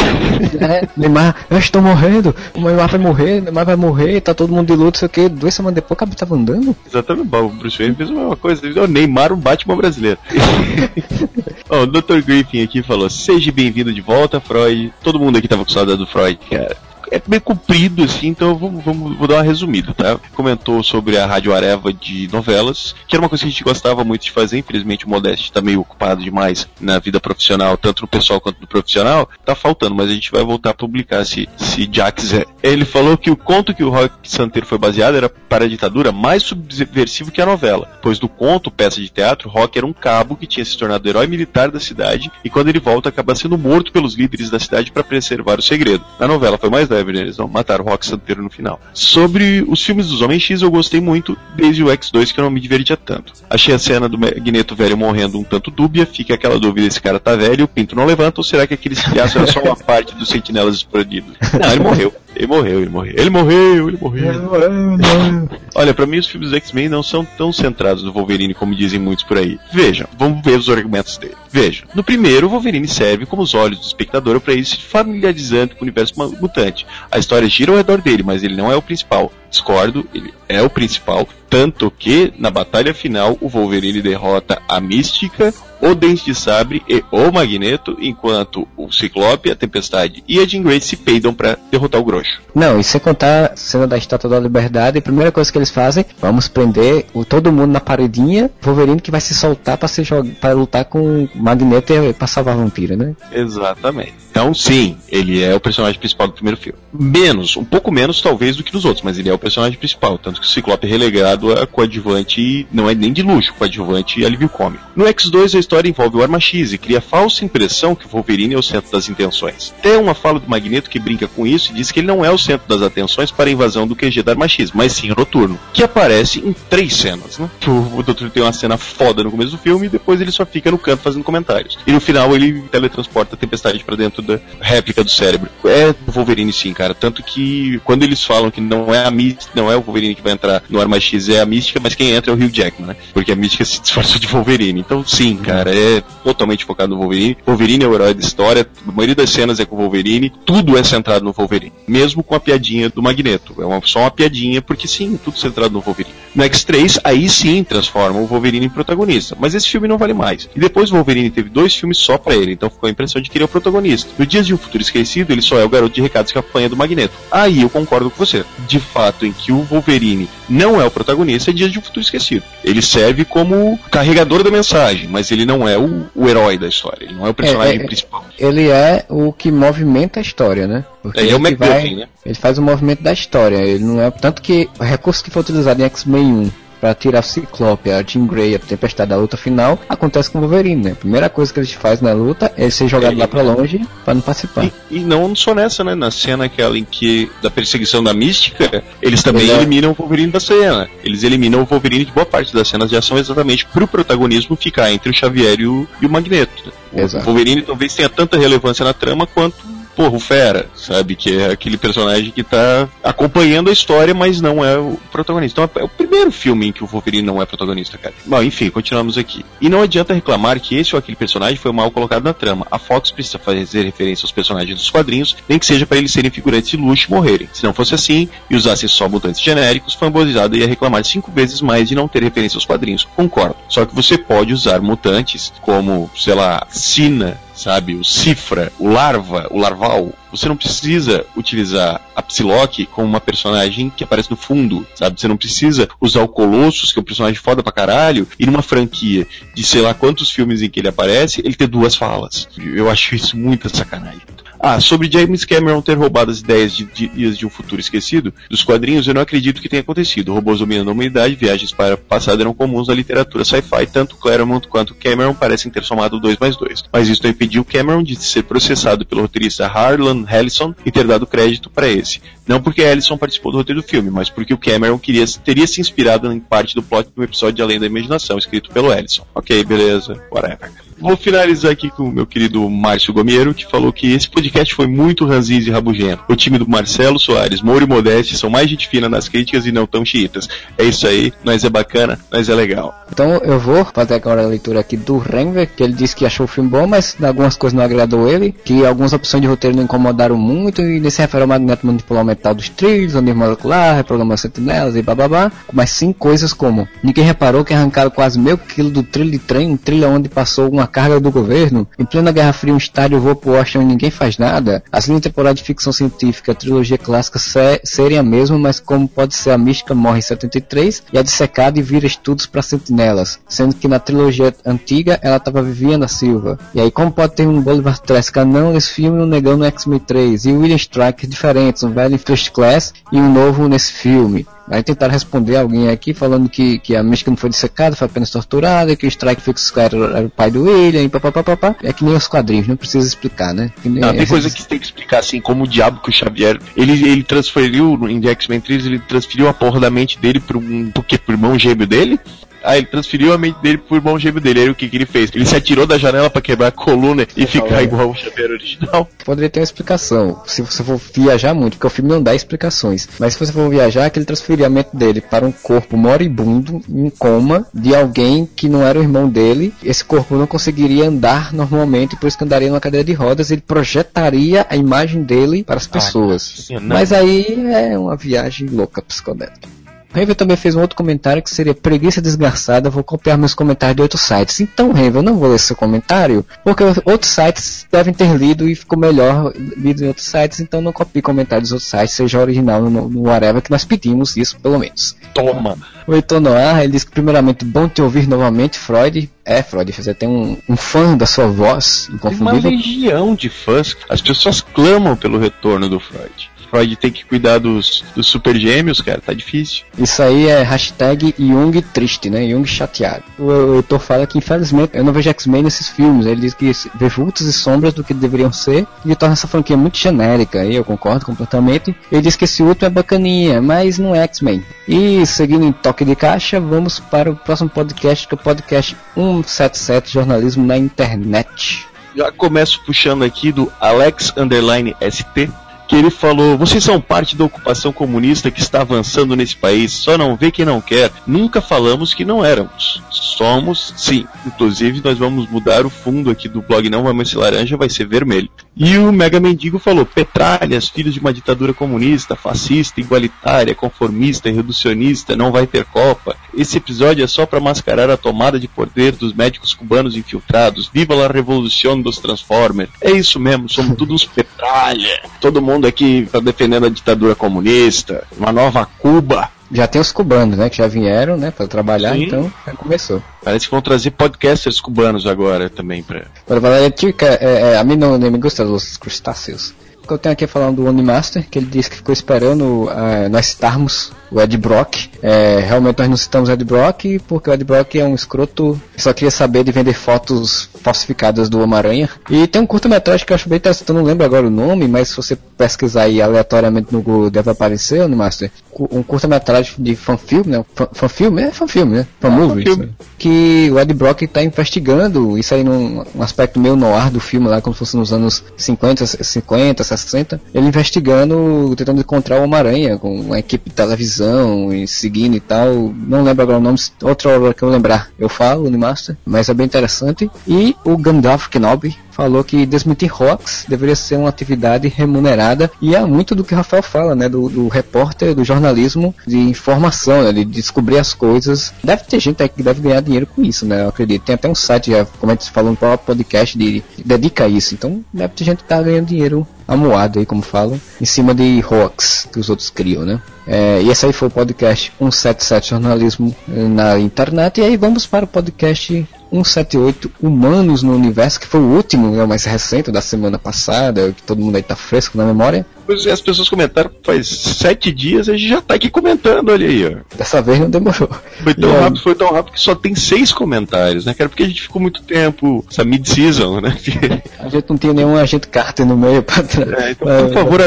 [0.60, 4.52] É, Neymar, eu estou morrendo, o Neymar vai morrer, o Neymar vai morrer, tá todo
[4.52, 6.76] mundo de luto, sei o que, duas semanas depois o cabelo tava andando.
[6.86, 8.62] Exatamente, o Bruce Wayne fez a mesma coisa.
[8.82, 10.18] O Neymar, um Batman brasileiro.
[11.68, 12.20] Ó, o Dr.
[12.24, 14.92] Griffin aqui falou: Seja bem-vindo de volta, Freud.
[15.02, 16.76] Todo mundo aqui tava com saudade do Freud, cara.
[17.10, 20.18] É meio comprido, assim, então vou, vamos- vou dar uma resumida, tá?
[20.34, 24.04] Comentou sobre a Rádio Areva de novelas, que era uma coisa que a gente gostava
[24.04, 24.58] muito de fazer.
[24.58, 28.66] Infelizmente, o Modeste tá meio ocupado demais na vida profissional, tanto no pessoal quanto no
[28.66, 29.28] profissional.
[29.44, 32.46] Tá faltando, mas a gente vai voltar a publicar se, se Jack quiser.
[32.62, 36.10] Ele falou que o conto que o Rock Santeiro foi baseado era para a ditadura
[36.12, 40.36] mais subversivo que a novela, pois do conto, peça de teatro, Rock era um cabo
[40.36, 43.92] que tinha se tornado herói militar da cidade e quando ele volta acaba sendo morto
[43.92, 46.04] pelos líderes da cidade para preservar o segredo.
[46.18, 47.20] Na novela foi mais né?
[47.20, 48.80] Eles não mataram o Rock Santeiro no final.
[48.92, 52.50] Sobre os filmes dos Homens X eu gostei muito, desde o X2 que eu não
[52.50, 53.32] me divertia tanto.
[53.48, 57.18] Achei a cena do Magneto velho morrendo um tanto dúbia, fica aquela dúvida, esse cara
[57.18, 60.14] tá velho, o pinto não levanta, ou será que aquele estilhaço era só uma parte
[60.14, 61.34] dos sentinelas explodidos?
[61.60, 62.14] Não, ele morreu.
[62.36, 63.14] Ele morreu, ele morreu.
[63.16, 65.48] Ele morreu, ele morreu.
[65.74, 69.00] Olha, pra mim os filmes do X-Men não são tão centrados no Wolverine como dizem
[69.00, 69.58] muitos por aí.
[69.72, 71.34] Vejam, vamos ver os argumentos dele.
[71.50, 75.74] Vejam, no primeiro, o Wolverine serve como os olhos do espectador para ir se familiarizando
[75.74, 76.86] com o universo mutante.
[77.10, 79.32] A história gira ao redor dele, mas ele não é o principal.
[79.50, 81.28] Discordo, ele é o principal.
[81.48, 87.04] Tanto que, na batalha final, o Wolverine derrota a Mística, o Dente de Sabre e
[87.10, 92.00] o Magneto, enquanto o Ciclope, a Tempestade e a Jean Grey se peidam para derrotar
[92.00, 92.40] o Grosso.
[92.54, 95.70] Não, e sem contar a cena da Estátua da Liberdade, a primeira coisa que eles
[95.70, 100.02] fazem, vamos prender o, todo mundo na paredinha, Wolverine que vai se soltar pra, se
[100.40, 103.14] pra lutar com o Magneto e pra salvar a vampira, né?
[103.32, 104.14] Exatamente.
[104.30, 106.78] Então, sim, ele é o personagem principal do primeiro filme.
[106.92, 110.18] Menos, um pouco menos talvez do que nos outros, mas ele é o personagem principal,
[110.18, 114.20] tanto que o Ciclope é relegado a coadjuvante e não é nem de luxo, coadjuvante
[114.20, 114.84] e alívio cômico.
[114.96, 118.08] No X2 a história envolve o Arma X e cria a falsa impressão que o
[118.08, 119.72] Wolverine é o centro das intenções.
[119.80, 122.30] Tem uma fala do Magneto que brinca com isso e diz que ele não é
[122.30, 125.14] o centro das atenções para a invasão do QG da Arma X, mas sim o
[125.16, 127.48] Noturno, que aparece em três cenas, né?
[127.68, 130.70] O, o tem uma cena foda no começo do filme e depois ele só fica
[130.70, 131.78] no canto fazendo comentários.
[131.86, 135.50] E no final ele teletransporta a tempestade para dentro da réplica do cérebro.
[135.64, 136.94] É o Wolverine sim, cara.
[136.94, 140.22] Tanto que quando eles falam que não é a mística, não é o Wolverine que
[140.22, 142.88] vai entrar no Arma X, é a mística, mas quem entra é o Hugh Jackman,
[142.88, 142.96] né?
[143.12, 144.80] Porque a mística se disfarçou de Wolverine.
[144.80, 147.36] Então sim, cara, é totalmente focado no Wolverine.
[147.46, 150.76] Wolverine é o herói da história, a maioria das cenas é com o Wolverine, tudo
[150.76, 151.72] é centrado no Wolverine.
[151.86, 153.54] Mesmo com a piadinha do Magneto.
[153.60, 156.14] É uma, só uma piadinha, porque sim, tudo centrado no Wolverine.
[156.34, 159.36] No X3, aí sim transforma o Wolverine em protagonista.
[159.38, 160.48] Mas esse filme não vale mais.
[160.54, 163.30] E depois o Wolverine teve dois filmes só pra ele, então ficou a impressão de
[163.30, 164.10] que ele é o protagonista.
[164.18, 166.68] No Dias de um Futuro Esquecido, ele só é o garoto de recados que apanha
[166.68, 167.14] do Magneto.
[167.30, 168.44] Aí eu concordo com você.
[168.66, 172.00] De fato, em que o Wolverine não é o protagonista, é Dias de um Futuro
[172.00, 172.42] Esquecido.
[172.62, 177.04] Ele serve como carregador da mensagem, mas ele não é o, o herói da história.
[177.04, 178.24] Ele não é o personagem É, é, principal.
[178.38, 180.84] Ele é o que movimenta a história, né?
[181.02, 182.08] Porque Ele é o que MacGuffin, né?
[182.24, 183.56] Ele faz o movimento da história.
[183.56, 187.20] Ele não é tanto que o recurso que foi utilizado em X-Men 1 para tirar
[187.20, 190.90] o Ciclope, a Jean Grey, a Tempestade da luta final, acontece com o Wolverine, né?
[190.92, 194.14] A primeira coisa que ele faz na luta é ser jogado lá pra longe para
[194.14, 194.70] não participar.
[194.90, 195.94] E não só nessa, né?
[195.94, 200.30] Na cena aquela em que da perseguição da mística, eles também é- eliminam o Wolverine
[200.32, 200.88] da cena.
[201.02, 204.92] Eles eliminam o Wolverine de boa parte das cenas de ação exatamente pro protagonismo ficar
[204.92, 206.72] entre o Xavier e o, e o Magneto.
[206.92, 207.24] O Exato.
[207.24, 209.56] Wolverine talvez tenha tanta relevância na trama quanto
[209.96, 211.16] porra, o Fera, sabe?
[211.16, 215.62] Que é aquele personagem que tá acompanhando a história, mas não é o protagonista.
[215.62, 218.14] Então é o primeiro filme em que o Wolverine não é protagonista, cara.
[218.26, 219.44] Bom, enfim, continuamos aqui.
[219.60, 222.66] E não adianta reclamar que esse ou aquele personagem foi mal colocado na trama.
[222.70, 226.30] A Fox precisa fazer referência aos personagens dos quadrinhos, nem que seja para eles serem
[226.30, 227.48] figurantes de luxo e morrerem.
[227.52, 231.88] Se não fosse assim, e usassem só mutantes genéricos, fanboyzada ia reclamar cinco vezes mais
[231.88, 233.08] de não ter referência aos quadrinhos.
[233.16, 233.56] Concordo.
[233.68, 237.94] Só que você pode usar mutantes como, sei lá, Sina, sabe?
[237.94, 240.12] O Cifra, o Larva, o Larval.
[240.30, 245.18] Você não precisa utilizar a Psylocke como uma personagem que aparece no fundo, sabe?
[245.18, 248.62] Você não precisa usar o Colossus, que é um personagem foda pra caralho, e numa
[248.62, 252.46] franquia de sei lá quantos filmes em que ele aparece, ele ter duas falas.
[252.58, 254.20] Eu acho isso muita sacanagem.
[254.68, 258.64] Ah, sobre James Cameron ter roubado as ideias de Dias de um Futuro Esquecido, dos
[258.64, 260.34] quadrinhos eu não acredito que tenha acontecido.
[260.34, 264.66] Robôs dominando a humanidade, viagens para o passado eram comuns na literatura sci-fi, tanto Claremont
[264.66, 266.82] quanto Cameron parecem ter somado 2 mais 2.
[266.92, 271.28] Mas isso não impediu Cameron de ser processado pelo roteirista Harlan Ellison e ter dado
[271.28, 272.20] crédito para esse.
[272.46, 275.80] Não porque Ellison participou do roteiro do filme, mas porque o Cameron queria, teria se
[275.80, 279.26] inspirado em parte do plot um episódio de Além da Imaginação, escrito pelo Ellison.
[279.34, 280.70] Ok, beleza, whatever.
[280.98, 284.86] Vou finalizar aqui com o meu querido Márcio Gomiero, que falou que esse podcast foi
[284.86, 286.22] muito ranzinho e rabugento.
[286.26, 289.72] O time do Marcelo Soares, Moura e Modeste são mais gente fina nas críticas e
[289.72, 290.48] não tão chiitas.
[290.78, 292.94] É isso aí, nós é bacana, nós é legal.
[293.12, 296.44] Então eu vou fazer agora a leitura aqui do Renver, que ele disse que achou
[296.44, 299.84] o filme bom, mas algumas coisas não agradou ele, que algumas opções de roteiro não
[299.84, 303.96] incomodaram muito, e nesse refere ao magneto manipular o metal dos trilhos, o nível molecular,
[303.96, 308.90] reprogramar sentinelas e bababá, mas sim coisas como, ninguém reparou que arrancaram quase meio quilo
[308.90, 312.52] do trilho de trem, um trilho onde passou uma carga do governo, em plena Guerra
[312.52, 315.92] Fria um estádio voa pro Washington e ninguém faz nada, as linhas temporais de ficção
[315.92, 320.18] científica, a trilogia clássica se, serem a mesma, mas como pode ser a mística morre
[320.18, 325.18] em 73 e a dissecada e vira estudos para sentinelas, sendo que na trilogia antiga
[325.22, 326.58] ela tava Viviana Silva.
[326.74, 329.98] E aí como pode ter um Bolivar Trask canão nesse filme um negão no X-Men
[330.00, 334.46] 3 e William Strike diferentes, um velho First Class e um novo nesse filme.
[334.68, 338.30] Aí tentaram responder alguém aqui falando que, que a mística não foi dissecada, foi apenas
[338.30, 341.76] torturada, que o Strike Fix era, era o pai do William, e papapá.
[341.84, 343.70] É que nem os quadrinhos, não precisa explicar, né?
[343.84, 346.58] Não, tem coisa que tem que explicar, assim, como o diabo que o Xavier.
[346.76, 350.58] Ele, ele transferiu em The X-Men 3, ele transferiu a porra da mente dele pro,
[350.58, 351.16] um, pro quê?
[351.16, 352.18] Pro irmão gêmeo dele?
[352.66, 354.60] Ah, ele transferiu a mente dele pro irmão gêmeo dele.
[354.60, 355.30] Aí o que, que ele fez?
[355.32, 359.08] Ele se atirou da janela pra quebrar a coluna e ficar igual o Xavier original.
[359.24, 363.08] Poderia ter uma explicação, se você for viajar muito, porque o filme não dá explicações.
[363.20, 365.96] Mas se você for viajar, é que ele transferiu a mente dele para um corpo
[365.96, 369.72] moribundo, em coma, de alguém que não era o irmão dele.
[369.82, 373.52] Esse corpo não conseguiria andar normalmente, por isso que andaria numa cadeira de rodas.
[373.52, 376.68] Ele projetaria a imagem dele para as pessoas.
[376.70, 376.80] não.
[376.80, 379.75] Mas aí é uma viagem louca psicodélica.
[380.16, 384.00] Renver também fez um outro comentário que seria preguiça desgraçada, vou copiar meus comentários de
[384.00, 384.60] outros sites.
[384.60, 388.74] Então, Renver, eu não vou ler seu comentário, porque outros sites devem ter lido e
[388.74, 392.80] ficou melhor lido em outros sites, então não copie comentários dos outros sites, seja original
[392.80, 395.14] no, no whatever, que nós pedimos isso, pelo menos.
[395.34, 395.76] Toma!
[396.06, 399.30] O Heitor Noir, ele diz que primeiramente, bom te ouvir novamente, Freud.
[399.44, 402.70] É, Freud, você tem um, um fã da sua voz Tem uma inconfundível.
[402.70, 403.96] legião de fãs.
[404.08, 406.50] As pessoas clamam pelo retorno do Freud.
[406.66, 409.84] Freud tem que cuidar dos, dos super gêmeos, cara, tá difícil.
[409.98, 412.48] Isso aí é hashtag Jung triste, né?
[412.48, 413.24] Jung chateado.
[413.38, 416.26] O Heitor fala que, infelizmente, eu não vejo X-Men nesses filmes.
[416.26, 419.76] Ele diz que vê vultos e sombras do que deveriam ser e torna essa franquia
[419.76, 420.64] muito genérica.
[420.64, 421.94] E eu concordo completamente.
[422.10, 424.62] Ele diz que esse último é bacaninha, mas não é X-Men.
[424.86, 428.96] E seguindo em toque de caixa, vamos para o próximo podcast, que é o podcast
[429.14, 431.86] 177 Jornalismo na Internet.
[432.16, 435.50] Já começo puxando aqui do Alex Underline ST,
[435.86, 440.18] que ele falou: vocês são parte da ocupação comunista que está avançando nesse país, só
[440.18, 441.10] não vê quem não quer.
[441.26, 443.02] Nunca falamos que não éramos.
[443.10, 444.26] Somos, sim.
[444.46, 447.88] Inclusive, nós vamos mudar o fundo aqui do blog Não Vai Mais Ser Laranja, vai
[447.88, 448.48] ser vermelho.
[448.76, 455.36] E o Mega Mendigo falou: petralhas, filhos de uma ditadura comunista, fascista, igualitária, conformista, reducionista,
[455.36, 456.36] não vai ter Copa.
[456.54, 460.90] Esse episódio é só para mascarar a tomada de poder dos médicos cubanos infiltrados.
[460.92, 462.90] Viva a revolução dos Transformers.
[463.00, 465.20] É isso mesmo, somos todos petralha.
[465.40, 469.50] Todo mundo mundo aqui está defendendo a ditadura comunista, uma nova Cuba.
[469.70, 472.24] Já tem os cubanos, né, que já vieram, né, para trabalhar, Sim.
[472.24, 473.22] então já começou.
[473.42, 476.26] Parece que vão trazer podcasters cubanos agora também para.
[476.46, 479.74] Para Tica, é, é, a mim não, não me gusta dos crustáceos.
[480.02, 483.28] O que eu tenho aqui falando do Onimaster, que ele disse que ficou esperando uh,
[483.28, 485.08] nós estarmos o Ed Brock.
[485.22, 488.80] É, realmente nós não citamos o Ed Brock porque o Ed Brock é um escroto
[488.94, 492.08] que só queria saber de vender fotos falsificadas do Homem-Aranha.
[492.30, 494.86] E tem um curta-metragem que eu acho bem interessante, eu não lembro agora o nome,
[494.86, 498.50] mas se você pesquisar aí aleatoriamente no Google deve aparecer, o Master,
[498.90, 500.64] um curta-metragem de fanfilme, né?
[500.92, 501.42] Fanfilme?
[501.42, 502.06] É fanfilme, né?
[502.20, 502.64] Fanmovie.
[502.68, 502.88] Ah, fan
[503.18, 507.48] que o Ed Brock está investigando, isso aí num um aspecto meio noir do filme
[507.48, 512.98] lá, como se fosse nos anos 50, 50, 60, ele investigando, tentando encontrar o Homem-Aranha
[512.98, 514.25] com uma equipe de televisão
[514.72, 515.92] e seguindo e tal.
[515.96, 519.48] Não lembro agora o nome, outra hora que eu lembrar eu falo, no Master, mas
[519.48, 520.30] é bem interessante.
[520.46, 526.02] E o Gandalf Kenobi, falou que desmentir hoax deveria ser uma atividade remunerada e é
[526.06, 530.32] muito do que o Rafael fala, né, do, do repórter, do jornalismo de informação, né,
[530.32, 531.74] de descobrir as coisas.
[531.84, 534.24] Deve ter gente aí que deve ganhar dinheiro com isso, né, eu acredito.
[534.24, 537.44] Tem até um site, já, como a gente falou no próprio podcast, de, de dedica
[537.44, 537.74] a isso.
[537.74, 541.62] Então deve ter gente que tá ganhando dinheiro amuado aí, como falam, em cima de
[541.68, 543.20] hoax que os outros criam, né?
[543.46, 547.60] É, e esse aí foi o podcast 177 Jornalismo eh, na internet.
[547.60, 552.24] E aí vamos para o podcast 178 Humanos no Universo, que foi o último, é
[552.24, 555.66] o mais recente da semana passada, que todo mundo aí tá fresco na memória.
[555.88, 559.86] É, as pessoas comentaram faz sete dias, a gente já tá aqui comentando, olha aí,
[559.86, 560.16] ó.
[560.16, 561.08] Dessa vez não demorou.
[561.42, 562.02] Foi tão e rápido, aí...
[562.02, 564.28] foi tão rápido que só tem seis comentários, né, cara?
[564.28, 566.76] Porque a gente ficou muito tempo, essa mid-season, né?
[567.38, 569.86] a gente não tinha nenhum agente Carter no meio pra trás.
[569.86, 570.60] É, então, por favor,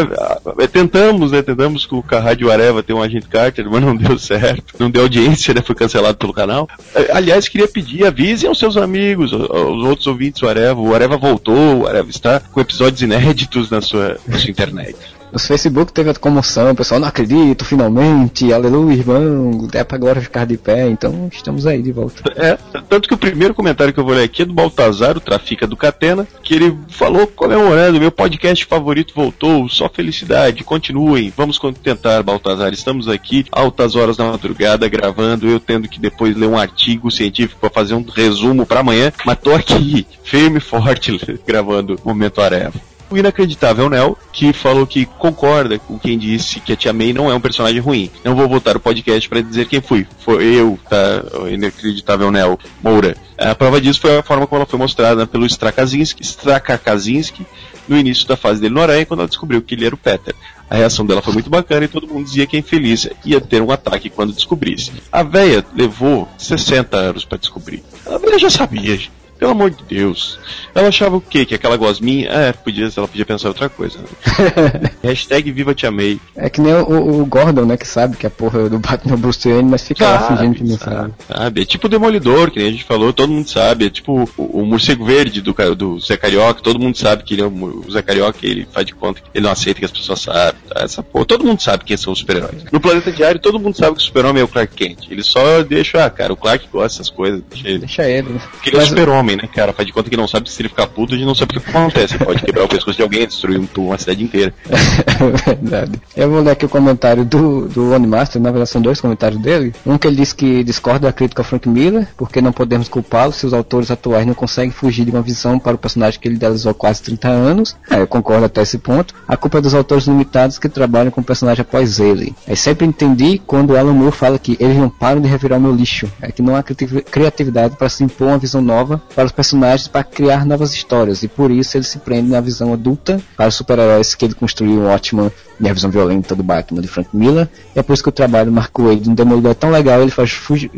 [0.60, 1.42] é, tentamos, né?
[1.42, 4.76] Tentamos com o Rádio Areva ter um agente Carter, mas não deu certo.
[4.80, 5.62] Não deu audiência, né?
[5.62, 6.68] Foi cancelado pelo canal.
[7.14, 10.80] Aliás, queria pedir, avisem aos seus amigos, aos outros ouvintes do Areva.
[10.80, 14.96] O Areva voltou, o Areva está com episódios inéditos na sua, na sua internet.
[15.32, 20.20] Nos Facebook teve a comoção, o pessoal não acredito, finalmente, aleluia, irmão, é pra agora
[20.22, 22.24] ficar de pé, então estamos aí de volta.
[22.36, 22.58] É,
[22.90, 25.68] tanto que o primeiro comentário que eu vou ler aqui é do Baltazar, o Trafica
[25.68, 32.24] do Catena, que ele falou comemorando, meu podcast favorito voltou, só felicidade, continuem, vamos tentar,
[32.24, 37.12] Baltazar, estamos aqui altas horas da madrugada gravando, eu tendo que depois ler um artigo
[37.12, 42.42] científico para fazer um resumo para amanhã, mas tô aqui, firme e forte, gravando Momento
[42.42, 47.14] Areva o inacreditável Nel, que falou que concorda com quem disse que a Tia May
[47.14, 48.12] não é um personagem ruim.
[48.24, 50.06] Não vou voltar o podcast para dizer quem fui.
[50.20, 51.40] Foi eu, tá?
[51.42, 53.18] O inacreditável Nel Moura.
[53.38, 57.46] A prova disso foi a forma como ela foi mostrada pelo Strakazinski, Strakazinski
[57.88, 60.36] no início da fase dele no Aranha, quando ela descobriu que ele era o Peter.
[60.70, 63.62] A reação dela foi muito bacana e todo mundo dizia que a infeliz ia ter
[63.62, 64.92] um ataque quando descobrisse.
[65.12, 67.84] A véia levou 60 anos para descobrir.
[68.06, 69.19] A véia já sabia, gente.
[69.40, 70.38] Pelo amor de Deus.
[70.76, 71.46] Ela achava o quê?
[71.46, 72.30] Que aquela gosminha.
[72.30, 73.98] É, podia, ela podia pensar outra coisa.
[73.98, 74.92] Né?
[75.02, 76.20] Hashtag Viva Te Amei.
[76.36, 77.78] É que nem o, o, Gordon, né?
[77.78, 80.64] Que sabe que a porra do Batman Bruce Wayne, mas fica sabe, lá fingindo que
[80.64, 81.14] não sabe.
[81.26, 81.62] sabe.
[81.62, 83.86] É tipo o Demolidor, que nem a gente falou, todo mundo sabe.
[83.86, 87.42] É tipo o, o morcego verde do, do Zé Carioca, todo mundo sabe que ele
[87.42, 89.92] é o, o Zé Carioca, ele faz de conta que ele não aceita que as
[89.92, 90.62] pessoas sabem.
[90.68, 90.82] Tá?
[90.84, 92.66] Essa porra, todo mundo sabe quem são os super-heróis.
[92.72, 95.08] No Planeta Diário, todo mundo sabe que o super-homem é o Clark Kent.
[95.10, 97.42] Ele só deixa, ah, cara, o Clark gosta dessas coisas.
[97.50, 97.80] Deixa ele.
[97.80, 98.30] Deixa ele.
[98.30, 98.42] Né?
[98.52, 99.74] Porque ele é super-homem, né, cara?
[99.74, 101.70] Faz de conta que não sabe se ele ficar puto, a não sabe o que
[101.70, 102.18] acontece.
[102.18, 104.54] Pode quebrar o pescoço de alguém, destruir uma cidade inteira.
[104.70, 106.02] é verdade.
[106.16, 109.74] Eu vou ler aqui o comentário do, do Onimaster, na verdade são dois comentários dele.
[109.86, 113.32] Um que ele diz que discorda da crítica ao Frank Miller, porque não podemos culpá-lo
[113.32, 116.36] se os autores atuais não conseguem fugir de uma visão para o personagem que ele
[116.36, 117.76] idealizou há quase 30 anos.
[117.90, 119.14] É, eu concordo até esse ponto.
[119.28, 122.36] A culpa é dos autores limitados que trabalham com o personagem após ele.
[122.48, 125.74] Eu sempre entendi quando Alan Moore fala que eles não param de revirar o meu
[125.74, 126.12] lixo.
[126.22, 130.02] É que não há criatividade para se impor uma visão nova para os personagens para
[130.02, 134.16] criar novas histórias, e por isso ele se prende na visão adulta para os super-heróis
[134.16, 135.30] que ele construiu ótimo
[135.60, 137.48] e a visão violenta do Batman de Frank Miller.
[137.76, 140.02] E é por isso que o trabalho do Mark Wade no Demolidor é tão legal,
[140.02, 140.30] ele faz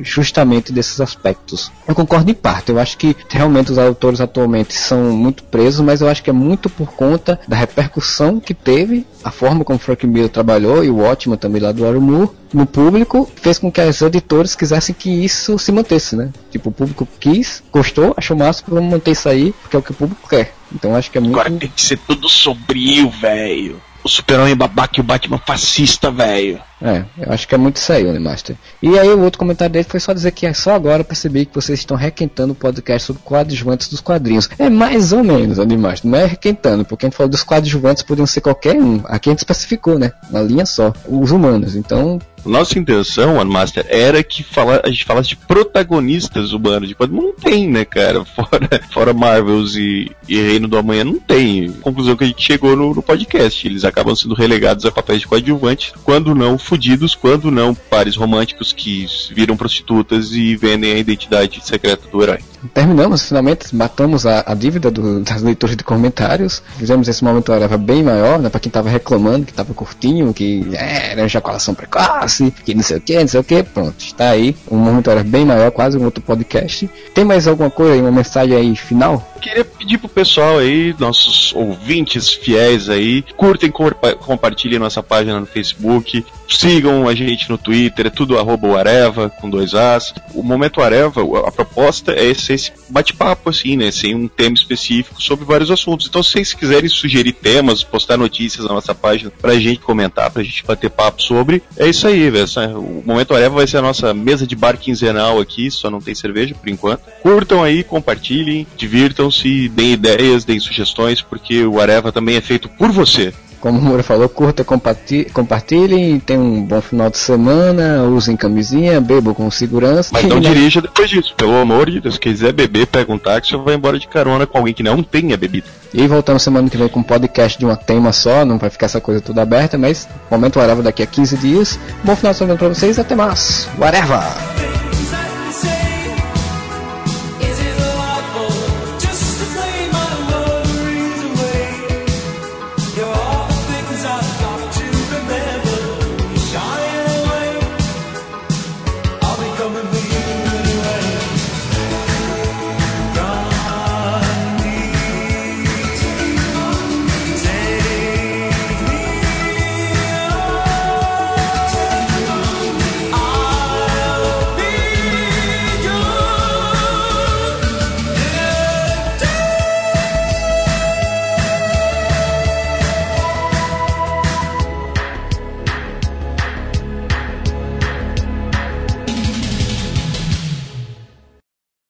[0.01, 1.71] justamente desses aspectos.
[1.87, 6.01] Eu concordo em parte, eu acho que realmente os autores atualmente são muito presos, mas
[6.01, 10.05] eu acho que é muito por conta da repercussão que teve, a forma como Frank
[10.05, 13.81] Miller trabalhou e o ótimo também lá do Aaron Moore, no público, fez com que
[13.81, 16.31] os editores quisessem que isso se mantesse, né?
[16.49, 19.91] Tipo, o público quis, gostou, achou massa, vamos manter isso aí, porque é o que
[19.91, 20.53] o público quer.
[20.73, 21.39] Então acho que é muito.
[21.39, 23.81] Agora tem que ser tudo sombrio, velho.
[24.03, 26.61] O super-homem babaca e o Batman fascista, velho.
[26.81, 28.55] É, eu acho que é muito isso aí, Master.
[28.81, 31.53] E aí o outro comentário dele foi só dizer que é só agora percebi que
[31.53, 34.49] vocês estão requentando o podcast sobre coadjuvantes dos quadrinhos.
[34.57, 36.09] É mais ou menos, Animaster.
[36.09, 39.01] Não é requentando, porque a gente falou dos coadjuvantes podiam ser qualquer um.
[39.05, 40.11] Aqui a gente especificou, né?
[40.29, 40.91] Uma linha só.
[41.07, 41.75] Os humanos.
[41.75, 47.25] Então, nossa intenção, Master, era que fala, a gente falasse de protagonistas humanos quadrinhos.
[47.25, 48.25] Não tem, né, cara?
[48.31, 51.71] Fora, fora Marvels e, e, Reino do Amanhã, não tem.
[51.71, 53.67] Conclusão que a gente chegou no, no podcast.
[53.67, 58.71] Eles acabam sendo relegados a papéis de coadjuvantes, quando não fudidos, quando não pares românticos
[58.71, 62.39] que viram prostitutas e vendem a identidade secreta do herói.
[62.73, 66.61] Terminamos, finalmente, matamos a, a dívida do, das leituras de comentários.
[66.77, 68.49] Fizemos esse momento era bem maior, né?
[68.49, 72.97] Pra quem tava reclamando que tava curtinho, que é, era ejaculação precoce, que não sei
[72.97, 73.63] o que, não sei o que.
[73.63, 74.55] Pronto, está aí.
[74.69, 76.89] Um momento era bem maior, quase um outro podcast.
[77.13, 79.27] Tem mais alguma coisa aí, uma mensagem aí final?
[79.41, 83.71] Queria pedir pro pessoal aí, nossos ouvintes fiéis aí, curtem,
[84.19, 89.49] compartilhem nossa página no Facebook, sigam a gente no Twitter, é tudo arroba Areva, com
[89.49, 90.13] dois As.
[90.35, 92.25] O Momento Areva, a proposta é
[92.57, 96.07] ser esse bate-papo, assim, né, sem um tema específico sobre vários assuntos.
[96.07, 100.43] Então, se vocês quiserem sugerir temas, postar notícias na nossa página pra gente comentar, pra
[100.43, 102.47] gente bater papo sobre, é isso aí, velho.
[102.77, 106.15] O Momento Areva vai ser a nossa mesa de bar quinzenal aqui, só não tem
[106.15, 107.01] cerveja por enquanto.
[107.21, 112.67] Curtam aí, compartilhem, divirtam se deem ideias, deem sugestões, porque o Areva também é feito
[112.69, 113.33] por você.
[113.61, 119.35] Como o Moura falou, curta, compartilhem, tenham um bom final de semana, usem camisinha, bebam
[119.35, 120.09] com segurança.
[120.11, 122.15] Mas não dirija depois disso, pelo amor de Deus.
[122.15, 125.03] Se quiser beber, pega um táxi ou vai embora de carona com alguém que não
[125.03, 125.67] tenha bebida.
[125.93, 128.87] E voltamos semana que vem com um podcast de uma tema só, não vai ficar
[128.87, 131.79] essa coisa toda aberta, mas momento Areva daqui a 15 dias.
[132.03, 133.67] Bom final de semana pra vocês, até mais.
[133.77, 134.90] Whatever!